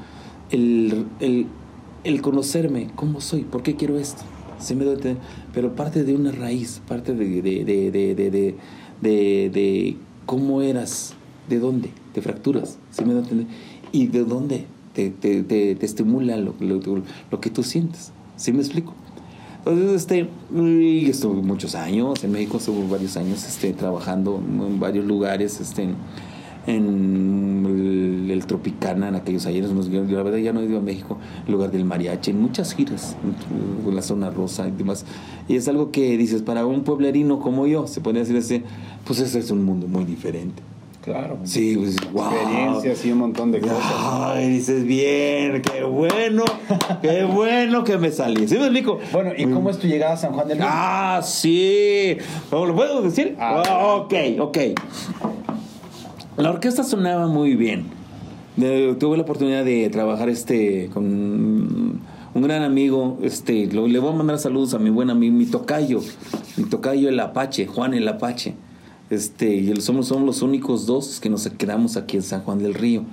el, 0.49 1.07
el, 1.19 1.47
el 2.05 2.21
conocerme, 2.21 2.89
cómo 2.95 3.19
soy, 3.19 3.41
por 3.41 3.63
qué 3.63 3.75
quiero 3.75 3.97
esto. 3.97 4.21
Sí 4.59 4.75
me 4.75 4.85
doy 4.85 5.17
pero 5.53 5.75
parte 5.75 6.03
de 6.03 6.15
una 6.15 6.31
raíz, 6.31 6.81
parte 6.87 7.13
de, 7.13 7.41
de, 7.41 7.65
de, 7.65 9.49
de, 9.49 9.97
cómo 10.25 10.61
eras, 10.61 11.15
de 11.49 11.59
dónde. 11.59 11.89
te 12.13 12.21
fracturas, 12.21 12.77
¿sí 12.91 13.03
me 13.03 13.11
entender? 13.11 13.47
¿Y 13.91 14.07
de 14.07 14.23
dónde 14.23 14.65
te, 14.93 15.09
te, 15.09 15.43
te, 15.43 15.75
te 15.75 15.85
estimula 15.85 16.37
lo, 16.37 16.55
lo, 16.59 16.79
lo 17.29 17.41
que 17.41 17.49
tú 17.49 17.63
sientes? 17.63 18.13
¿Sí 18.37 18.53
me 18.53 18.59
explico? 18.59 18.93
Entonces, 19.65 19.93
este, 19.93 20.27
y 20.55 21.07
estuve 21.07 21.41
muchos 21.43 21.75
años, 21.75 22.23
en 22.23 22.31
México 22.31 22.57
estuve 22.57 22.87
varios 22.87 23.15
años 23.15 23.45
este, 23.47 23.73
trabajando 23.73 24.37
en 24.37 24.79
varios 24.79 25.05
lugares, 25.05 25.61
este, 25.61 25.89
en 26.65 27.65
el, 27.67 28.31
el 28.31 28.45
Tropicana, 28.47 29.09
en 29.09 29.15
aquellos 29.15 29.45
ayeres, 29.45 29.71
yo 29.89 30.03
la 30.03 30.23
verdad 30.23 30.39
ya 30.39 30.51
no 30.51 30.61
he 30.61 30.65
ido 30.65 30.79
a 30.79 30.81
México, 30.81 31.17
en 31.45 31.51
lugar 31.51 31.71
del 31.71 31.85
mariachi, 31.85 32.31
en 32.31 32.41
muchas 32.41 32.73
giras, 32.73 33.15
en 33.87 33.95
la 33.95 34.01
zona 34.01 34.31
rosa 34.31 34.67
y 34.67 34.71
demás. 34.71 35.05
Y 35.47 35.57
es 35.57 35.67
algo 35.67 35.91
que 35.91 36.17
dices, 36.17 36.41
para 36.41 36.65
un 36.65 36.83
pueblerino 36.83 37.39
como 37.39 37.67
yo, 37.67 37.85
se 37.85 38.01
podría 38.01 38.21
decir 38.21 38.37
así, 38.37 38.63
pues 39.05 39.19
ese 39.19 39.39
es 39.39 39.51
un 39.51 39.63
mundo 39.63 39.87
muy 39.87 40.05
diferente. 40.05 40.63
Claro. 41.03 41.39
Sí, 41.43 41.75
pues, 41.77 41.95
wow. 42.11 42.25
Experiencias 42.31 43.05
y 43.05 43.11
un 43.11 43.17
montón 43.19 43.51
de 43.51 43.59
cosas. 43.61 43.77
Ay, 43.95 44.49
dices, 44.49 44.83
bien, 44.85 45.61
qué 45.61 45.83
bueno, 45.83 46.43
qué 47.01 47.23
bueno 47.23 47.83
que 47.83 47.97
me 47.97 48.11
salí. 48.11 48.47
¿Sí 48.47 48.55
me 48.55 48.61
explico? 48.65 48.99
Bueno, 49.11 49.31
¿y 49.37 49.45
cómo 49.45 49.69
es 49.69 49.77
tu 49.77 49.87
llegada 49.87 50.13
a 50.13 50.17
San 50.17 50.33
Juan 50.33 50.47
del 50.47 50.57
Río? 50.57 50.67
Ah, 50.69 51.21
sí. 51.23 52.17
¿Lo 52.51 52.75
puedo 52.75 53.01
decir? 53.01 53.35
Ah, 53.39 53.63
Ah, 53.67 53.95
ok, 53.95 54.13
ok. 54.39 54.57
La 56.37 56.49
orquesta 56.51 56.83
sonaba 56.83 57.27
muy 57.27 57.55
bien. 57.55 57.85
Tuve 58.99 59.17
la 59.17 59.23
oportunidad 59.23 59.63
de 59.65 59.89
trabajar 59.89 60.29
este 60.29 60.89
con 60.93 61.03
un 62.33 62.41
gran 62.41 62.63
amigo. 62.63 63.17
Este, 63.23 63.67
lo- 63.67 63.87
le 63.87 63.99
voy 63.99 64.13
a 64.13 64.15
mandar 64.15 64.37
saludos 64.39 64.73
a 64.73 64.79
mi 64.79 64.89
buen 64.89 65.09
amigo, 65.09 65.33
mi 65.35 65.45
tocayo, 65.45 65.99
mi 66.57 66.65
tocayo 66.65 67.09
el 67.09 67.19
Apache, 67.19 67.65
Juan 67.67 67.93
el 67.93 68.07
Apache. 68.07 68.55
Este, 69.11 69.53
y 69.55 69.75
somos, 69.81 70.07
somos 70.07 70.25
los 70.25 70.41
únicos 70.41 70.85
dos 70.87 71.19
que 71.19 71.29
nos 71.29 71.47
quedamos 71.49 71.97
aquí 71.97 72.15
en 72.17 72.23
San 72.23 72.41
Juan 72.41 72.59
del 72.59 72.73
Río. 72.73 73.03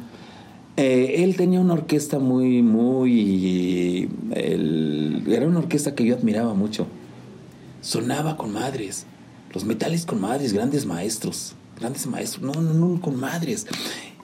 Eh, 0.77 1.25
él 1.25 1.35
tenía 1.37 1.61
una 1.61 1.73
orquesta 1.75 2.21
muy, 2.21 2.63
muy... 2.63 4.09
era 4.33 5.47
una 5.49 5.59
orquesta 5.59 5.95
que 5.97 6.07
yo 6.07 6.15
admiraba 6.15 6.55
mucho. 6.55 6.87
Sonaba 7.83 8.37
con 8.37 8.53
madres. 8.53 9.07
Los 9.53 9.65
metales 9.65 10.07
con 10.07 10.21
madres, 10.21 10.53
grandes 10.53 10.87
maestros. 10.87 11.55
Grandes 11.79 12.07
maestros. 12.07 12.45
No, 12.45 12.63
no, 12.63 12.75
no, 12.75 13.01
con 13.01 13.19
madres. 13.19 13.67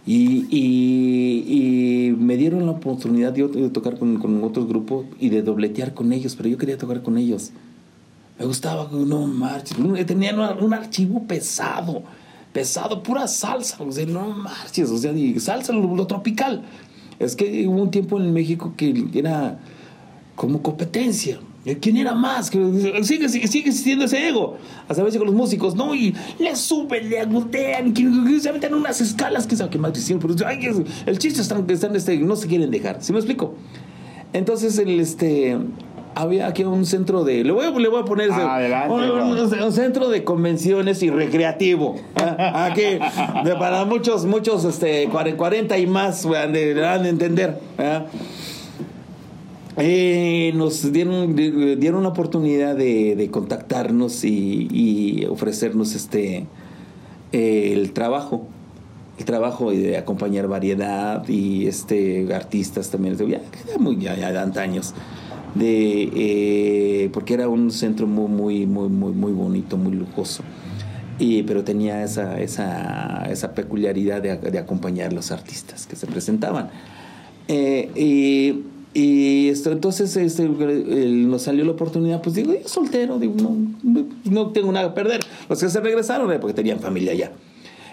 Y, 0.07 0.47
y- 0.51 1.45
y 1.49 2.11
me 2.13 2.37
dieron 2.37 2.67
la 2.67 2.73
oportunidad 2.73 3.33
de, 3.33 3.49
de 3.49 3.71
tocar 3.71 3.99
con, 3.99 4.21
con 4.21 4.45
otros 4.45 4.69
grupos 4.69 5.07
y 5.19 5.31
de 5.31 5.43
dobletear 5.43 5.93
con 5.95 6.13
ellos, 6.13 6.37
pero 6.37 6.49
yo 6.49 6.57
quería 6.59 6.79
tocar 6.79 7.03
con 7.03 7.19
ellos. 7.19 7.51
Me 8.39 8.47
gustaba, 8.47 8.89
no 8.93 9.27
marches. 9.27 9.77
Tenían 10.07 10.39
un, 10.39 10.65
un 10.65 10.75
archivo 10.75 11.23
pesado, 11.25 12.03
pesado, 12.53 13.03
pura 13.03 13.29
salsa. 13.29 13.83
O 13.83 13.93
sea, 13.93 14.07
no 14.07 14.29
marches, 14.31 14.91
o 14.91 14.99
sea, 14.99 15.13
salsa, 15.39 15.73
lo, 15.73 16.07
tropical. 16.07 16.63
Es 17.19 17.37
que 17.37 17.67
hubo 17.69 17.83
un 17.83 17.91
tiempo 17.91 18.19
en 18.19 18.33
México 18.33 18.75
que 18.77 19.09
era 19.15 19.59
como 20.35 20.63
competencia. 20.63 21.39
¿Quién 21.81 21.97
era 21.97 22.15
más? 22.15 22.51
Que 22.51 22.59
sigue, 23.03 23.29
sigue, 23.31 23.49
sigue 23.49 23.71
existiendo 23.71 24.05
ese 24.05 24.29
ego. 24.29 24.59
Hasta 24.87 25.01
a 25.01 25.05
veces 25.05 25.19
con 25.19 25.27
los 25.27 25.35
músicos, 25.35 25.75
¿no? 25.75 25.95
Y 25.95 26.15
le 26.39 26.55
suben, 26.57 27.09
le 27.09 27.27
que, 27.51 27.95
que 27.95 28.41
se 28.41 28.53
meten 28.53 28.75
unas 28.75 29.01
escalas 29.01 29.47
que 29.47 29.57
sabe 29.57 29.71
qué 29.71 29.79
más 29.79 29.95
el 31.07 31.19
chiste 31.19 31.41
están, 31.41 31.65
están 31.71 31.97
este, 31.97 32.19
no 32.19 32.37
se 32.37 32.49
quieren 32.49 32.71
dejar. 32.71 32.99
¿Sí 33.03 33.13
me 33.13 33.19
explico? 33.19 33.55
Entonces, 34.35 34.79
el, 34.79 35.01
este, 35.01 35.57
había 36.15 36.47
aquí 36.47 36.65
un 36.65 36.87
centro 36.87 37.25
de. 37.25 37.45
Le 37.45 37.53
voy 37.53 37.67
a, 37.67 37.71
le 37.71 37.89
voy 37.89 38.01
a 38.03 38.05
poner. 38.05 38.31
ese- 38.31 38.41
Adelante, 38.41 38.95
un, 39.63 39.73
centro 39.73 40.09
de 40.09 40.25
convenciones 40.25 41.03
y 41.03 41.11
recreativo. 41.11 41.97
¿ah? 42.17 42.67
Aquí, 42.71 42.83
de- 42.83 43.57
para 43.59 43.85
muchos, 43.85 44.25
muchos, 44.27 44.65
este, 44.65 45.09
40 45.09 45.79
y 45.79 45.87
más, 45.87 46.25
van 46.27 46.53
de 46.53 47.09
entender. 47.09 47.59
¿ah? 47.79 48.05
Eh, 49.77 50.53
nos 50.55 50.93
dieron, 50.93 51.35
di- 51.35 51.75
dieron 51.77 52.05
la 52.05 52.11
oportunidad 52.11 52.77
de, 52.77 53.17
de 53.17 53.31
contactarnos 53.31 54.25
y, 54.25 54.69
y 54.71 55.25
ofrecernos 55.27 55.97
este 55.97 56.47
eh, 57.33 57.73
el 57.73 57.93
trabajo 57.93 58.47
el 59.19 59.25
trabajo 59.25 59.73
y 59.73 59.79
de 59.79 59.97
acompañar 59.97 60.47
variedad 60.47 61.29
y 61.29 61.67
este 61.67 62.33
artistas 62.35 62.91
también 62.91 63.17
ya, 63.17 63.27
ya 63.69 63.79
muy 63.79 63.97
ya, 63.99 64.17
ya 64.17 64.31
de 64.31 64.39
antaños 64.39 64.95
de 65.55 66.11
eh, 66.15 67.11
porque 67.13 67.35
era 67.35 67.49
un 67.49 67.71
centro 67.71 68.07
muy 68.07 68.31
muy 68.31 68.67
muy 68.67 68.89
muy 68.89 69.13
muy 69.13 69.33
bonito 69.33 69.77
muy 69.77 69.93
lujoso 69.95 70.43
y 71.19 71.43
pero 71.45 71.63
tenía 71.63 72.03
esa 72.03 72.41
esa, 72.41 73.27
esa 73.31 73.55
peculiaridad 73.55 74.21
de, 74.21 74.37
de 74.37 74.59
acompañar 74.59 75.13
los 75.13 75.31
artistas 75.31 75.87
que 75.87 75.95
se 75.97 76.07
presentaban 76.07 76.71
eh, 77.47 77.91
y, 77.95 78.63
y 78.99 79.49
esto, 79.49 79.71
entonces 79.71 80.17
este, 80.17 80.49
nos 80.49 81.43
salió 81.43 81.65
la 81.65 81.73
oportunidad, 81.73 82.23
pues 82.23 82.37
digo, 82.37 82.55
yo 82.55 82.67
soltero, 82.69 83.19
digo, 83.19 83.35
no, 83.83 84.07
no 84.25 84.51
tengo 84.53 84.73
nada 84.73 84.89
que 84.89 84.95
perder. 84.95 85.21
Los 85.49 85.61
que 85.61 85.69
se 85.69 85.81
regresaron 85.81 86.33
eh, 86.33 86.39
porque 86.39 86.55
tenían 86.55 86.79
familia 86.81 87.13
allá. 87.13 87.33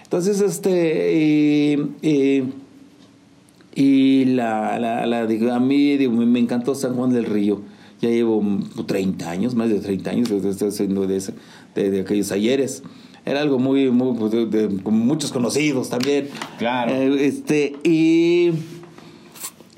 Entonces, 0.04 0.40
este, 0.40 1.12
y, 1.12 2.06
y- 2.08 2.44
y 3.74 4.24
la, 4.26 4.78
la, 4.78 5.06
la- 5.06 5.26
digo, 5.26 5.50
a 5.52 5.60
mí 5.60 5.96
digo, 5.96 6.12
me, 6.12 6.38
encantó 6.38 6.74
San 6.74 6.94
Juan 6.94 7.10
del 7.12 7.24
Río. 7.26 7.62
Ya 8.00 8.08
llevo 8.10 8.42
mm, 8.42 8.84
30 8.86 9.30
años, 9.30 9.54
más 9.54 9.68
de 9.68 9.78
30 9.78 10.10
años, 10.10 10.30
estoy 10.30 10.68
haciendo 10.68 11.06
de, 11.06 11.16
ese- 11.16 11.34
de, 11.74 11.90
de 11.90 12.00
aquellos 12.00 12.32
ayeres. 12.32 12.82
Era 13.24 13.40
algo 13.40 13.58
muy, 13.60 13.90
muy 13.90 14.16
pues, 14.18 14.32
de- 14.32 14.46
de- 14.46 14.82
con 14.82 14.98
muchos 14.98 15.30
conocidos 15.32 15.88
también. 15.90 16.28
Claro. 16.58 16.92
Eh, 16.92 17.26
este, 17.26 17.76
y, 17.84 18.50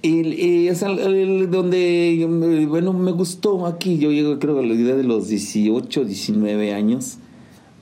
y, 0.03 0.09
y 0.29 0.69
es 0.69 0.83
al- 0.83 0.99
el- 0.99 1.51
donde, 1.51 2.15
eh, 2.23 2.67
bueno, 2.67 2.93
me 2.93 3.13
gustó 3.13 3.67
aquí. 3.67 3.99
Yo 3.99 4.11
llego, 4.11 4.39
creo, 4.39 4.59
a 4.59 4.63
la 4.63 4.75
idea 4.75 4.97
de 4.97 5.05
los 5.05 5.29
18, 5.29 6.05
19 6.05 6.73
años. 6.75 7.19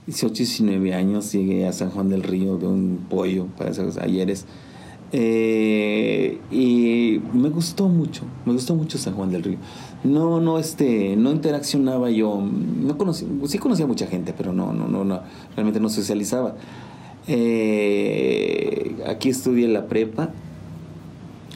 18, 0.06 0.34
19 0.34 0.94
años 0.94 1.32
llegué 1.32 1.66
a 1.66 1.72
San 1.72 1.90
Juan 1.90 2.08
del 2.08 2.24
Río 2.24 2.58
de 2.58 2.66
un 2.66 3.06
pollo 3.08 3.46
para 3.56 3.70
esos 3.70 3.96
ayeres. 3.98 4.46
Eh, 5.14 6.40
y 6.50 7.20
me 7.34 7.50
gustó 7.50 7.88
mucho, 7.88 8.22
me 8.46 8.54
gustó 8.54 8.74
mucho 8.74 8.96
San 8.96 9.14
Juan 9.14 9.30
del 9.30 9.42
Río. 9.42 9.58
No, 10.04 10.40
no, 10.40 10.58
este, 10.58 11.16
no 11.16 11.30
interaccionaba 11.30 12.10
yo, 12.10 12.42
no 12.42 12.96
conocía, 12.96 13.28
sí 13.46 13.58
conocía 13.58 13.86
mucha 13.86 14.06
gente, 14.06 14.32
pero 14.36 14.52
no, 14.52 14.72
no, 14.72 14.88
no, 14.88 15.04
no 15.04 15.20
realmente 15.54 15.80
no 15.80 15.90
socializaba. 15.90 16.56
Eh, 17.28 18.96
aquí 19.06 19.28
estudié 19.28 19.68
la 19.68 19.86
prepa, 19.86 20.30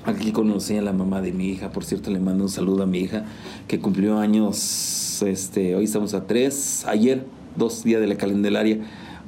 Aquí 0.06 0.30
conocí 0.30 0.76
a 0.76 0.82
la 0.82 0.92
mamá 0.92 1.20
de 1.20 1.32
mi 1.32 1.48
hija, 1.48 1.72
por 1.72 1.84
cierto, 1.84 2.12
le 2.12 2.20
mando 2.20 2.44
un 2.44 2.48
saludo 2.48 2.84
a 2.84 2.86
mi 2.86 3.00
hija 3.00 3.24
que 3.66 3.80
cumplió 3.80 4.20
años, 4.20 5.20
este, 5.20 5.74
hoy 5.74 5.86
estamos 5.86 6.14
a 6.14 6.28
tres, 6.28 6.84
ayer, 6.86 7.26
dos 7.56 7.82
días 7.82 8.00
de 8.00 8.06
la 8.06 8.16
calendelaria, 8.16 8.78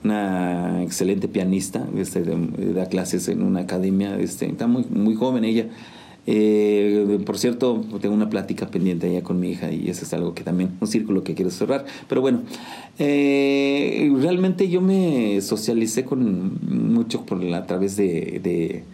una 0.05 0.83
excelente 0.83 1.29
pianista, 1.29 1.87
este, 1.97 2.23
da 2.75 2.87
clases 2.87 3.29
en 3.29 3.43
una 3.43 3.61
academia, 3.61 4.19
este, 4.19 4.47
está 4.47 4.67
muy, 4.67 4.85
muy 4.91 5.15
joven 5.15 5.45
ella. 5.45 5.67
Eh, 6.31 7.19
por 7.25 7.39
cierto, 7.39 7.83
tengo 8.03 8.15
una 8.15 8.29
plática 8.29 8.67
pendiente 8.69 9.09
allá 9.09 9.23
con 9.23 9.41
mi 9.41 9.49
hija 9.51 9.73
y 9.73 9.89
eso 9.89 10.05
es 10.05 10.13
algo 10.13 10.35
que 10.35 10.43
también, 10.45 10.73
un 10.81 10.87
círculo 10.87 11.25
que 11.25 11.35
quiero 11.35 11.51
cerrar. 11.51 11.87
Pero 12.07 12.21
bueno, 12.21 12.43
eh, 12.99 14.13
realmente 14.21 14.69
yo 14.69 14.81
me 14.83 15.41
socialicé 15.41 16.05
con 16.05 16.59
mucho 16.93 17.25
por 17.25 17.43
a 17.55 17.67
través 17.67 17.97
de- 17.97 18.41
de 18.43 18.85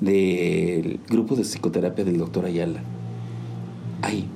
del 0.00 1.00
grupo 1.08 1.34
de 1.34 1.42
psicoterapia 1.42 2.04
del 2.04 2.18
doctor 2.18 2.44
Ayala. 2.44 2.80
Ahí. 4.02 4.26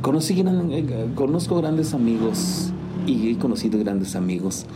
Conocí 0.00 0.34
eh, 0.40 0.84
conozco 1.14 1.56
grandes 1.56 1.94
amigos 1.94 2.72
y 3.06 3.30
he 3.30 3.38
conocido 3.38 3.78
grandes 3.78 4.14
amigos, 4.16 4.66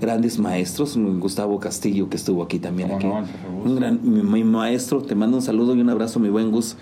grandes 0.00 0.38
maestros, 0.38 0.96
Gustavo 0.96 1.58
Castillo 1.60 2.08
que 2.08 2.16
estuvo 2.16 2.42
aquí 2.42 2.58
también. 2.58 2.92
Aquí. 2.92 3.06
no, 3.06 3.24
un 3.64 3.76
gran, 3.76 4.00
mi, 4.02 4.22
mi 4.22 4.44
maestro, 4.44 5.02
te 5.02 5.14
mando 5.14 5.36
un 5.36 5.42
saludo 5.42 5.74
y 5.76 5.80
un 5.80 5.90
abrazo, 5.90 6.18
mi 6.20 6.28
buen 6.28 6.50
Gus. 6.50 6.76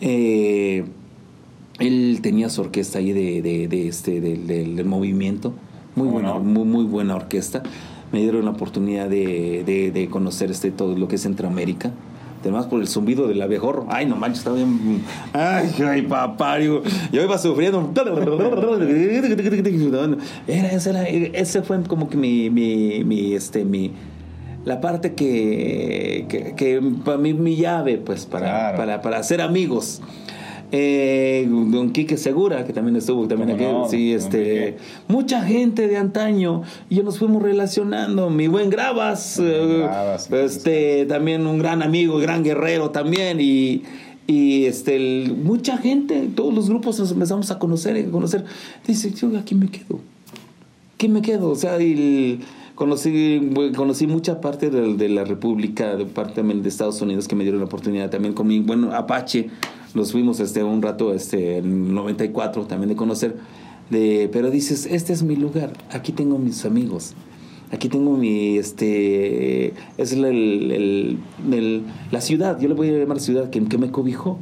Eh, 0.00 0.84
él 1.78 2.18
tenía 2.22 2.48
su 2.50 2.60
orquesta 2.60 2.98
ahí 2.98 3.12
de, 3.12 3.42
de- 3.42 3.68
de 3.68 3.88
este, 3.88 4.20
del- 4.20 4.84
movimiento, 4.84 5.52
muy 5.94 6.06
¿Cómo 6.08 6.12
buena, 6.20 6.28
no? 6.34 6.40
muy, 6.40 6.64
muy 6.64 6.84
buena 6.84 7.14
orquesta. 7.16 7.62
Me 8.12 8.20
dieron 8.22 8.44
la 8.46 8.52
oportunidad 8.52 9.08
de, 9.08 9.62
de- 9.66 9.90
de 9.92 10.08
conocer 10.08 10.50
este, 10.50 10.70
todo 10.70 10.96
lo 10.96 11.08
que 11.08 11.16
es 11.16 11.22
Centroamérica. 11.22 11.92
Además 12.40 12.66
por 12.66 12.80
el 12.80 12.88
zumbido 12.88 13.26
del 13.26 13.42
abejorro. 13.42 13.86
Ay, 13.90 14.06
no 14.06 14.16
manches, 14.16 14.38
estaba 14.38 14.56
bien. 14.56 15.02
Ay, 15.32 15.70
ay, 15.86 16.02
papá. 16.02 16.56
digo, 16.58 16.82
yo 17.12 17.22
iba 17.22 17.36
sufriendo. 17.38 17.90
Era, 20.46 20.70
ese, 20.72 20.90
era, 20.90 21.06
ese 21.08 21.62
fue 21.62 21.82
como 21.82 22.08
que 22.08 22.16
mi, 22.16 22.48
mi, 22.50 23.02
mi, 23.04 23.34
este, 23.34 23.64
mi, 23.64 23.92
la 24.64 24.80
parte 24.80 25.14
que, 25.14 26.26
que, 26.28 26.54
que 26.54 26.80
para 27.04 27.18
mí 27.18 27.34
mi 27.34 27.56
llave, 27.56 27.98
pues, 27.98 28.26
para, 28.26 28.46
Claro. 28.46 28.76
para, 28.78 29.02
para 29.02 29.18
hacer 29.18 29.40
amigos. 29.40 30.00
Eh, 30.70 31.46
don 31.48 31.90
Quique 31.92 32.16
Segura, 32.16 32.64
que 32.64 32.72
también 32.72 32.96
estuvo 32.96 33.26
también 33.26 33.56
¿Cómo 33.56 33.64
aquí. 33.68 33.72
no? 33.74 33.88
Sí, 33.88 34.12
este. 34.12 34.76
Mucha 35.08 35.42
gente 35.42 35.88
de 35.88 35.96
antaño. 35.96 36.62
Y 36.90 36.96
yo 36.96 37.02
nos 37.02 37.18
fuimos 37.18 37.42
relacionando. 37.42 38.28
Mi 38.30 38.48
buen 38.48 38.68
Gravas. 38.70 39.38
eh, 39.42 39.78
Gravas, 39.84 40.30
este, 40.30 41.06
también 41.06 41.46
un 41.46 41.58
gran 41.58 41.82
amigo, 41.82 42.18
gran 42.18 42.42
guerrero 42.44 42.90
también. 42.90 43.38
Y. 43.40 43.82
Y 44.30 44.66
este, 44.66 44.96
el- 44.96 45.34
mucha 45.42 45.78
gente, 45.78 46.28
todos 46.34 46.52
los 46.52 46.68
grupos 46.68 46.98
nos 46.98 47.10
empezamos 47.12 47.50
a 47.50 47.58
conocer, 47.58 47.96
a 47.96 48.10
conocer. 48.10 48.44
Dice, 48.86 49.10
yo 49.12 49.30
aquí 49.38 49.54
me 49.54 49.68
quedo. 49.68 50.00
¿Qué 50.98 51.08
me 51.08 51.22
quedo? 51.22 51.48
O 51.48 51.54
sea, 51.56 51.76
el- 51.76 52.40
conocí, 52.74 53.40
conocí 53.74 54.06
mucha 54.06 54.42
parte 54.42 54.68
de, 54.68 54.96
de 54.96 55.08
la 55.08 55.24
República, 55.24 55.96
de 55.96 56.04
parte 56.04 56.34
también 56.34 56.62
de 56.62 56.68
Estados 56.68 57.00
Unidos 57.00 57.26
que 57.26 57.36
me 57.36 57.42
dieron 57.44 57.60
la 57.60 57.66
oportunidad 57.66 58.10
también 58.10 58.34
con 58.34 58.46
mi, 58.48 58.60
bueno, 58.60 58.92
Apache, 58.92 59.48
nos 59.94 60.12
fuimos 60.12 60.40
este, 60.40 60.62
un 60.64 60.82
rato, 60.82 61.14
este, 61.14 61.58
en 61.58 61.94
94 61.94 62.66
también 62.66 62.88
de 62.90 62.96
conocer, 62.96 63.36
de, 63.90 64.28
pero 64.32 64.50
dices, 64.50 64.86
este 64.86 65.12
es 65.12 65.22
mi 65.22 65.36
lugar, 65.36 65.72
aquí 65.90 66.12
tengo 66.12 66.38
mis 66.38 66.64
amigos, 66.64 67.14
aquí 67.72 67.88
tengo 67.88 68.16
mi, 68.16 68.58
este, 68.58 69.72
es 69.96 70.12
el, 70.12 70.24
el- 70.24 70.72
el- 70.72 71.18
el- 71.52 71.82
la 72.10 72.20
ciudad, 72.20 72.60
yo 72.60 72.68
le 72.68 72.74
voy 72.74 72.88
a 72.90 72.92
llamar 72.92 73.20
ciudad, 73.20 73.50
que, 73.50 73.60
me 73.78 73.90
cobijó. 73.90 74.38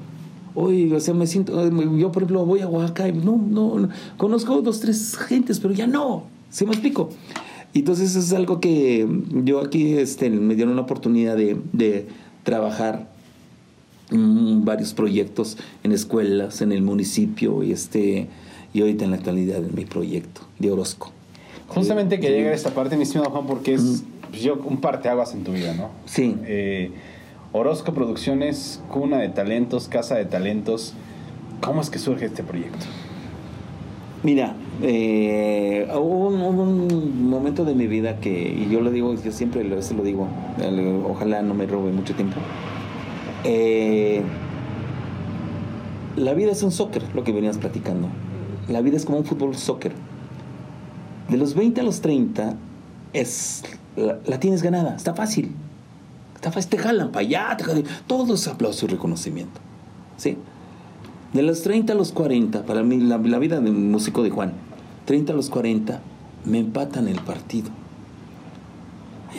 Oye, 0.59 0.93
o 0.95 1.01
sea, 1.01 1.13
me 1.13 1.27
siento, 1.27 1.53
yo 1.99 2.11
por 2.13 2.23
ejemplo 2.23 2.47
voy 2.47 2.61
a 2.61 2.69
Oaxaca 2.69 3.07
y 3.09 3.13
no, 3.13 3.37
no, 3.37 3.79
no, 3.79 3.89
conozco 4.17 4.63
dos, 4.63 4.81
tres 4.81 5.15
gentes, 5.17 5.61
pero 5.61 5.75
ya 5.75 5.87
no, 5.87 6.25
¿sí 6.51 6.65
me 6.65 6.73
explico? 6.73 7.11
Y 7.75 7.81
Entonces 7.81 8.17
es 8.17 8.33
algo 8.33 8.59
que 8.59 9.07
yo 9.45 9.61
aquí 9.61 9.93
este, 9.99 10.31
me 10.31 10.55
dieron 10.55 10.75
la 10.75 10.81
oportunidad 10.83 11.37
de, 11.37 11.59
de 11.75 12.09
trabajar 12.43 13.11
mm, 14.11 14.65
varios 14.65 14.95
proyectos 14.95 15.57
en 15.83 15.93
escuelas, 15.93 16.63
en 16.63 16.73
el 16.73 16.83
municipio 16.83 17.63
y 17.63 17.73
este 17.73 18.29
y 18.73 18.83
ahorita 18.83 19.05
en 19.05 19.11
la 19.13 19.17
actualidad 19.17 19.65
en 19.65 19.75
mi 19.75 19.87
proyecto 19.87 20.43
de 20.59 20.71
Orozco. 20.71 21.11
Justamente 21.69 22.21
que 22.21 22.29
llegue 22.29 22.51
a 22.51 22.53
esta 22.53 22.71
parte, 22.71 22.97
mi 22.97 23.05
estimado 23.05 23.31
Juan, 23.31 23.47
porque 23.47 23.75
es 23.75 24.05
pues, 24.31 24.43
yo, 24.43 24.57
un 24.57 24.81
parteaguas 24.81 25.35
en 25.35 25.45
tu 25.45 25.53
vida, 25.53 25.75
¿no? 25.75 25.91
Sí. 26.05 26.37
Eh, 26.45 26.91
Orozco 27.53 27.95
Producciones, 27.95 28.83
cuna 28.91 29.19
de 29.19 29.31
talentos, 29.31 29.89
casa 29.89 30.17
de 30.17 30.27
talentos. 30.27 30.93
¿Cómo 31.63 31.81
es 31.81 31.89
que 31.89 31.99
surge 31.99 32.27
este 32.27 32.43
proyecto? 32.43 32.85
Mira, 34.23 34.57
eh, 34.83 35.89
hubo, 35.95 36.29
un, 36.29 36.41
hubo 36.43 36.63
un 36.63 37.31
momento 37.31 37.65
de 37.65 37.75
mi 37.75 37.87
vida 37.87 38.21
que, 38.21 38.31
y 38.31 38.69
yo 38.71 38.81
lo 38.81 38.91
digo, 38.91 39.15
yo 39.15 39.33
siempre 39.33 39.65
lo, 39.65 39.79
eso 39.79 39.95
lo 39.95 40.03
digo, 40.03 40.29
ojalá 41.09 41.43
no 41.43 41.55
me 41.55 41.67
robe 41.67 41.93
mucho 41.93 42.15
tiempo. 42.15 42.37
Eh, 43.49 44.23
la 46.17 46.35
vida 46.35 46.51
es 46.53 46.63
un 46.63 46.73
soccer, 46.73 47.03
lo 47.15 47.23
que 47.25 47.33
venías 47.33 47.59
platicando. 47.59 48.09
La 48.69 48.81
vida 48.81 48.97
es 48.97 49.05
como 49.05 49.19
un 49.19 49.25
fútbol 49.25 49.55
soccer. 49.57 49.93
De 51.29 51.37
los 51.37 51.55
20 51.55 51.81
a 51.81 51.85
los 51.85 52.01
30, 52.01 52.55
es, 53.13 53.63
la, 53.97 54.19
la 54.27 54.41
tienes 54.41 54.63
ganada, 54.63 54.97
está 54.97 55.15
fácil. 55.15 55.53
Está 56.35 56.51
fácil, 56.53 56.71
te 56.71 56.79
jalan 56.79 57.13
para 57.13 57.27
allá, 57.27 57.57
te 57.57 57.65
jalan, 57.65 57.85
todo 58.07 58.35
es 58.35 58.47
aplauso 58.49 58.87
y 58.87 58.89
reconocimiento. 58.89 59.61
¿Sí? 60.17 60.37
De 61.33 61.43
los 61.43 61.63
30 61.63 61.93
a 61.93 61.97
los 61.97 62.13
40, 62.13 62.65
para 62.65 62.83
mí, 62.83 62.99
la, 62.99 63.19
la 63.19 63.39
vida 63.39 63.61
de 63.61 63.71
un 63.71 63.91
músico 63.91 64.23
de 64.23 64.31
Juan, 64.31 64.53
30 65.05 65.33
a 65.33 65.37
los 65.37 65.51
40, 65.51 66.01
me 66.45 66.59
empatan 66.59 67.09
el 67.09 67.21
partido. 67.21 67.71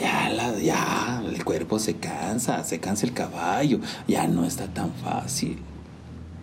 Ya, 0.00 0.30
la- 0.30 0.58
ya, 0.58 1.17
el 1.38 1.44
cuerpo 1.44 1.78
se 1.78 1.94
cansa, 1.94 2.62
se 2.64 2.78
cansa 2.80 3.06
el 3.06 3.12
caballo, 3.12 3.78
ya 4.06 4.26
no 4.26 4.44
está 4.44 4.66
tan 4.66 4.92
fácil. 4.92 5.58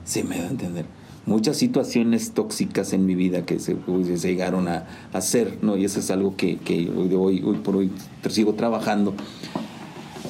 Se 0.04 0.24
me 0.24 0.38
da 0.38 0.46
a 0.46 0.50
entender. 0.50 0.86
Muchas 1.26 1.58
situaciones 1.58 2.32
tóxicas 2.32 2.94
en 2.94 3.06
mi 3.06 3.16
vida 3.16 3.46
que 3.46 3.60
se, 3.60 3.76
llegaron 4.22 4.68
a, 4.68 4.86
hacer, 5.12 5.58
¿no? 5.64 5.76
Y 5.76 5.84
eso 5.86 6.00
es 6.00 6.12
algo 6.12 6.36
que, 6.36 6.60
hoy, 6.96 7.42
hoy, 7.44 7.58
por 7.58 7.76
hoy 7.76 7.92
sigo 8.30 8.54
trabajando. 8.54 9.16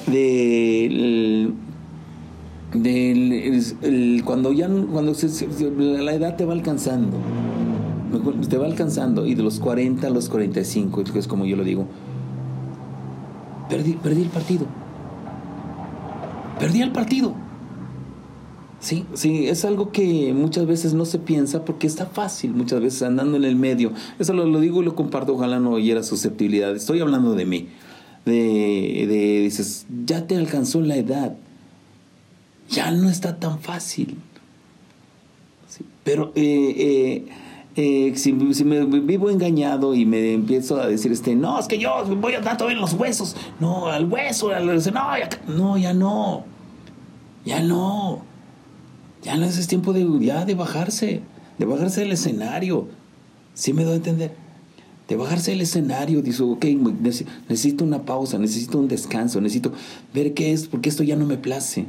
El- 0.08 1.52
el- 2.72 4.22
cuando 4.24 4.52
ya 4.52 4.68
cuando 4.68 5.14
se- 5.14 5.48
la 5.78 6.12
edad 6.14 6.36
te 6.36 6.44
va 6.44 6.52
alcanzando 6.52 7.16
te 8.48 8.56
va 8.56 8.66
alcanzando 8.66 9.26
y 9.26 9.34
de 9.34 9.42
los 9.42 9.58
40 9.60 10.06
a 10.06 10.10
los 10.10 10.28
45 10.28 11.04
que 11.04 11.18
es 11.18 11.26
como 11.26 11.44
yo 11.44 11.56
lo 11.56 11.64
digo 11.64 11.86
perdí, 13.68 14.22
el 14.22 14.28
partido. 14.28 14.66
Perdí 16.58 16.82
el 16.82 16.92
partido. 16.92 17.34
Sí. 18.80 19.04
Sí 19.14 19.48
es 19.48 19.64
algo 19.64 19.90
que 19.90 20.32
muchas 20.34 20.66
veces 20.66 20.94
no 20.94 21.04
se 21.04 21.18
piensa 21.18 21.64
porque 21.64 21.86
está 21.86 22.06
fácil 22.06 22.52
muchas 22.52 22.80
veces 22.80 23.02
andando 23.02 23.36
en 23.36 23.44
el 23.44 23.56
medio. 23.56 23.92
Eso 24.18 24.32
lo, 24.32 24.46
lo 24.46 24.60
digo 24.60 24.82
y 24.82 24.84
lo 24.84 24.94
comparto 24.94 25.34
ojalá 25.34 25.58
no 25.58 25.72
oyera 25.72 26.02
susceptibilidad. 26.02 26.74
Estoy 26.74 27.00
hablando 27.00 27.34
de 27.34 27.46
mí. 27.46 27.68
De, 28.24 29.06
de 29.08 29.40
dices 29.42 29.86
ya 30.04 30.26
te 30.26 30.36
alcanzó 30.36 30.80
la 30.80 30.96
edad. 30.96 31.36
Ya 32.70 32.90
no 32.90 33.08
está 33.08 33.38
tan 33.38 33.60
fácil. 33.60 34.16
Sí, 35.68 35.84
Pero 36.04 36.32
eh, 36.34 36.74
eh, 36.76 37.24
eh, 37.76 38.12
si, 38.16 38.32
me 38.32 38.84
vivo 38.84 39.28
engañado 39.30 39.94
y 39.94 40.06
me 40.06 40.32
empiezo 40.32 40.80
a 40.80 40.86
decir, 40.86 41.12
este, 41.12 41.36
no, 41.36 41.58
es 41.58 41.68
que 41.68 41.78
yo 41.78 42.04
voy 42.16 42.32
a 42.34 42.40
dar 42.40 42.56
todavía 42.56 42.76
en 42.76 42.80
los 42.80 42.94
huesos. 42.94 43.36
No, 43.60 43.86
al 43.88 44.10
hueso, 44.10 44.50
al, 44.50 44.66
no, 44.66 44.82
ya, 45.18 45.28
no, 45.46 45.76
ya 45.76 45.92
no. 45.92 46.44
Ya 47.44 47.62
no. 47.62 48.22
Ya 49.22 49.36
no 49.36 49.44
es 49.44 49.66
tiempo 49.68 49.92
de, 49.92 50.06
ya 50.20 50.44
de 50.44 50.54
bajarse, 50.54 51.20
de 51.58 51.64
bajarse 51.66 52.00
del 52.00 52.12
escenario. 52.12 52.88
¿Sí 53.54 53.72
me 53.72 53.84
doy 53.84 53.94
a 53.94 53.96
entender? 53.96 54.34
De 55.08 55.16
bajarse 55.16 55.50
del 55.52 55.60
escenario, 55.60 56.22
dice, 56.22 56.42
ok, 56.42 56.64
nece- 56.64 57.26
necesito 57.48 57.84
una 57.84 58.02
pausa, 58.02 58.38
necesito 58.38 58.78
un 58.78 58.88
descanso, 58.88 59.40
necesito 59.40 59.72
ver 60.14 60.34
qué 60.34 60.52
es, 60.52 60.66
porque 60.66 60.88
esto 60.88 61.02
ya 61.02 61.14
no 61.16 61.26
me 61.26 61.36
place. 61.36 61.86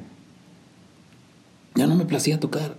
Ya 1.75 1.88
no 1.88 1.95
me 1.95 2.05
placía 2.05 2.39
tocar. 2.39 2.75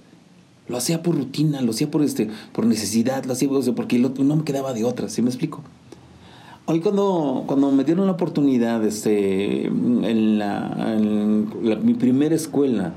Lo 0.69 0.77
hacía 0.77 1.03
por 1.03 1.17
rutina, 1.17 1.61
lo 1.63 1.71
hacía 1.71 1.91
por 1.91 2.03
este, 2.03 2.29
por 2.53 2.67
necesidad, 2.67 3.25
lo 3.25 3.33
hacía 3.33 3.49
porque 3.75 3.99
no 3.99 4.37
me 4.37 4.45
quedaba 4.45 4.73
de 4.75 4.85
otra, 4.85 5.09
¿sí 5.09 5.23
me 5.23 5.29
explico? 5.31 5.63
Hoy 6.67 6.81
cuando, 6.81 7.45
cuando 7.47 7.73
me 7.73 7.83
dieron 7.85 8.05
la 8.07 8.13
oportunidad 8.13 8.85
este, 8.85 9.67
en, 9.69 10.39
la, 10.39 10.95
en 10.95 11.49
la- 11.63 11.77
mi 11.77 11.95
primera 11.95 12.35
escuela, 12.35 12.93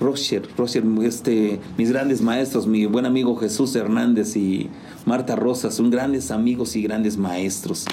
Rocher, 0.00 0.48
Rocher, 0.56 0.82
este, 1.04 1.60
mis 1.78 1.92
grandes 1.92 2.20
maestros, 2.22 2.66
mi 2.66 2.86
buen 2.86 3.06
amigo 3.06 3.36
Jesús 3.36 3.76
Hernández 3.76 4.34
y 4.34 4.68
Marta 5.06 5.36
Rosas, 5.36 5.74
son 5.76 5.90
grandes 5.90 6.32
amigos 6.32 6.74
y 6.74 6.82
grandes 6.82 7.16
maestros. 7.16 7.84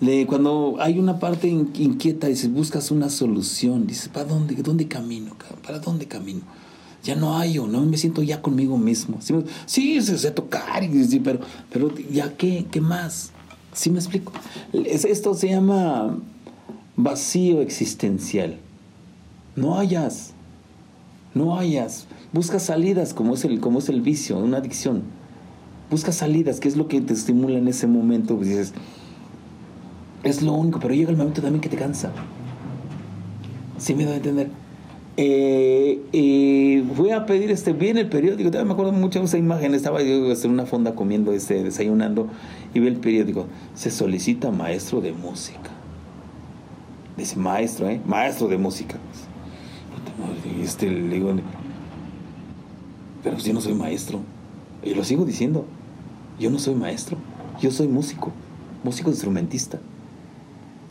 Le- 0.00 0.26
cuando 0.28 0.76
hay 0.78 1.00
una 1.00 1.18
parte 1.18 1.48
in- 1.48 1.70
inquieta, 1.74 2.28
dices, 2.28 2.52
buscas 2.52 2.92
una 2.92 3.10
solución, 3.10 3.88
dices, 3.88 4.08
¿para 4.08 4.26
dónde, 4.26 4.54
dónde 4.62 4.86
camino? 4.86 5.32
¿Para 5.66 5.80
dónde 5.80 6.06
camino? 6.06 6.42
Ya 7.02 7.16
no 7.16 7.36
hay, 7.36 7.58
o 7.58 7.66
no 7.66 7.80
me 7.82 7.96
siento 7.96 8.22
ya 8.22 8.40
conmigo 8.42 8.78
mismo. 8.78 9.16
Sí, 9.20 9.34
sí 9.66 10.00
sé, 10.02 10.18
sé 10.18 10.30
tocar, 10.30 10.84
sí, 10.84 11.20
pero, 11.20 11.40
pero 11.72 11.92
ya 12.10 12.36
qué, 12.36 12.66
qué 12.70 12.80
más. 12.80 13.32
¿Sí 13.72 13.90
me 13.90 13.98
explico? 13.98 14.32
Es- 14.72 15.04
esto 15.04 15.34
se 15.34 15.48
llama 15.48 16.16
vacío 16.96 17.60
existencial. 17.60 18.58
No 19.56 19.78
hayas, 19.78 20.32
no 21.34 21.58
hayas. 21.58 22.06
Busca 22.32 22.58
salidas 22.60 23.14
como 23.14 23.34
es 23.34 23.44
el, 23.44 23.58
como 23.60 23.80
es 23.80 23.88
el 23.88 24.00
vicio, 24.00 24.38
una 24.38 24.58
adicción. 24.58 25.02
Busca 25.90 26.12
salidas, 26.12 26.60
¿qué 26.60 26.68
es 26.68 26.76
lo 26.76 26.86
que 26.88 27.00
te 27.00 27.12
estimula 27.12 27.58
en 27.58 27.66
ese 27.68 27.86
momento? 27.86 28.36
Pues 28.36 28.48
dices, 28.48 28.72
es 30.22 30.40
lo 30.40 30.52
único, 30.52 30.78
pero 30.78 30.94
llega 30.94 31.10
el 31.10 31.16
momento 31.16 31.42
también 31.42 31.60
que 31.60 31.68
te 31.68 31.76
cansa. 31.76 32.12
Sí 33.78 33.94
me 33.94 34.04
da 34.04 34.12
a 34.12 34.16
entender. 34.16 34.50
Eh, 35.18 36.00
eh, 36.14 36.84
fui 36.94 37.10
a 37.10 37.26
pedir 37.26 37.50
este, 37.50 37.74
vi 37.74 37.88
en 37.88 37.98
el 37.98 38.08
periódico, 38.08 38.50
todavía 38.50 38.68
me 38.68 38.72
acuerdo 38.72 38.92
mucho 38.92 39.18
de 39.18 39.26
esa 39.26 39.36
imagen, 39.36 39.74
estaba 39.74 40.00
yo 40.02 40.32
en 40.32 40.50
una 40.50 40.64
fonda 40.64 40.94
comiendo, 40.94 41.32
este, 41.32 41.62
desayunando, 41.62 42.28
y 42.72 42.80
vi 42.80 42.86
el 42.86 42.96
periódico, 42.96 43.46
se 43.74 43.90
solicita 43.90 44.50
maestro 44.50 45.02
de 45.02 45.12
música. 45.12 45.70
Dice 47.16 47.36
maestro, 47.36 47.90
¿eh? 47.90 48.00
Maestro 48.06 48.48
de 48.48 48.56
música. 48.56 48.96
Y 50.58 50.62
este, 50.62 50.90
le 50.90 51.16
digo, 51.16 51.34
pero 53.22 53.36
yo 53.36 53.52
no 53.52 53.60
soy 53.60 53.74
maestro. 53.74 54.20
Y 54.82 54.94
lo 54.94 55.04
sigo 55.04 55.24
diciendo, 55.24 55.66
yo 56.40 56.50
no 56.50 56.58
soy 56.58 56.74
maestro, 56.74 57.18
yo 57.60 57.70
soy 57.70 57.86
músico, 57.86 58.32
músico 58.82 59.10
instrumentista. 59.10 59.78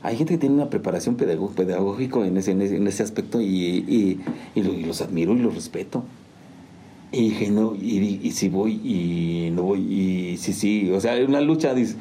Hay 0.04 0.16
gente 0.18 0.34
que 0.34 0.38
tiene 0.40 0.56
una 0.56 0.70
preparación 0.70 1.16
pedagó- 1.16 1.50
pedagógica 1.54 2.26
en 2.26 2.38
ese, 2.38 2.52
en 2.52 2.88
ese, 2.88 3.04
aspecto 3.04 3.40
y, 3.42 3.46
y- 3.46 4.20
y 4.56 4.64
lo- 4.64 4.74
y 4.74 4.84
los 4.84 5.02
admiro 5.02 5.34
y 5.34 5.40
los 5.40 5.54
respeto. 5.54 6.04
Y 7.12 7.30
dije, 7.30 7.52
no, 7.52 7.76
y, 7.76 8.32
si 8.32 8.48
voy 8.50 8.74
y 8.84 9.52
no 9.52 9.64
voy, 9.64 9.80
y 9.82 10.38
sí, 10.38 10.54
sí, 10.54 10.90
o 10.92 11.00
sea, 11.02 11.18
es 11.18 11.28
una 11.28 11.42
lucha, 11.42 11.74
dice. 11.74 11.98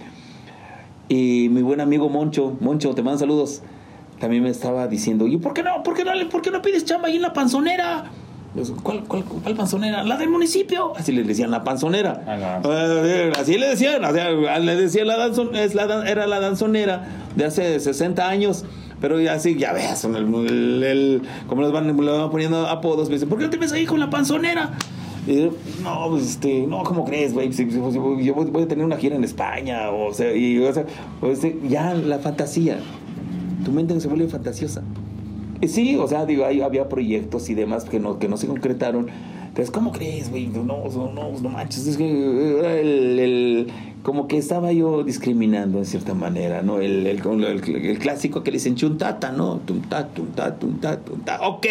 Y 1.08 1.48
mi 1.50 1.62
buen 1.62 1.80
amigo 1.80 2.08
Moncho, 2.08 2.56
Moncho, 2.60 2.94
te 2.94 3.02
mando 3.02 3.18
saludos, 3.18 3.62
también 4.20 4.44
me 4.44 4.50
estaba 4.50 4.86
diciendo, 4.86 5.26
¿y 5.26 5.36
por 5.38 5.52
qué 5.52 5.62
no, 5.64 5.82
por 5.82 5.94
qué 5.94 6.04
no, 6.04 6.12
por 6.30 6.40
qué 6.42 6.50
no 6.52 6.62
pides 6.62 6.84
chamba 6.84 7.08
ahí 7.08 7.16
en 7.16 7.22
la 7.22 7.32
panzonera? 7.32 8.10
Yo, 8.54 8.62
¿Cuál, 8.82 9.04
cuál, 9.04 9.24
¿Cuál 9.24 9.54
panzonera? 9.54 10.02
La 10.02 10.16
del 10.16 10.28
municipio. 10.28 10.92
Así 10.96 11.12
le 11.12 11.22
decían 11.22 11.50
la 11.52 11.62
panzonera. 11.62 12.24
Ah, 12.26 12.36
la 12.36 12.60
Eh, 13.04 13.32
así 13.38 13.56
le 13.58 13.68
decían. 13.68 14.04
o 14.04 14.12
sea, 14.12 14.30
le 14.58 14.76
decían 14.76 15.06
la 15.06 15.16
danzon, 15.16 15.54
es 15.54 15.74
la, 15.74 16.08
era 16.08 16.26
la 16.26 16.40
danzonera 16.40 17.06
de 17.36 17.44
hace 17.44 17.78
60 17.78 18.28
años. 18.28 18.64
Pero 19.00 19.18
ya 19.20 19.38
sí, 19.38 19.56
ya 19.56 19.72
ves, 19.72 20.04
el, 20.04 20.14
el- 20.16 20.82
el- 20.82 21.22
como 21.46 21.62
les 21.62 21.72
van, 21.72 21.86
le 21.86 21.92
van 22.12 22.30
poniendo 22.30 22.66
apodos, 22.66 23.08
me 23.08 23.14
dicen, 23.14 23.30
¿por 23.30 23.38
qué 23.38 23.44
no 23.44 23.50
te 23.50 23.56
ves 23.56 23.72
ahí 23.72 23.86
con 23.86 23.98
la 23.98 24.10
panzonera? 24.10 24.72
Y 25.26 25.48
no, 25.82 26.08
pues 26.10 26.24
este, 26.28 26.66
no, 26.66 26.82
¿cómo 26.82 27.04
crees, 27.06 27.32
güey? 27.32 27.50
Si- 27.52 27.64
si- 27.70 27.78
si- 27.78 28.24
Yo 28.24 28.34
voy 28.34 28.62
a 28.62 28.68
tener 28.68 28.84
una 28.84 28.96
gira 28.98 29.16
en 29.16 29.24
España, 29.24 29.90
o 29.90 30.12
sea, 30.12 30.34
y, 30.36 30.58
o 30.58 30.70
sea, 30.74 30.84
pues, 31.20 31.42
este, 31.42 31.58
ya 31.66 31.94
la 31.94 32.18
fantasía, 32.18 32.78
tu 33.64 33.72
mente 33.72 33.98
se 34.00 34.08
vuelve 34.08 34.28
fantasiosa. 34.28 34.82
Y 35.60 35.68
sí, 35.68 35.96
o 35.96 36.08
sea, 36.08 36.24
digo, 36.24 36.46
ahí 36.46 36.62
había 36.62 36.88
proyectos 36.88 37.50
y 37.50 37.54
demás 37.54 37.84
que 37.84 38.00
no, 38.00 38.18
que 38.18 38.28
no 38.28 38.36
se 38.36 38.46
concretaron. 38.46 39.08
Entonces, 39.48 39.70
¿cómo 39.70 39.92
crees, 39.92 40.30
güey? 40.30 40.46
No, 40.46 40.62
no, 40.64 40.88
no, 41.12 41.32
no 41.38 41.48
manches. 41.48 41.86
Es 41.86 41.96
que 41.96 42.58
era 42.58 42.78
el, 42.78 43.66
como 44.02 44.26
que 44.26 44.38
estaba 44.38 44.72
yo 44.72 45.02
discriminando 45.02 45.78
en 45.78 45.86
cierta 45.86 46.14
manera, 46.14 46.62
¿no? 46.62 46.80
El, 46.80 47.06
el, 47.06 47.98
clásico 47.98 48.42
que 48.42 48.52
le 48.52 48.56
dicen 48.56 48.76
chuntata, 48.76 49.32
¿no? 49.32 49.56
Tunta, 49.58 50.08
tunta, 50.08 50.58
tunta, 50.58 51.00
tunta. 51.00 51.40
Ok. 51.46 51.66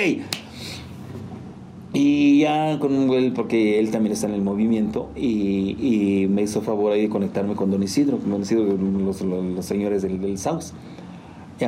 Y 1.94 2.42
ya 2.42 2.78
con 2.78 3.10
él, 3.12 3.32
porque 3.34 3.80
él 3.80 3.90
también 3.90 4.14
está 4.14 4.28
en 4.28 4.34
el 4.36 4.42
movimiento, 4.42 5.10
y, 5.16 5.76
y 5.80 6.28
me 6.28 6.44
hizo 6.44 6.62
favor 6.62 6.92
ahí 6.92 7.04
de 7.04 7.10
conectarme 7.10 7.56
con 7.56 7.72
Don 7.72 7.82
Isidro, 7.82 8.20
con 8.20 8.30
Don 8.30 8.42
Isidro, 8.44 8.66
los, 8.66 9.22
los, 9.22 9.46
los 9.46 9.66
señores 9.66 10.04
del, 10.04 10.22
del 10.22 10.38
Saus. 10.38 10.74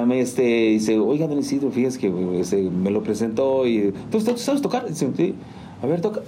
Me 0.05 0.21
este, 0.21 0.41
dice, 0.69 0.97
oiga, 0.99 1.27
Don 1.27 1.37
Isidro, 1.39 1.69
fíjate 1.71 1.97
que 1.99 2.39
este, 2.39 2.61
me 2.61 2.91
lo 2.91 3.03
presentó 3.03 3.67
y, 3.67 3.93
¿tú, 4.09 4.19
tú 4.19 4.37
sabes 4.37 4.61
tocar? 4.61 4.87
Dice, 4.87 5.09
sí. 5.17 5.35
A 5.83 5.87
ver, 5.87 5.99
toca. 5.99 6.21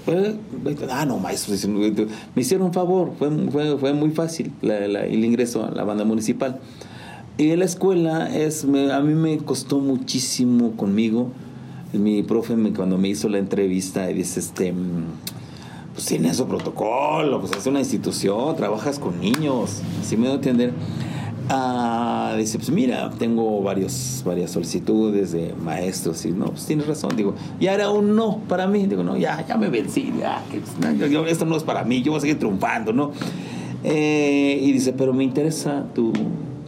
Ah, 0.90 1.06
no, 1.06 1.18
maestro. 1.20 1.54
dice, 1.54 1.68
me 1.68 2.42
hicieron 2.42 2.68
un 2.68 2.74
favor, 2.74 3.12
fue, 3.18 3.30
fue, 3.52 3.78
fue 3.78 3.94
muy 3.94 4.10
fácil 4.10 4.52
la- 4.62 4.88
la- 4.88 5.06
el 5.06 5.24
ingreso 5.24 5.64
a 5.64 5.72
la 5.72 5.84
banda 5.84 6.04
municipal. 6.06 6.60
Y 7.38 7.52
en 7.52 7.60
la 7.60 7.66
escuela, 7.66 8.36
es, 8.36 8.66
me- 8.66 8.92
a 8.92 9.00
mí 9.00 9.14
me 9.14 9.38
costó 9.38 9.80
muchísimo 9.80 10.72
conmigo. 10.72 11.30
Mi 11.94 12.24
profe, 12.24 12.56
me, 12.56 12.74
cuando 12.74 12.98
me 12.98 13.10
hizo 13.10 13.30
la 13.30 13.38
entrevista, 13.38 14.08
dice, 14.08 14.40
este, 14.40 14.74
pues 15.94 16.06
tiene 16.08 16.34
su 16.34 16.48
protocolo, 16.48 17.40
pues 17.40 17.52
es 17.56 17.66
una 17.68 17.80
institución, 17.80 18.56
trabajas 18.56 18.98
con 18.98 19.20
niños, 19.20 19.82
así 20.02 20.18
me 20.18 20.24
doy 20.26 20.34
a 20.34 20.36
entender. 20.38 20.74
Ah, 21.50 22.36
dice, 22.38 22.58
pues 22.58 22.70
mira, 22.70 23.10
tengo 23.12 23.62
varios, 23.62 24.24
varias 24.26 24.52
solicitudes 24.52 25.34
de 25.34 25.54
maestros 25.62 26.26
y 26.26 26.32
no, 26.32 26.46
pues 26.46 26.66
tienes 26.66 26.88
razón, 26.88 27.16
digo, 27.18 27.36
ya 27.60 27.74
era 27.74 27.90
un 27.90 28.16
no 28.16 28.40
para 28.48 28.66
mí, 28.66 28.88
digo, 28.88 29.04
no, 29.04 29.18
ya, 29.18 29.46
ya 29.46 29.58
me 29.58 29.70
vencí, 29.70 30.14
ya, 30.18 30.42
pues, 30.50 31.12
esto 31.28 31.46
no 31.46 31.58
es 31.58 31.64
para 31.64 31.84
mí, 31.84 32.02
yo 32.02 32.12
voy 32.12 32.20
a 32.20 32.22
seguir 32.22 32.40
triunfando, 32.40 32.94
¿no? 32.94 33.12
Eh, 33.84 34.60
y 34.62 34.72
dice, 34.72 34.94
pero 34.94 35.14
me 35.14 35.26
interesa 35.26 35.84
tu 35.94 36.14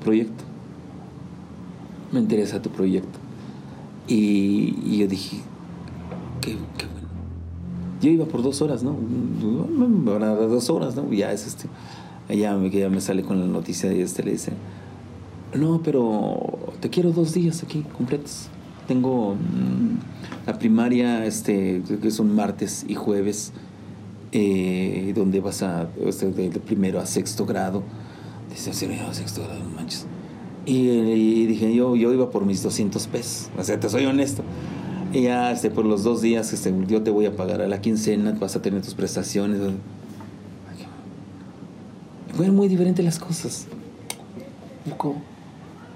proyecto, 0.03 0.43
me 2.11 2.19
interesa 2.19 2.61
tu 2.61 2.69
proyecto. 2.69 3.19
Y, 4.07 4.76
y 4.86 4.97
yo 4.99 5.07
dije, 5.07 5.38
qué, 6.41 6.53
bueno. 6.53 6.95
Yo 8.01 8.11
iba 8.11 8.26
por 8.26 8.43
dos 8.43 8.61
horas, 8.61 8.84
¿no? 8.84 8.95
Van 10.03 10.21
a 10.21 10.36
dar 10.36 10.49
dos 10.49 10.69
horas, 10.69 10.95
¿no? 10.95 11.11
Ya 11.11 11.32
es 11.32 11.47
este. 11.47 11.67
Ella 12.30 12.57
ya 12.71 12.89
me 12.89 13.01
sale 13.01 13.23
con 13.23 13.39
la 13.39 13.45
noticia 13.45 13.93
y 13.93 14.01
este 14.01 14.23
le 14.23 14.32
dice, 14.32 14.53
no, 15.53 15.82
pero 15.84 16.39
te 16.82 16.89
quiero 16.89 17.11
dos 17.11 17.34
días 17.34 17.63
aquí 17.63 17.84
completos. 17.95 18.47
Tengo 18.88 19.36
mm, 19.36 20.47
la 20.47 20.59
primaria, 20.59 21.26
este, 21.26 21.82
que 22.01 22.07
es 22.07 22.19
un 22.19 22.36
martes 22.36 22.86
y 22.88 22.95
jueves, 22.95 23.53
eh, 24.32 25.13
donde 25.15 25.39
vas 25.39 25.63
a, 25.63 25.88
este, 26.05 26.28
primero 26.59 26.99
a 26.99 27.05
sexto 27.05 27.45
grado. 27.45 27.84
Dice, 28.49 28.73
"Sí, 28.73 28.86
a 28.86 29.13
sexto 29.13 29.43
grado, 29.43 29.63
no 29.63 29.69
manches. 29.69 30.05
Y, 30.65 30.89
y 30.89 31.45
dije, 31.45 31.73
yo, 31.73 31.95
yo 31.95 32.11
iba 32.11 32.32
por 32.32 32.45
mis 32.45 32.63
200 32.63 33.07
pesos. 33.07 33.49
O 33.57 33.63
sea, 33.63 33.80
te 33.80 33.88
soy 33.89 34.05
honesto. 34.05 34.43
Y 35.13 35.21
ya, 35.21 35.51
este, 35.51 35.69
por 35.69 35.86
los 35.86 36.03
dos 36.03 36.21
días, 36.21 36.51
este, 36.51 36.73
yo 36.88 37.01
te 37.01 37.11
voy 37.11 37.26
a 37.26 37.36
pagar 37.36 37.61
a 37.61 37.67
la 37.67 37.80
quincena, 37.80 38.36
vas 38.39 38.55
a 38.55 38.61
tener 38.61 38.82
tus 38.82 38.95
prestaciones. 38.95 39.59
Fueron 42.36 42.55
muy 42.55 42.67
diferentes 42.67 43.03
las 43.03 43.17
cosas. 43.17 43.67
Poco. 44.89 45.15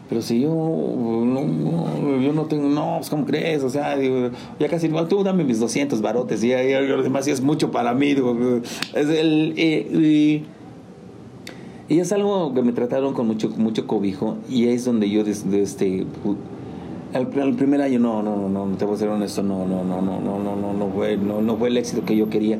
Pero 0.07 0.21
si 0.23 0.41
yo 0.41 0.49
no, 0.49 1.43
no, 1.43 2.19
yo 2.19 2.33
no 2.33 2.45
tengo, 2.45 2.67
no, 2.67 2.95
pues 2.97 3.11
¿cómo 3.11 3.25
crees? 3.25 3.61
O 3.61 3.69
sea, 3.69 3.95
digo, 3.95 4.31
ya 4.59 4.67
casi, 4.67 4.89
no, 4.89 5.05
tú 5.05 5.23
dame 5.23 5.43
mis 5.43 5.59
200 5.59 6.01
barotes, 6.01 6.43
y 6.43 6.51
lo 6.51 7.03
demás 7.03 7.27
ya 7.27 7.33
es 7.33 7.41
mucho 7.41 7.69
para 7.69 7.93
mí. 7.93 8.15
Digo, 8.15 8.35
es 8.95 9.07
el, 9.07 9.53
eh, 9.55 10.43
y, 11.87 11.93
y 11.93 11.99
es 11.99 12.11
algo 12.11 12.55
que 12.55 12.63
me 12.63 12.71
trataron 12.71 13.13
con 13.13 13.27
mucho, 13.27 13.49
mucho 13.49 13.85
cobijo, 13.85 14.37
y 14.49 14.69
es 14.69 14.85
donde 14.85 15.11
yo, 15.11 15.23
desde 15.23 15.61
este, 15.61 16.07
el 17.13 17.55
primer 17.55 17.81
año, 17.83 17.99
no, 17.99 18.23
no, 18.23 18.35
no, 18.35 18.65
no, 18.65 18.77
te 18.77 18.85
voy 18.85 18.95
a 18.95 18.97
ser 18.97 19.09
honesto, 19.09 19.43
no, 19.43 19.67
no, 19.67 19.83
no, 19.83 20.01
no, 20.01 20.19
no, 20.19 20.39
no, 20.39 20.55
no, 20.55 20.73
no 20.73 20.87
fue, 20.87 21.17
no, 21.17 21.43
no 21.43 21.55
fue 21.55 21.67
el 21.67 21.77
éxito 21.77 22.03
que 22.03 22.15
yo 22.15 22.31
quería 22.31 22.57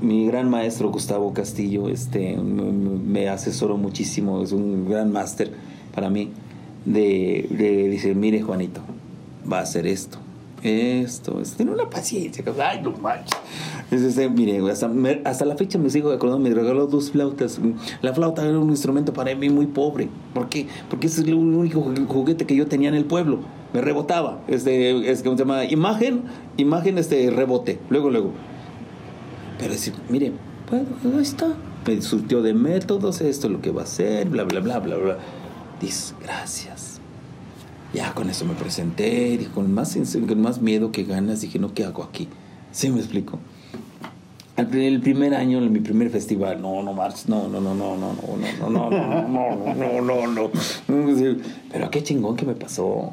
mi 0.00 0.26
gran 0.26 0.48
maestro 0.50 0.90
Gustavo 0.90 1.32
Castillo 1.32 1.88
este, 1.88 2.36
me, 2.36 3.28
asesoró 3.28 3.76
muchísimo, 3.76 4.42
es 4.42 4.52
un 4.52 4.88
gran 4.88 5.12
máster 5.12 5.52
para 5.94 6.10
mí. 6.10 6.30
De, 6.84 7.88
dice: 7.90 8.14
Mire, 8.14 8.42
Juanito, 8.42 8.80
va 9.50 9.58
a 9.58 9.62
hacer 9.62 9.86
esto, 9.88 10.18
esto, 10.62 11.40
es- 11.40 11.54
tiene 11.54 11.72
una 11.72 11.90
paciencia. 11.90 12.44
Ay, 12.64 12.80
no 12.82 12.92
manches. 12.92 13.36
Es 13.90 14.02
este, 14.02 14.28
mire, 14.28 14.60
hasta, 15.24 15.44
la 15.44 15.56
fecha 15.56 15.78
me 15.78 15.90
sigo 15.90 16.10
acordando, 16.12 16.48
me 16.48 16.54
regaló 16.54 16.86
dos 16.86 17.10
flautas. 17.10 17.60
La 18.02 18.12
flauta 18.14 18.44
era 18.46 18.58
un 18.58 18.70
instrumento 18.70 19.12
para 19.12 19.34
mí 19.34 19.48
muy 19.48 19.66
pobre. 19.66 20.08
¿Por 20.34 20.48
qué? 20.48 20.66
Porque 20.88 21.06
ese 21.08 21.22
es 21.22 21.26
el 21.28 21.34
único 21.34 21.84
ju- 21.84 22.06
juguete 22.06 22.46
que 22.46 22.54
yo 22.56 22.66
tenía 22.66 22.88
en 22.88 22.94
el 22.96 23.04
pueblo. 23.04 23.38
Me 23.72 23.80
rebotaba. 23.80 24.40
Este, 24.48 25.10
es 25.10 25.22
que 25.22 25.28
se 25.30 25.36
llama 25.36 25.64
imagen, 25.64 26.22
imagen, 26.56 26.98
este, 26.98 27.30
rebote. 27.30 27.78
Luego, 27.90 28.10
luego. 28.10 28.30
Pero 29.58 29.72
decir, 29.72 29.94
mire, 30.08 30.32
pues 30.68 30.82
ahí 31.04 31.22
está. 31.22 31.48
Me 31.86 32.02
surtió 32.02 32.42
de 32.42 32.52
métodos, 32.52 33.20
esto 33.20 33.46
es 33.46 33.52
lo 33.52 33.60
que 33.60 33.70
va 33.70 33.82
a 33.82 33.84
hacer, 33.84 34.28
bla, 34.28 34.44
bla, 34.44 34.60
bla, 34.60 34.78
bla, 34.80 34.96
bla. 34.96 35.18
Dice, 35.80 36.14
gracias. 36.22 37.00
Ya 37.94 38.12
con 38.12 38.28
eso 38.28 38.44
me 38.44 38.54
presenté, 38.54 39.34
y 39.34 39.44
con 39.54 39.72
más, 39.72 39.96
con 40.26 40.40
más 40.40 40.60
miedo 40.60 40.90
que 40.92 41.04
ganas, 41.04 41.40
dije, 41.40 41.58
no, 41.58 41.72
¿qué 41.72 41.84
hago 41.84 42.02
aquí? 42.02 42.28
¿Sí 42.72 42.90
me 42.90 42.98
explico? 42.98 43.38
Pri- 44.56 44.86
el 44.86 45.00
primer 45.00 45.34
año, 45.34 45.60
mi 45.60 45.80
primer 45.80 46.10
festival, 46.10 46.60
no, 46.60 46.82
no, 46.82 46.92
marches, 46.92 47.28
no, 47.28 47.46
no, 47.48 47.60
no, 47.60 47.74
no, 47.74 47.96
no, 47.96 48.14
no, 48.14 48.68
no, 48.68 48.90
no, 48.90 48.90
no, 48.90 49.28
no, 49.28 49.74
no, 49.74 49.74
no, 49.74 50.26
no, 50.26 50.26
no. 50.26 50.50
Pero 51.70 51.90
qué 51.90 52.02
chingón 52.02 52.36
que 52.36 52.44
me 52.46 52.54
pasó. 52.54 53.12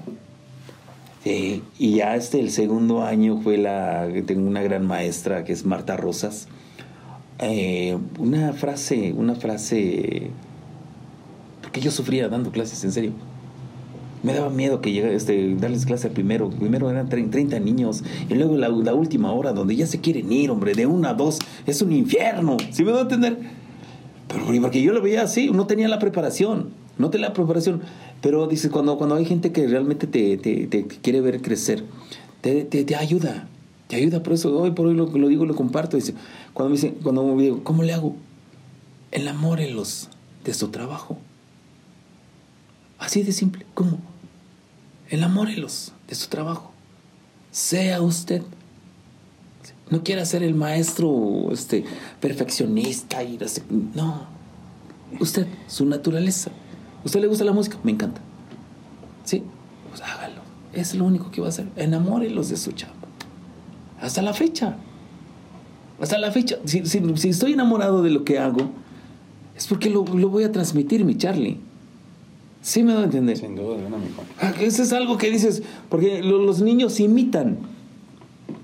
Sí, 1.23 1.63
y 1.79 1.95
ya 1.95 2.15
este, 2.15 2.39
el 2.39 2.51
segundo 2.51 3.03
año 3.03 3.39
fue 3.41 3.57
la, 3.57 4.07
tengo 4.25 4.45
una 4.47 4.61
gran 4.61 4.85
maestra 4.85 5.45
que 5.45 5.53
es 5.53 5.65
Marta 5.65 5.95
Rosas. 5.95 6.47
Eh, 7.39 7.97
una 8.19 8.51
frase, 8.53 9.13
una 9.13 9.35
frase, 9.35 10.31
porque 11.61 11.79
yo 11.79 11.91
sufría 11.91 12.27
dando 12.27 12.51
clases, 12.51 12.83
en 12.83 12.91
serio. 12.91 13.11
Me 14.21 14.33
daba 14.33 14.49
miedo 14.49 14.79
que 14.81 14.91
llegara, 14.93 15.13
este, 15.13 15.55
darles 15.55 15.85
clase 15.85 16.09
primero. 16.09 16.49
Primero 16.49 16.89
eran 16.89 17.09
tre- 17.09 17.29
30 17.29 17.59
niños. 17.59 18.03
Y 18.29 18.35
luego 18.35 18.55
la, 18.57 18.93
última 18.93 19.33
hora, 19.33 19.51
donde 19.51 19.75
ya 19.75 19.85
se 19.87 19.99
quieren 19.99 20.31
ir, 20.31 20.49
hombre, 20.49 20.73
de 20.73 20.85
una 20.85 21.09
a 21.09 21.13
dos. 21.13 21.39
Es 21.65 21.81
un 21.81 21.91
infierno. 21.91 22.55
¿Sí 22.71 22.83
me 22.85 22.91
da 22.91 22.99
a 22.99 23.01
entender? 23.01 23.37
Pero 24.29 24.45
porque 24.61 24.81
yo 24.81 24.93
lo 24.93 25.01
veía 25.01 25.23
así, 25.23 25.49
no 25.51 25.67
tenía 25.67 25.87
la 25.89 25.99
preparación, 25.99 26.69
no 26.97 27.09
tenía 27.09 27.27
la 27.29 27.33
preparación. 27.33 27.81
Pero 28.23 28.47
dice, 28.47 28.69
cuando, 28.69 28.97
cuando 28.97 29.15
hay 29.15 29.25
gente 29.25 29.51
que 29.51 29.67
realmente 29.67 30.07
te, 30.07 30.37
te, 30.37 30.65
te 30.67 30.87
quiere 30.87 31.19
ver 31.19 31.41
crecer, 31.41 31.83
te, 32.39 32.63
te, 32.63 32.95
ayuda, 32.95 33.49
te 33.89 33.97
ayuda. 33.97 34.23
Por 34.23 34.31
eso 34.31 34.57
hoy 34.57 34.71
por 34.71 34.87
hoy 34.87 34.95
lo, 34.95 35.07
lo 35.07 35.27
digo, 35.27 35.45
lo 35.45 35.55
comparto. 35.55 35.97
Dice, 35.97 36.13
cuando 36.53 36.69
me 36.69 36.75
dicen, 36.77 36.95
cuando 37.03 37.25
me 37.25 37.43
digo, 37.43 37.65
¿cómo 37.65 37.83
le 37.83 37.91
hago? 37.91 38.15
Enamórelos 39.11 40.07
de 40.45 40.53
su 40.53 40.69
trabajo. 40.69 41.17
Así 42.97 43.23
de 43.23 43.33
simple, 43.33 43.65
¿cómo? 43.73 43.99
Enamórelos 45.09 45.91
de 46.07 46.15
su 46.15 46.29
trabajo. 46.29 46.71
Sea 47.51 48.01
usted. 48.01 48.41
No 49.89 50.01
quiera 50.05 50.23
ser 50.23 50.43
el 50.43 50.55
maestro 50.55 51.51
este, 51.51 51.83
perfeccionista 52.21 53.21
y 53.21 53.37
no. 53.93 54.27
Usted, 55.19 55.45
su 55.67 55.85
naturaleza. 55.85 56.51
¿Usted 57.05 57.19
le 57.21 57.27
gusta 57.27 57.43
la 57.43 57.51
música? 57.53 57.77
Me 57.83 57.91
encanta. 57.91 58.21
Sí, 59.23 59.43
pues 59.89 60.01
hágalo. 60.01 60.41
Es 60.73 60.95
lo 60.95 61.05
único 61.05 61.31
que 61.31 61.41
va 61.41 61.47
a 61.47 61.49
hacer. 61.49 61.67
Enamórelos 61.75 62.49
de 62.49 62.57
su 62.57 62.71
chamba. 62.71 62.95
Hasta 64.01 64.21
la 64.21 64.33
fecha. 64.33 64.75
Hasta 66.01 66.17
la 66.17 66.31
fecha. 66.31 66.57
Si, 66.65 66.85
si- 66.85 67.01
si 67.17 67.29
estoy 67.29 67.53
enamorado 67.53 68.01
de 68.03 68.09
lo 68.09 68.23
que 68.23 68.39
hago, 68.39 68.69
es 69.55 69.67
porque 69.67 69.89
lo, 69.89 70.03
lo 70.05 70.29
voy 70.29 70.43
a 70.43 70.51
transmitir, 70.51 71.05
mi 71.05 71.15
Charlie. 71.17 71.59
Sí 72.61 72.81
me 72.83 72.93
doy 72.93 73.01
a 73.03 73.05
entender. 73.05 73.37
Sin 73.37 73.55
duda 73.55 73.77
mi 73.77 73.83
Juan. 73.89 74.27
Ah, 74.41 74.53
Eso 74.59 74.83
es 74.83 74.93
algo 74.93 75.17
que 75.17 75.29
dices, 75.29 75.61
porque 75.89 76.23
lo- 76.23 76.39
los 76.43 76.61
niños 76.61 76.99
imitan, 76.99 77.57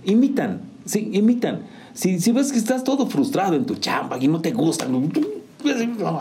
imitan. 0.06 0.62
Sí, 0.86 1.10
imitan. 1.14 1.62
Si, 1.94 2.20
si 2.20 2.32
ves 2.32 2.52
que 2.52 2.58
estás 2.58 2.84
todo 2.84 3.08
frustrado 3.08 3.56
en 3.56 3.66
tu 3.66 3.76
chamba 3.76 4.18
y 4.20 4.28
no 4.28 4.42
te 4.42 4.52
gusta, 4.52 4.88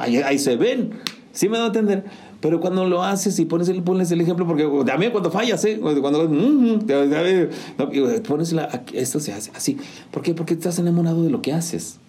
ahí, 0.00 0.16
ahí 0.18 0.38
se 0.38 0.56
ven. 0.56 0.90
Sí 1.38 1.48
me 1.48 1.56
da 1.56 1.62
a 1.62 1.66
entender. 1.68 2.02
Pero 2.40 2.58
cuando 2.58 2.84
lo 2.84 3.04
haces 3.04 3.38
y 3.38 3.44
pones 3.44 3.68
el, 3.68 3.80
pones 3.84 4.10
el 4.10 4.20
ejemplo, 4.20 4.44
porque 4.44 4.68
también 4.84 5.12
cuando 5.12 5.30
fallas, 5.30 5.64
¿eh? 5.66 5.78
cuando 5.78 6.28
mm, 6.28 6.84
mm, 6.84 8.22
pones 8.26 8.52
la, 8.52 8.82
esto 8.92 9.20
se 9.20 9.32
hace 9.32 9.52
así. 9.54 9.78
¿Por 10.10 10.24
qué? 10.24 10.34
Porque 10.34 10.54
estás 10.54 10.80
enamorado 10.80 11.22
de 11.22 11.30
lo 11.30 11.40
que 11.40 11.52
haces. 11.52 12.00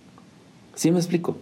¿Sí 0.73 0.89
me 0.89 0.97
explico? 0.97 1.37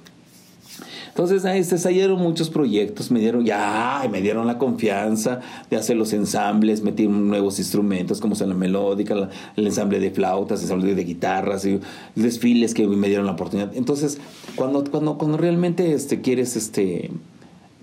Entonces 1.08 1.46
ahí 1.46 1.64
se 1.64 1.78
salieron 1.78 2.20
muchos 2.20 2.50
proyectos, 2.50 3.10
me 3.10 3.22
dieron 3.22 3.46
ya, 3.46 4.06
me 4.12 4.22
dieron 4.22 4.48
la 4.48 4.58
confianza 4.58 5.40
de 5.70 5.78
hacer 5.78 5.96
los 5.96 6.12
ensambles, 6.12 6.82
metí 6.82 7.08
nuevos 7.08 7.58
instrumentos 7.58 8.20
como 8.20 8.36
son 8.36 8.50
la 8.50 8.56
melódica, 8.56 9.30
el 9.56 9.66
ensamble 9.66 10.02
de 10.02 10.12
flautas, 10.12 10.60
el 10.60 10.66
ensamble 10.66 10.94
de 10.94 11.04
guitarras, 11.06 11.64
y 11.64 11.80
desfiles 12.16 12.74
que 12.74 12.86
me 12.86 13.08
dieron 13.08 13.26
la 13.26 13.32
oportunidad. 13.32 13.72
Entonces, 13.76 14.18
cuando, 14.58 14.84
cuando, 14.84 15.18
cuando 15.18 15.38
realmente 15.38 15.94
este, 15.94 16.20
quieres 16.20 16.58
este, 16.58 17.12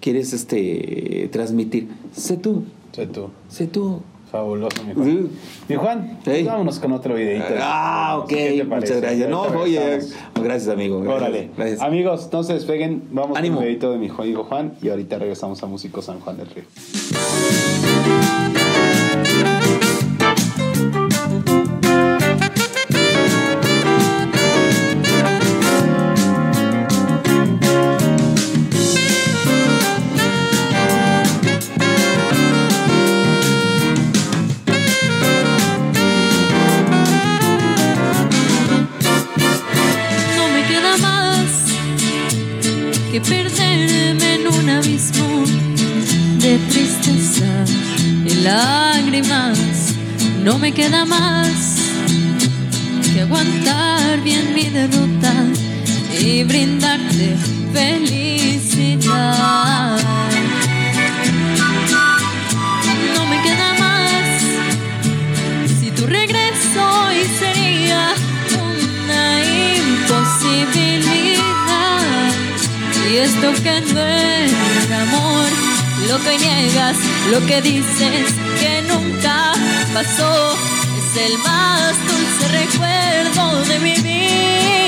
quieres 0.00 0.32
este, 0.32 1.28
transmitir, 1.32 1.88
sé 2.12 2.36
tú. 2.36 2.64
Sé 2.92 3.06
tú. 3.06 3.30
Sé 3.48 3.66
tú. 3.66 4.02
Fabuloso, 4.30 4.82
mi 4.82 4.94
Juan. 4.94 5.30
Mi 5.68 5.76
Juan, 5.76 6.18
pues 6.24 6.44
vámonos 6.44 6.80
con 6.80 6.90
otro 6.90 7.14
videito. 7.14 7.54
Ah, 7.60 8.18
ok. 8.20 8.32
Muchas 8.66 9.00
gracias. 9.00 9.30
No, 9.30 9.42
oye, 9.42 10.00
gracias, 10.34 10.68
amigo. 10.68 10.98
Órale. 10.98 11.50
Gracias. 11.56 11.80
Amigos, 11.80 12.28
no 12.32 12.42
se 12.42 12.54
despeguen. 12.54 13.04
Vamos 13.12 13.38
con 13.38 13.48
un 13.48 13.58
videito 13.60 13.92
de 13.92 13.98
mi 13.98 14.08
amigo 14.08 14.42
Juan 14.42 14.74
y 14.82 14.88
ahorita 14.88 15.20
regresamos 15.20 15.62
a 15.62 15.66
Músico 15.66 16.02
San 16.02 16.18
Juan 16.18 16.36
del 16.38 16.48
Río. 16.48 16.64
No 50.44 50.58
me 50.58 50.72
queda 50.72 51.04
más 51.06 51.78
que 53.14 53.22
aguantar 53.22 54.20
bien 54.20 54.52
mi 54.52 54.64
derrota 54.64 55.32
y 56.20 56.44
brindarte 56.44 57.34
felicidad. 57.72 59.08
No 63.14 63.26
me 63.26 63.40
queda 63.42 63.72
más 63.78 64.42
si 65.80 65.90
tu 65.92 66.06
regreso 66.06 66.90
hoy 67.06 67.24
sería 67.38 68.12
una 68.68 69.42
imposibilidad. 69.78 72.02
Y 73.10 73.16
esto 73.16 73.50
que 73.62 73.80
no 73.94 73.98
es 73.98 74.92
amor, 74.92 75.48
lo 76.10 76.18
que 76.22 76.36
niegas, 76.36 76.98
lo 77.30 77.40
que 77.46 77.62
dices 77.62 78.34
que 78.60 78.82
nunca 78.82 79.53
es 80.00 81.16
el 81.16 81.38
más 81.38 81.96
dulce 82.08 82.48
recuerdo 82.48 83.64
de 83.64 83.78
mi 83.78 83.94
vida. 84.02 84.83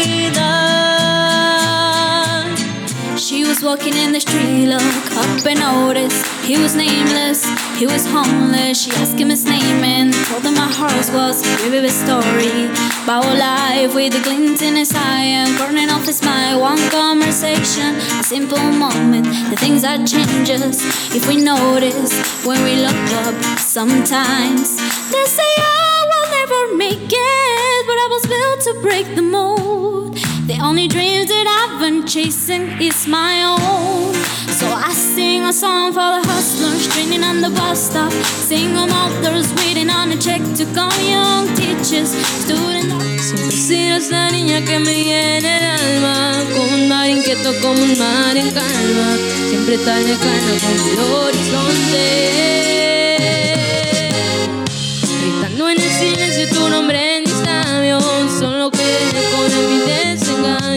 She 3.26 3.44
was 3.44 3.60
walking 3.60 3.94
in 3.94 4.12
the 4.12 4.20
street, 4.20 4.66
look 4.66 5.10
up 5.18 5.44
and 5.44 5.58
noticed 5.58 6.24
he 6.44 6.56
was 6.58 6.76
nameless, 6.76 7.42
he 7.76 7.84
was 7.84 8.06
homeless. 8.06 8.80
She 8.80 8.92
asked 8.92 9.18
him 9.18 9.30
his 9.30 9.44
name 9.44 9.82
and 9.82 10.14
told 10.30 10.44
him 10.44 10.54
my 10.54 10.70
heart 10.70 11.10
was 11.12 11.42
a 11.42 11.68
vivid 11.68 11.90
story 11.90 12.70
about 13.02 13.26
life 13.36 13.96
with 13.96 14.14
a 14.14 14.22
glint 14.22 14.62
in 14.62 14.76
his 14.76 14.94
eye 14.94 15.26
and 15.42 15.58
burning 15.58 15.90
off 15.90 16.06
his 16.06 16.22
mind. 16.22 16.60
One 16.60 16.78
conversation, 16.88 17.96
a 18.14 18.22
simple 18.22 18.62
moment, 18.62 19.26
the 19.50 19.56
things 19.56 19.82
that 19.82 20.06
change 20.06 20.48
us 20.50 20.78
if 21.12 21.26
we 21.26 21.42
notice 21.42 22.14
when 22.46 22.62
we 22.62 22.76
look 22.76 23.10
up. 23.26 23.34
Sometimes 23.58 24.76
they 25.10 25.24
say 25.26 25.50
I 25.58 26.06
will 26.10 26.28
never 26.30 26.76
make 26.76 27.10
it, 27.10 27.86
but 27.88 27.98
I 27.98 28.08
was 28.08 28.24
built 28.24 28.60
to 28.66 28.80
break 28.80 29.16
the 29.16 29.22
mold. 29.22 30.35
The 30.46 30.60
only 30.62 30.86
dreams 30.86 31.26
that 31.26 31.46
I've 31.58 31.80
been 31.80 32.06
chasing 32.06 32.70
is 32.80 33.08
my 33.08 33.42
own. 33.42 34.14
So 34.54 34.66
I 34.70 34.92
sing 34.92 35.42
a 35.42 35.52
song 35.52 35.90
for 35.90 36.06
the 36.14 36.22
hustlers 36.22 36.86
training 36.94 37.24
on 37.24 37.40
the 37.40 37.50
bus 37.50 37.90
stop. 37.90 38.12
Single 38.46 38.86
mothers 38.86 39.52
waiting 39.54 39.90
on 39.90 40.12
a 40.12 40.16
check 40.16 40.40
to 40.54 40.64
go 40.66 40.86
young 41.02 41.48
teachers, 41.56 42.14
students. 42.46 42.94
Siempre 43.26 43.56
serás 43.56 44.08
la 44.12 44.30
niña 44.30 44.64
que 44.64 44.78
me 44.78 44.94
llena 44.94 45.58
el 45.58 45.64
alma, 45.82 46.44
como 46.54 46.74
un 46.76 46.88
mar 46.88 47.08
inquieto, 47.10 47.50
como 47.60 47.82
un 47.82 47.98
mar 47.98 48.36
en 48.36 48.48
calma, 48.52 49.08
siempre 49.50 49.78
tan 49.78 50.00
lejano 50.06 50.54
con 50.62 50.78
el 50.86 51.12
horizonte. 51.12 52.65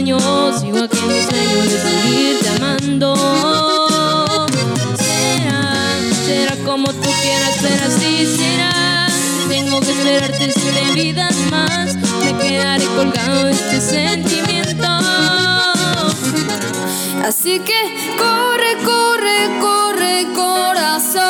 Sigo 0.10 0.80
aquí 0.84 0.98
en 0.98 1.08
mi 1.08 1.22
sueño 1.22 1.62
de 1.62 1.80
seguirte 1.80 2.50
amando. 2.58 3.16
Será, 4.98 6.00
será 6.26 6.56
como 6.66 6.92
tú 6.92 7.10
quieras, 7.22 7.58
pero 7.62 7.86
así 7.86 8.26
será. 8.26 9.08
Tengo 9.48 9.80
que 9.82 9.92
esperarte 9.92 10.52
siete 10.52 10.94
vidas 10.96 11.36
más. 11.52 11.96
Me 12.24 12.36
quedaré 12.40 12.86
colgado 12.86 13.46
de 13.46 13.52
este 13.52 13.80
sentimiento. 13.80 14.88
Así 17.24 17.60
que 17.60 17.80
corre, 18.18 18.78
corre, 18.84 19.60
corre 19.62 20.28
corazón. 20.34 21.22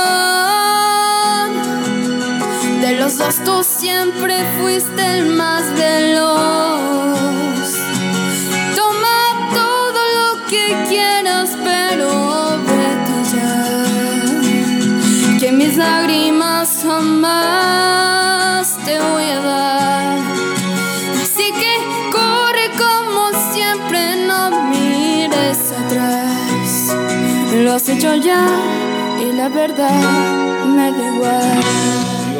Los 2.98 3.18
dos 3.18 3.44
tú 3.44 3.62
siempre 3.62 4.36
fuiste 4.62 5.18
el 5.18 5.26
más 5.26 5.66
veloz. 5.74 6.59
Lágrimas 16.70 16.84
jamás 16.84 18.67
te 18.86 18.99
voy 18.99 19.24
a 19.24 19.41
dar. 19.41 20.20
Así 21.22 21.51
que 21.53 21.78
corre 22.11 22.70
como 22.78 23.32
siempre, 23.51 24.28
no 24.28 24.70
mires 24.70 25.72
atrás. 25.72 26.95
Lo 27.63 27.74
has 27.74 27.89
hecho 27.89 28.15
ya 28.15 28.47
y 29.22 29.32
la 29.36 29.49
verdad 29.49 30.65
me 30.67 30.91
da 30.91 31.15
igual 31.15 31.89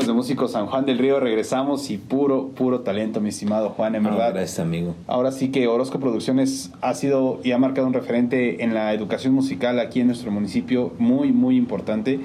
de 0.10 0.14
Músico 0.14 0.48
San 0.48 0.66
Juan 0.66 0.86
del 0.86 0.98
Río 0.98 1.20
regresamos 1.20 1.92
y 1.92 1.98
puro, 1.98 2.48
puro 2.50 2.80
talento, 2.80 3.22
mi 3.22 3.30
estimado 3.30 3.70
Juan, 3.70 3.94
en 3.94 4.04
verdad. 4.04 4.34
gracias, 4.34 4.60
amigo. 4.60 4.96
Ahora 5.06 5.32
sí 5.32 5.50
que 5.50 5.68
Orozco 5.68 6.00
Producciones 6.00 6.72
ha 6.82 6.96
sido 6.96 7.40
y 7.44 7.52
ha 7.52 7.60
marcado 7.60 7.86
un 7.86 7.94
referente 7.94 8.64
en 8.64 8.74
la 8.74 8.92
educación 8.94 9.34
musical 9.36 9.80
aquí 9.80 10.02
en 10.02 10.08
nuestro 10.08 10.32
municipio, 10.32 10.94
muy, 10.98 11.32
muy 11.32 11.58
importante. 11.58 12.20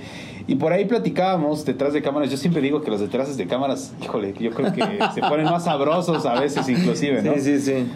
Y 0.46 0.56
por 0.56 0.72
ahí 0.72 0.84
platicábamos 0.84 1.64
detrás 1.64 1.92
de 1.92 2.02
cámaras. 2.02 2.30
Yo 2.30 2.36
siempre 2.36 2.60
digo 2.60 2.82
que 2.82 2.90
los 2.90 3.00
detrás 3.00 3.36
de 3.36 3.46
cámaras, 3.46 3.94
híjole, 4.02 4.34
yo 4.38 4.50
creo 4.50 4.72
que 4.72 4.82
se 5.14 5.20
ponen 5.20 5.46
más 5.46 5.64
sabrosos 5.64 6.26
a 6.26 6.40
veces, 6.40 6.68
inclusive, 6.68 7.22
¿no? 7.22 7.34
Sí, 7.34 7.40
sí, 7.40 7.60
sí 7.60 7.86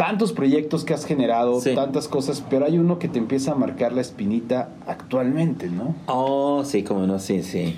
tantos 0.00 0.32
proyectos 0.32 0.86
que 0.86 0.94
has 0.94 1.04
generado, 1.04 1.60
tantas 1.74 2.08
cosas, 2.08 2.42
pero 2.48 2.64
hay 2.64 2.78
uno 2.78 2.98
que 2.98 3.06
te 3.06 3.18
empieza 3.18 3.52
a 3.52 3.54
marcar 3.54 3.92
la 3.92 4.00
espinita 4.00 4.70
actualmente, 4.86 5.68
¿no? 5.68 5.94
Oh, 6.06 6.64
sí, 6.64 6.82
como 6.82 7.06
no, 7.06 7.18
sí, 7.18 7.42
sí. 7.42 7.76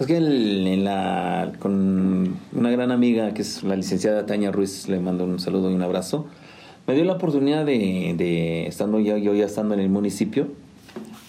Es 0.00 0.06
que 0.08 0.16
en 0.16 0.82
la, 0.82 1.52
con 1.60 2.38
una 2.52 2.70
gran 2.72 2.90
amiga 2.90 3.34
que 3.34 3.42
es 3.42 3.62
la 3.62 3.76
licenciada 3.76 4.26
Tania 4.26 4.50
Ruiz, 4.50 4.88
le 4.88 4.98
mando 4.98 5.22
un 5.22 5.38
saludo 5.38 5.70
y 5.70 5.74
un 5.74 5.82
abrazo, 5.82 6.26
me 6.88 6.94
dio 6.94 7.04
la 7.04 7.12
oportunidad 7.12 7.64
de, 7.64 8.66
estando 8.66 8.98
yo, 8.98 9.16
yo 9.16 9.32
ya 9.32 9.46
estando 9.46 9.74
en 9.74 9.78
el 9.78 9.90
municipio, 9.90 10.48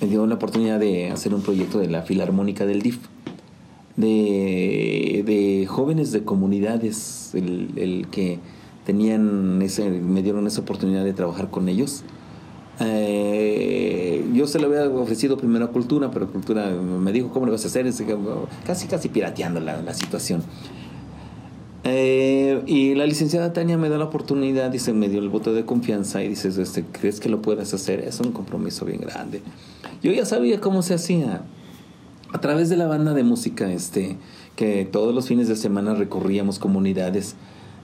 me 0.01 0.07
dio 0.07 0.25
la 0.25 0.35
oportunidad 0.35 0.79
de 0.79 1.11
hacer 1.11 1.33
un 1.33 1.41
proyecto 1.41 1.77
de 1.79 1.87
la 1.87 2.01
Filarmónica 2.01 2.65
del 2.65 2.81
DIF, 2.81 2.97
de, 3.97 5.67
jóvenes 5.69 6.11
de 6.11 6.23
comunidades, 6.23 7.31
el, 7.35 8.07
que 8.09 8.39
tenían 8.85 9.61
ese, 9.61 9.89
me 9.89 10.23
dieron 10.23 10.47
esa 10.47 10.61
oportunidad 10.61 11.05
de 11.05 11.13
trabajar 11.13 11.51
con 11.51 11.69
ellos. 11.69 12.03
Eh, 12.79 14.25
yo 14.33 14.47
se 14.47 14.57
lo 14.57 14.67
había 14.67 14.89
ofrecido 14.89 15.37
primero 15.37 15.65
a 15.65 15.67
Cultura, 15.69 16.09
pero 16.09 16.31
Cultura 16.31 16.71
me 16.71 17.11
dijo, 17.11 17.29
¿cómo 17.29 17.45
le 17.45 17.51
vas 17.51 17.63
a 17.65 17.67
hacer? 17.67 17.85
Casi, 18.65 18.87
casi 18.87 19.09
pirateando 19.09 19.59
la, 19.59 19.93
situación. 19.93 20.41
Eh, 21.83 22.63
y 22.65 22.95
la 22.95 23.05
licenciada 23.05 23.53
Tania 23.53 23.77
me 23.77 23.89
da 23.89 23.99
la 23.99 24.05
oportunidad, 24.05 24.71
dice, 24.71 24.93
me 24.93 25.09
dio 25.09 25.19
el 25.19 25.29
voto 25.29 25.53
de 25.53 25.63
confianza 25.63 26.23
y 26.23 26.29
dices, 26.29 26.57
este, 26.57 26.85
¿crees 26.85 27.19
que 27.19 27.29
lo 27.29 27.43
puedes 27.43 27.71
hacer? 27.73 27.99
Es 27.99 28.19
un 28.19 28.31
compromiso 28.31 28.85
bien 28.85 29.01
grande. 29.01 29.41
Yo 30.03 30.11
ya 30.11 30.25
sabía 30.25 30.59
cómo 30.61 30.81
se 30.81 30.93
hacía. 30.93 31.43
A 32.33 32.39
través 32.39 32.69
de 32.69 32.77
la 32.77 32.87
banda 32.87 33.13
de 33.13 33.23
música, 33.23 33.71
este, 33.71 34.15
que 34.55 34.85
todos 34.89 35.13
los 35.13 35.27
fines 35.27 35.47
de 35.49 35.55
semana 35.57 35.93
recorríamos 35.95 36.59
comunidades 36.59 37.35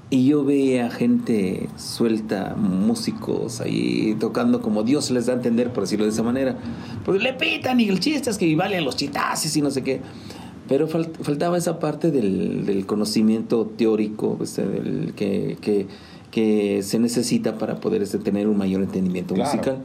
y 0.10 0.26
yo 0.26 0.46
veía 0.46 0.90
gente 0.90 1.68
suelta, 1.78 2.56
músicos 2.56 3.60
ahí 3.60 4.16
tocando 4.22 4.62
como 4.62 4.84
Dios 4.84 5.12
les 5.12 5.26
da 5.26 5.34
a 5.34 5.36
entender, 5.36 5.74
por 5.74 5.84
decirlo 5.84 6.06
de 6.06 6.12
esa 6.12 6.24
manera. 6.24 6.56
Pues 7.04 7.22
le 7.22 7.34
pitan 7.34 7.82
y 7.82 7.90
el 7.90 8.00
chiste 8.00 8.30
es 8.30 8.38
que 8.38 8.56
valen 8.56 8.86
los 8.86 8.96
chitasis 8.96 9.58
y 9.58 9.62
no 9.62 9.70
sé 9.70 9.84
qué. 9.84 10.00
Pero 10.70 10.88
fal- 10.88 11.12
faltaba 11.22 11.58
esa 11.58 11.78
parte 11.80 12.10
del, 12.10 12.66
del 12.66 12.86
conocimiento 12.86 13.66
teórico 13.66 14.38
este, 14.42 14.66
del 14.66 15.14
que, 15.14 15.58
que, 15.60 15.88
que 16.32 16.84
se 16.84 17.00
necesita 17.00 17.58
para 17.58 17.82
poder 17.82 18.02
este, 18.02 18.18
tener 18.18 18.48
un 18.48 18.58
mayor 18.58 18.82
entendimiento 18.82 19.34
Claro. 19.36 19.50
musical. 19.52 19.78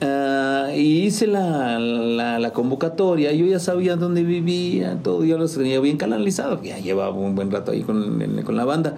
Ah, 0.00 0.68
y 0.76 1.02
hice 1.06 1.26
la, 1.26 1.78
la, 1.80 2.38
la 2.38 2.50
convocatoria, 2.52 3.32
yo 3.32 3.46
ya 3.46 3.58
sabía 3.58 3.96
dónde 3.96 4.22
vivía, 4.22 4.96
todo, 5.02 5.24
yo 5.24 5.38
lo 5.38 5.48
tenía 5.48 5.80
bien 5.80 5.96
canalizado, 5.96 6.62
ya 6.62 6.78
llevaba 6.78 7.10
un 7.10 7.34
buen 7.34 7.50
rato 7.50 7.72
ahí 7.72 7.82
con, 7.82 8.22
en- 8.22 8.42
con 8.42 8.56
la 8.56 8.64
banda. 8.64 8.96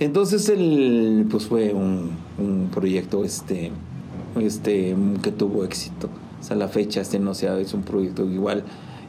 Entonces 0.00 0.48
el, 0.48 1.26
pues 1.30 1.46
fue 1.46 1.72
un, 1.72 2.10
un 2.38 2.68
proyecto 2.74 3.24
este, 3.24 3.70
este, 4.38 4.94
que 5.22 5.32
tuvo 5.32 5.64
éxito. 5.64 6.08
O 6.40 6.44
sea, 6.44 6.56
la 6.56 6.68
fecha 6.68 7.00
este 7.00 7.18
no 7.18 7.34
sea, 7.34 7.56
es 7.58 7.72
un 7.72 7.82
proyecto 7.82 8.24
igual. 8.26 8.64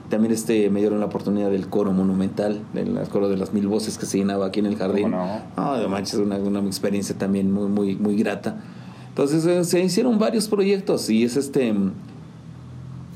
También 0.09 0.31
este, 0.33 0.69
me 0.69 0.79
dieron 0.81 0.99
la 0.99 1.07
oportunidad 1.07 1.49
del 1.49 1.67
coro 1.67 1.91
monumental, 1.91 2.59
del 2.73 2.93
coro 3.09 3.27
de 3.27 3.37
las 3.37 3.53
mil 3.53 3.67
voces 3.67 3.97
que 3.97 4.05
se 4.05 4.19
llenaba 4.19 4.45
aquí 4.45 4.59
en 4.59 4.67
el 4.67 4.75
jardín. 4.75 5.09
¿Cómo 5.11 5.41
no? 5.57 5.81
No, 5.81 5.89
manches, 5.89 6.15
una, 6.19 6.35
una 6.37 6.59
experiencia 6.59 7.17
también 7.17 7.51
muy, 7.51 7.67
muy, 7.69 7.95
muy 7.95 8.15
grata. 8.15 8.57
Entonces 9.13 9.45
eh, 9.45 9.63
se 9.63 9.79
hicieron 9.83 10.17
varios 10.17 10.47
proyectos 10.47 11.07
y 11.11 11.23
es 11.23 11.37
este 11.37 11.71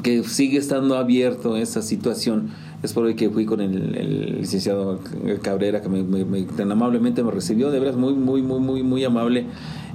que 0.04 0.24
sigue 0.24 0.60
estando 0.60 0.96
abierto 0.96 1.58
esa 1.58 1.82
situación. 1.82 2.50
Es 2.84 2.94
por 2.94 3.08
el 3.08 3.16
que 3.16 3.32
fui 3.32 3.46
con 3.46 3.62
el, 3.62 4.38
licenciado 4.40 5.00
Cabrera, 5.42 5.82
que 5.82 5.90
me, 5.90 6.44
tan 6.44 6.72
amablemente 6.72 7.24
me 7.24 7.32
recibió, 7.32 7.72
de 7.72 7.80
veras 7.80 7.96
muy, 7.96 8.14
muy, 8.14 8.44
muy, 8.44 8.60
muy, 8.60 8.84
muy 8.84 9.04
amable, 9.04 9.46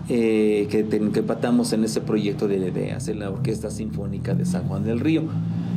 eh, 0.08 0.66
que, 0.68 0.84
que 0.84 1.22
patamos 1.22 1.72
en 1.72 1.84
ese 1.84 2.00
proyecto 2.00 2.48
de, 2.48 2.72
de 2.72 2.90
hacer 2.90 3.14
la 3.14 3.30
Orquesta 3.30 3.70
Sinfónica 3.70 4.34
de 4.34 4.44
San 4.44 4.66
Juan 4.66 4.82
del 4.82 4.98
Río. 4.98 5.22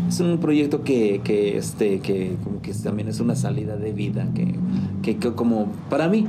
Es 0.09 0.19
un 0.19 0.39
proyecto 0.39 0.83
que, 0.83 1.21
que, 1.23 1.57
este, 1.57 1.99
que, 1.99 2.35
como 2.43 2.63
que 2.63 2.73
también 2.73 3.07
es 3.07 3.19
una 3.19 3.35
salida 3.35 3.77
de 3.77 3.91
vida, 3.91 4.27
que, 4.33 5.17
que 5.17 5.33
como 5.33 5.71
para 5.89 6.09
mí, 6.09 6.27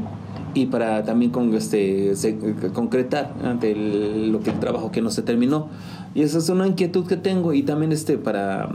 y 0.55 0.67
para 0.67 1.05
también 1.05 1.31
con 1.31 1.55
este 1.55 2.17
se- 2.17 2.37
concretar 2.73 3.35
ante 3.45 3.73
el- 3.73 4.33
lo 4.33 4.41
que 4.41 4.51
el 4.51 4.59
trabajo 4.61 4.91
que 4.91 5.03
no 5.03 5.11
se 5.11 5.23
terminó. 5.23 5.69
Y 6.15 6.23
esa 6.23 6.39
es 6.39 6.49
una 6.49 6.67
inquietud 6.67 7.07
que 7.07 7.17
tengo 7.17 7.53
y 7.53 7.63
también 7.63 7.93
este 7.93 8.17
para 8.19 8.71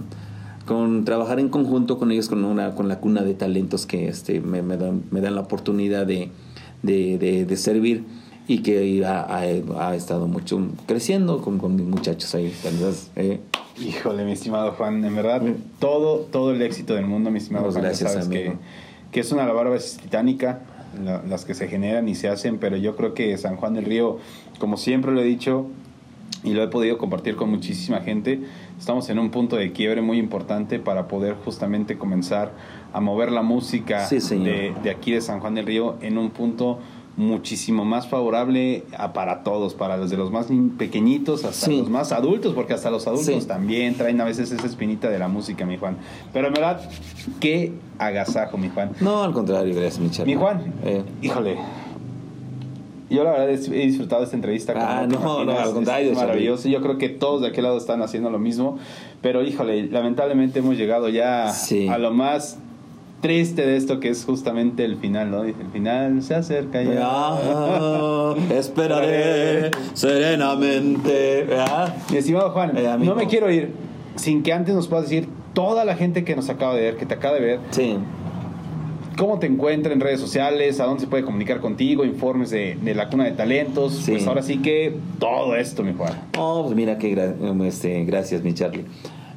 con 0.65 1.05
trabajar 1.05 1.39
en 1.39 1.49
conjunto 1.49 1.97
con 1.97 2.11
ellos 2.11 2.29
con 2.29 2.45
una 2.45 2.75
con 2.75 2.87
la 2.87 2.99
cuna 2.99 3.23
de 3.23 3.33
talentos 3.33 3.85
que 3.87 4.07
este 4.07 4.39
me, 4.41 4.61
me 4.61 4.77
dan 4.77 5.01
me 5.09 5.19
dan 5.21 5.33
la 5.35 5.41
oportunidad 5.41 6.05
de, 6.05 6.29
de, 6.83 7.17
de- 7.17 7.45
de 7.45 7.57
servir 7.57 8.03
y 8.47 8.59
que 8.59 9.03
ha, 9.05 9.21
ha- 9.21 9.87
ha 9.89 9.95
estado 9.95 10.27
mucho 10.27 10.59
creciendo 10.87 11.41
con, 11.41 11.57
con 11.57 11.75
mis 11.75 11.85
muchachos 11.85 12.33
ahí 12.35 12.53
entonces, 12.63 13.09
eh, 13.15 13.39
Híjole, 13.79 14.25
mi 14.25 14.33
estimado 14.33 14.73
Juan, 14.73 15.03
en 15.03 15.15
verdad, 15.15 15.41
todo, 15.79 16.17
todo 16.31 16.51
el 16.51 16.61
éxito 16.61 16.93
del 16.93 17.07
mundo, 17.07 17.31
mi 17.31 17.37
estimado 17.39 17.65
Pues 17.65 17.75
Juan, 17.75 17.85
gracias, 17.85 18.11
sabes 18.11 18.27
que, 18.27 18.45
amigo. 18.47 18.59
que 19.11 19.19
es 19.21 19.31
una 19.31 19.45
labor 19.45 19.75
titánica, 20.01 20.61
la- 21.03 21.21
las 21.27 21.45
que 21.45 21.53
se 21.53 21.67
generan 21.67 22.07
y 22.09 22.15
se 22.15 22.27
hacen, 22.29 22.57
pero 22.57 22.77
yo 22.77 22.95
creo 22.95 23.13
que 23.13 23.37
San 23.37 23.55
Juan 23.55 23.73
del 23.73 23.85
Río, 23.85 24.17
como 24.59 24.77
siempre 24.77 25.11
lo 25.11 25.21
he 25.21 25.25
dicho 25.25 25.67
y 26.43 26.53
lo 26.53 26.63
he 26.63 26.67
podido 26.69 26.97
compartir 26.97 27.35
con 27.35 27.49
muchísima 27.51 28.01
gente, 28.01 28.39
estamos 28.79 29.09
en 29.09 29.19
un 29.19 29.29
punto 29.29 29.55
de 29.57 29.71
quiebre 29.73 30.01
muy 30.01 30.17
importante 30.17 30.79
para 30.79 31.07
poder 31.07 31.35
justamente 31.45 31.97
comenzar 31.97 32.51
a 32.93 32.99
mover 32.99 33.31
la 33.31 33.41
música 33.43 34.05
Sí, 34.07 34.19
de, 34.43 34.73
de 34.83 34.89
aquí 34.89 35.11
de 35.11 35.21
San 35.21 35.39
Juan 35.39 35.55
del 35.55 35.65
Río 35.67 35.97
en 36.01 36.17
un 36.17 36.31
punto 36.31 36.79
muchísimo 37.17 37.83
más 37.85 38.07
favorable 38.07 38.83
a- 38.97 39.11
para 39.13 39.43
todos, 39.43 39.73
para 39.73 39.97
desde 39.97 40.15
los 40.17 40.31
más 40.31 40.47
pequeñitos 40.77 41.43
hasta 41.43 41.65
Sí. 41.67 41.77
los 41.79 41.89
más 41.89 42.11
adultos, 42.11 42.53
porque 42.53 42.73
hasta 42.73 42.89
los 42.89 43.05
adultos 43.07 43.43
Sí. 43.43 43.47
también 43.47 43.95
traen 43.95 44.19
a 44.21 44.23
veces 44.25 44.51
esa 44.51 44.65
espinita 44.65 45.09
de 45.09 45.19
la 45.19 45.27
música, 45.27 45.65
mi 45.65 45.77
Juan. 45.77 45.97
Pero 46.33 46.47
en 46.47 46.53
verdad, 46.53 46.81
qué 47.39 47.73
agasajo, 47.99 48.57
mi 48.57 48.69
Juan. 48.69 48.91
no 49.01 49.23
al 49.23 49.33
contrario 49.33 49.75
gracias 49.75 49.99
mi 49.99 50.25
Mi 50.25 50.35
Juan, 50.39 50.73
Eh, 50.83 51.03
híjole. 51.21 51.57
Yo 53.09 53.25
la 53.25 53.31
verdad 53.31 53.49
he 53.49 53.57
disfrutado 53.87 54.23
esta 54.23 54.37
entrevista. 54.37 54.73
Ah, 54.77 55.05
no, 55.05 55.43
no, 55.43 55.51
al 55.59 55.73
contrario, 55.73 56.11
Es 56.13 56.17
maravilloso. 56.17 56.69
Yo 56.69 56.81
creo 56.81 56.97
que 56.97 57.09
todos 57.09 57.41
de 57.41 57.49
aquel 57.49 57.65
lado 57.65 57.77
están 57.77 58.01
haciendo 58.01 58.29
lo 58.29 58.39
mismo. 58.39 58.77
Pero 59.21 59.43
híjole, 59.43 59.87
lamentablemente 59.87 60.59
hemos 60.59 60.77
llegado 60.77 61.09
ya 61.09 61.49
Sí. 61.51 61.89
a 61.89 61.97
lo 61.97 62.11
más 62.13 62.57
triste 63.21 63.65
de 63.65 63.77
esto 63.77 63.99
que 63.99 64.09
es 64.09 64.25
justamente 64.25 64.83
el 64.83 64.97
final, 64.97 65.29
¿no? 65.31 65.43
Dice, 65.43 65.61
el 65.61 65.67
final 65.69 66.21
se 66.23 66.35
acerca 66.35 66.81
ya. 66.83 66.99
Ah, 67.03 68.33
esperaré 68.53 69.71
serenamente. 69.93 71.43
¿verdad? 71.47 71.95
Mi 72.11 72.17
estimado 72.17 72.49
Juan, 72.51 72.75
Eh, 72.77 72.97
no 72.99 73.15
me 73.15 73.27
quiero 73.27 73.51
ir 73.51 73.73
sin 74.15 74.43
que 74.43 74.53
antes 74.53 74.75
nos 74.75 74.87
puedas 74.87 75.05
decir 75.09 75.27
toda 75.53 75.85
la 75.85 75.95
gente 75.95 76.23
que 76.23 76.35
nos 76.35 76.49
acaba 76.49 76.75
de 76.75 76.81
ver, 76.81 76.97
que 76.97 77.05
te 77.05 77.13
acaba 77.13 77.35
de 77.35 77.41
ver, 77.41 77.59
Sí. 77.71 77.97
cómo 79.17 79.37
te 79.39 79.47
encuentra 79.47 79.93
en 79.93 79.99
redes 79.99 80.19
sociales, 80.19 80.79
a 80.79 80.85
dónde 80.85 81.01
se 81.01 81.07
puede 81.07 81.23
comunicar 81.23 81.59
contigo, 81.59 82.03
informes 82.05 82.49
de, 82.49 82.77
de 82.81 82.95
la 82.95 83.09
cuna 83.09 83.25
de 83.25 83.31
talentos. 83.31 83.93
Sí. 83.93 84.11
Pues 84.13 84.27
ahora 84.27 84.41
sí 84.41 84.57
que 84.57 84.95
todo 85.19 85.55
esto, 85.55 85.83
mi 85.83 85.93
Juan. 85.93 86.13
Oh, 86.37 86.63
pues 86.63 86.75
mira 86.75 86.97
qué 86.97 87.15
gra- 87.15 87.67
este, 87.67 88.03
gracias, 88.05 88.41
mi 88.43 88.53
Charlie. 88.53 88.85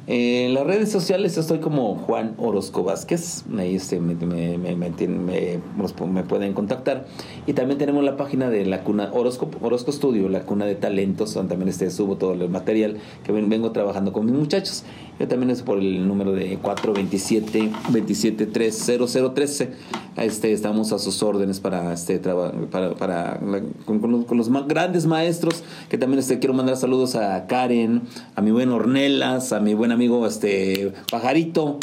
En 0.07 0.53
las 0.53 0.67
redes 0.67 0.91
sociales 0.91 1.35
estoy 1.35 1.57
como 1.59 1.95
Juan 1.95 2.35
Orozco 2.37 2.83
Vázquez. 2.83 3.43
Ahí 3.57 3.75
este, 3.75 3.99
me, 3.99 4.13
me, 4.13 4.55
me, 4.57 4.75
me 4.75 6.23
pueden 6.23 6.53
contactar. 6.53 7.07
Y 7.47 7.53
también 7.53 7.79
tenemos 7.79 8.03
la 8.03 8.15
página 8.15 8.51
de 8.51 8.65
la 8.65 8.83
cuna 8.83 9.09
Orozco, 9.13 9.49
Orozco 9.61 9.91
Studio, 9.91 10.29
la 10.29 10.41
cuna 10.41 10.65
de 10.65 10.75
talentos, 10.75 11.33
donde 11.33 11.49
también 11.49 11.69
este, 11.69 11.89
subo 11.89 12.17
todo 12.17 12.33
el 12.33 12.47
material 12.49 12.97
que 13.23 13.31
ven- 13.31 13.49
vengo 13.49 13.71
trabajando 13.71 14.13
con 14.13 14.25
mis 14.27 14.35
muchachos. 14.35 14.83
Yo 15.19 15.27
también 15.27 15.49
es 15.49 15.61
por 15.61 15.77
el 15.79 16.07
número 16.07 16.33
de 16.33 16.57
427 16.57 17.71
2730013 17.91 19.69
Este, 20.17 20.51
estamos 20.53 20.91
a 20.93 20.99
sus 20.99 21.21
órdenes 21.23 21.59
para 21.59 21.93
este 21.93 22.19
para, 22.19 22.95
para 22.95 23.39
con, 23.85 24.37
los, 24.37 24.49
ma- 24.49 24.65
grandes 24.67 25.05
maestros 25.05 25.63
que 25.89 25.97
también 25.97 26.19
este 26.19 26.39
quiero 26.39 26.53
mandar 26.53 26.77
saludos 26.77 27.15
a 27.15 27.47
Karen, 27.47 28.01
a 28.35 28.41
mi 28.41 28.51
buen 28.51 28.69
Ornelas, 28.71 29.51
a 29.53 29.59
mi 29.59 29.73
buen 29.73 29.91
amigo 29.91 30.25
este 30.27 30.93
Pajarito, 31.11 31.79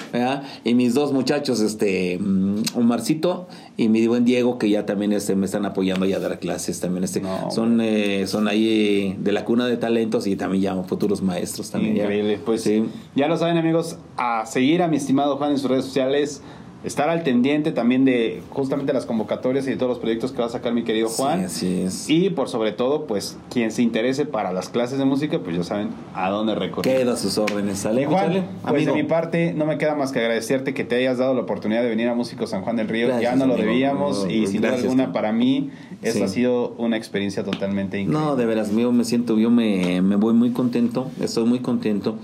y 0.64 0.74
mis 0.74 0.94
dos 0.94 1.12
muchachos 1.12 1.60
este 1.60 2.18
mm, 2.18 2.62
Omarcito 2.74 3.48
y 3.76 3.88
mi 3.88 4.06
buen 4.06 4.24
Diego 4.24 4.58
que 4.58 4.68
ya 4.68 4.84
también 4.84 5.12
este 5.12 5.34
me 5.34 5.46
están 5.46 5.64
apoyando 5.64 6.04
ya 6.06 6.16
a 6.16 6.20
dar 6.20 6.38
clases 6.38 6.78
también 6.80 7.04
este 7.04 7.20
No, 7.20 7.50
son 7.50 7.80
eh, 7.80 8.26
son 8.26 8.46
ahí 8.48 9.16
de 9.18 9.32
la 9.32 9.44
cuna 9.44 9.66
de 9.66 9.76
talentos 9.78 10.26
y 10.26 10.36
también 10.36 10.62
ya 10.62 10.82
futuros 10.84 11.22
maestros 11.22 11.70
también 11.70 11.94
ya. 11.96 12.02
Increíble. 12.04 12.38
Pues 12.44 12.62
Sí. 12.62 12.84
ya 13.14 13.28
lo 13.28 13.36
saben, 13.36 13.56
amigos, 13.56 13.96
a 14.16 14.44
seguir 14.46 14.82
a 14.82 14.88
mi 14.88 14.96
estimado 14.98 15.36
Juan 15.38 15.52
en 15.52 15.58
sus 15.58 15.70
redes 15.70 15.84
sociales. 15.86 16.42
Estar 16.84 17.08
al 17.08 17.22
pendiente 17.22 17.70
también 17.70 18.04
de 18.04 18.42
justamente 18.50 18.92
las 18.92 19.06
convocatorias 19.06 19.66
y 19.68 19.70
de 19.70 19.76
todos 19.76 19.90
los 19.90 19.98
proyectos 20.00 20.32
que 20.32 20.38
va 20.40 20.46
a 20.46 20.50
sacar 20.50 20.72
mi 20.72 20.82
querido 20.82 21.08
Sí, 21.08 21.14
Juan. 21.16 21.44
así 21.44 21.80
es. 21.82 22.10
Y 22.10 22.30
por 22.30 22.48
sobre 22.48 22.72
todo, 22.72 23.06
pues 23.06 23.36
quien 23.50 23.70
se 23.70 23.82
interese 23.82 24.26
para 24.26 24.52
las 24.52 24.68
clases 24.68 24.98
de 24.98 25.04
música, 25.04 25.38
pues 25.38 25.56
ya 25.56 25.62
saben 25.62 25.90
a 26.14 26.28
dónde 26.30 26.56
recorrer. 26.56 26.98
Queda 26.98 27.16
sus 27.16 27.38
órdenes, 27.38 27.78
¿sale? 27.78 28.06
Juan, 28.06 28.32
pues 28.62 28.74
Amigo. 28.74 28.94
de 28.96 29.02
mi 29.02 29.08
parte 29.08 29.52
no 29.54 29.64
me 29.64 29.78
queda 29.78 29.94
más 29.94 30.10
que 30.10 30.18
agradecerte 30.18 30.74
que 30.74 30.82
te 30.82 30.96
hayas 30.96 31.18
dado 31.18 31.34
la 31.34 31.42
oportunidad 31.42 31.82
de 31.82 31.88
venir 31.88 32.08
a 32.08 32.14
Músico 32.16 32.46
San 32.48 32.62
Juan 32.62 32.74
del 32.76 32.88
Río. 32.88 33.06
Gracias, 33.06 33.30
ya 33.32 33.36
no 33.36 33.46
lo 33.46 33.56
debíamos 33.56 34.26
y 34.28 34.46
sin 34.48 34.60
duda 34.62 34.74
alguna 34.74 35.12
para 35.12 35.32
mí 35.32 35.70
Sí. 36.02 36.20
ha 36.20 36.26
sido 36.26 36.74
una 36.78 36.96
experiencia 36.96 37.44
totalmente 37.44 38.00
increíble. 38.00 38.26
No, 38.26 38.34
de 38.34 38.44
veras, 38.44 38.74
yo 38.74 38.90
me 38.90 39.04
siento, 39.04 39.38
yo 39.38 39.50
me, 39.50 40.02
me 40.02 40.16
voy 40.16 40.34
muy 40.34 40.50
contento, 40.50 41.06
estoy 41.20 41.44
muy 41.44 41.60
contento, 41.60 42.16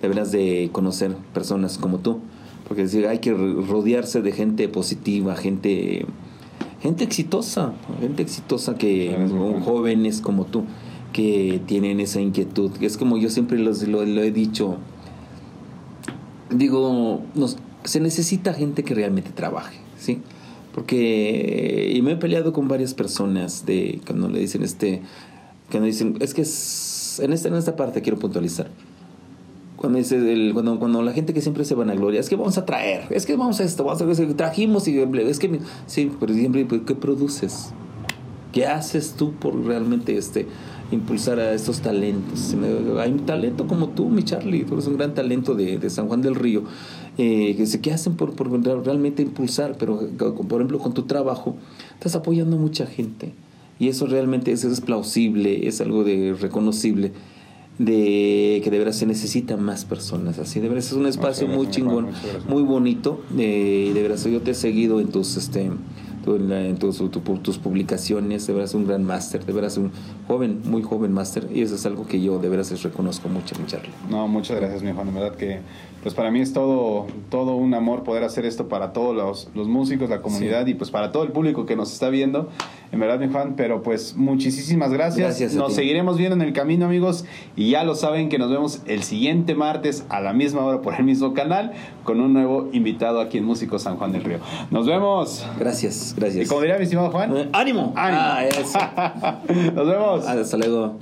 de 0.00 0.08
veras, 0.08 0.32
de 0.32 0.70
conocer 0.72 1.14
personas 1.34 1.76
como 1.76 1.98
tú. 1.98 2.20
Porque 2.68 2.82
decir, 2.82 3.06
hay 3.06 3.18
que 3.20 3.32
rodearse 3.32 4.22
de 4.22 4.32
gente 4.32 4.68
positiva, 4.68 5.36
gente, 5.36 6.04
gente 6.82 7.04
exitosa, 7.04 7.72
gente 8.00 8.22
exitosa 8.22 8.76
que, 8.76 9.16
jóvenes 9.64 10.20
como 10.20 10.46
tú, 10.46 10.64
que 11.12 11.60
tienen 11.66 12.00
esa 12.00 12.20
inquietud. 12.20 12.72
Es 12.80 12.96
como 12.96 13.18
yo 13.18 13.30
siempre 13.30 13.58
los- 13.58 13.86
lo, 13.86 14.04
lo 14.04 14.22
he 14.22 14.32
dicho, 14.32 14.78
digo, 16.50 17.22
nos, 17.34 17.56
se 17.84 18.00
necesita 18.00 18.52
gente 18.54 18.82
que 18.84 18.94
realmente 18.94 19.30
trabaje, 19.30 19.78
¿sí? 19.98 20.20
Porque, 20.74 21.92
y 21.94 22.02
me 22.02 22.12
he 22.12 22.16
peleado 22.16 22.52
con 22.52 22.68
varias 22.68 22.94
personas 22.94 23.64
de 23.64 24.00
cuando 24.06 24.28
le 24.28 24.40
dicen 24.40 24.62
este, 24.62 25.02
cuando 25.70 25.86
dicen, 25.86 26.16
es 26.20 26.34
que 26.34 26.42
es- 26.42 27.20
en 27.22 27.32
esta, 27.32 27.48
en 27.48 27.54
esta 27.54 27.76
parte 27.76 28.02
quiero 28.02 28.18
puntualizar. 28.18 28.68
Cuando, 29.76 29.98
dice 29.98 30.16
el- 30.32 30.52
cuando, 30.52 30.78
cuando 30.78 31.02
la 31.02 31.12
gente 31.12 31.32
que 31.34 31.40
siempre 31.40 31.64
se 31.64 31.74
vanagloria, 31.74 32.20
es 32.20 32.28
que 32.28 32.36
vamos 32.36 32.58
a 32.58 32.64
traer, 32.64 33.04
es 33.10 33.26
que 33.26 33.36
vamos 33.36 33.60
a 33.60 33.64
esto, 33.64 33.84
vamos 33.84 34.00
a 34.02 34.10
hacer, 34.10 34.32
trajimos 34.34 34.88
y 34.88 34.98
es 34.98 35.38
que, 35.38 35.60
sí, 35.86 36.10
pero 36.18 36.34
siempre, 36.34 36.66
¿qué 36.66 36.94
produces? 36.94 37.72
¿Qué 38.52 38.66
haces 38.66 39.14
tú 39.18 39.32
por 39.32 39.54
realmente 39.66 40.16
este 40.16 40.46
impulsar 40.90 41.38
a 41.40 41.52
estos 41.52 41.80
talentos? 41.80 42.54
Hay 42.98 43.12
un 43.12 43.26
talento 43.26 43.66
como 43.66 43.90
tú, 43.90 44.08
mi 44.08 44.22
Charlie, 44.22 44.64
tú 44.64 44.74
eres 44.74 44.86
un 44.86 44.96
gran 44.96 45.12
talento 45.12 45.54
de, 45.54 45.78
de 45.78 45.90
San 45.90 46.08
Juan 46.08 46.22
del 46.22 46.34
Río. 46.34 46.62
Eh, 47.18 47.62
¿Qué 47.82 47.92
hacen 47.92 48.14
por, 48.16 48.32
por 48.34 48.50
realmente 48.82 49.22
impulsar? 49.22 49.76
Pero, 49.78 50.08
por 50.16 50.60
ejemplo, 50.60 50.78
con 50.78 50.94
tu 50.94 51.02
trabajo, 51.02 51.56
estás 51.94 52.14
apoyando 52.14 52.56
a 52.56 52.58
mucha 52.58 52.86
gente. 52.86 53.34
Y 53.78 53.88
eso 53.88 54.06
realmente 54.06 54.52
es, 54.52 54.64
es 54.64 54.80
plausible, 54.80 55.68
es 55.68 55.82
algo 55.82 56.02
de 56.02 56.34
reconocible 56.40 57.12
de 57.78 58.60
que 58.64 58.70
de 58.70 58.78
verdad 58.78 58.92
se 58.92 59.04
necesitan 59.04 59.62
más 59.62 59.84
personas 59.84 60.38
así 60.38 60.60
de 60.60 60.68
verdad 60.68 60.84
es 60.84 60.92
un 60.92 61.06
espacio 61.06 61.46
muy 61.46 61.68
chingón 61.68 62.08
muy 62.48 62.62
bonito 62.62 63.20
eh, 63.36 63.90
de 63.92 64.02
verdad 64.02 64.18
yo 64.26 64.40
te 64.40 64.52
he 64.52 64.54
seguido 64.54 65.00
en 65.00 65.08
tus 65.08 65.36
este 65.36 65.70
tu- 66.26 66.36
en 66.36 66.48
la- 66.50 66.60
en 66.66 66.76
tus, 66.76 66.98
tu- 66.98 67.08
tus 67.38 67.56
publicaciones 67.58 68.46
de 68.46 68.52
verdad 68.52 68.68
es 68.68 68.74
un 68.74 68.86
gran 68.86 69.04
máster 69.04 69.46
de 69.46 69.52
verdad 69.54 69.70
es 69.70 69.78
un 69.78 69.90
joven 70.28 70.60
muy 70.64 70.82
joven 70.82 71.12
máster 71.12 71.48
y 71.54 71.62
eso 71.62 71.76
es 71.76 71.86
algo 71.86 72.06
que 72.06 72.20
yo 72.20 72.38
de 72.38 72.48
verdad 72.50 72.66
les 72.70 72.82
reconozco 72.82 73.28
mucho 73.30 73.54
mi 73.58 73.66
Charlie 73.66 73.90
No, 74.10 74.28
muchas 74.28 74.58
gracias, 74.58 74.82
mi 74.82 74.92
Juan. 74.92 75.08
En 75.08 75.14
verdad 75.14 75.34
que, 75.36 75.60
pues 76.02 76.14
para 76.14 76.30
mí 76.30 76.40
es 76.40 76.52
todo, 76.52 77.06
todo 77.30 77.54
un 77.56 77.72
amor 77.74 78.02
poder 78.02 78.24
hacer 78.24 78.44
esto 78.44 78.68
para 78.68 78.92
todos 78.92 79.14
los, 79.16 79.48
los 79.54 79.68
músicos, 79.68 80.10
la 80.10 80.20
comunidad 80.20 80.66
y 80.66 80.74
pues 80.74 80.90
para 80.90 81.12
todo 81.12 81.22
el 81.22 81.30
público 81.32 81.64
que 81.66 81.76
nos 81.76 81.92
está 81.92 82.08
viendo. 82.10 82.48
En 82.92 83.00
verdad, 83.00 83.18
mi 83.20 83.28
Juan, 83.32 83.54
pero 83.56 83.82
pues 83.82 84.16
muchísimas 84.16 84.92
gracias. 84.92 85.26
Gracias 85.26 85.54
nos 85.54 85.68
ti. 85.68 85.74
seguiremos 85.74 86.16
viendo 86.18 86.34
en 86.36 86.42
el 86.42 86.52
camino, 86.52 86.86
amigos. 86.86 87.24
Y 87.56 87.70
ya 87.70 87.84
lo 87.84 87.94
saben 87.94 88.28
que 88.28 88.38
nos 88.38 88.50
vemos 88.50 88.80
el 88.86 89.02
siguiente 89.02 89.54
martes 89.54 90.04
a 90.08 90.20
la 90.20 90.32
misma 90.32 90.64
hora 90.64 90.82
por 90.82 90.94
el 90.94 91.04
mismo 91.04 91.34
canal 91.34 91.72
con 92.04 92.20
un 92.20 92.32
nuevo 92.32 92.68
invitado 92.72 93.20
aquí 93.20 93.38
en 93.38 93.44
Músicos 93.44 93.82
San 93.82 93.96
Juan 93.96 94.12
del 94.12 94.24
Río. 94.24 94.38
Nos 94.70 94.86
vemos. 94.86 95.44
gracias 95.58 96.14
Y 96.16 96.20
gracias 96.20 96.48
como 96.48 96.60
diría 96.62 96.76
mi 96.78 96.84
estimado 96.84 97.10
Juan, 97.10 97.36
Eh, 97.36 97.48
ánimo 97.52 97.92
ánimo. 97.94 97.94
Ah, 97.96 98.44
eso. 98.44 98.78
nos 99.74 99.86
vemos. 99.86 100.26
hasta 100.26 100.56
luego 100.56 100.98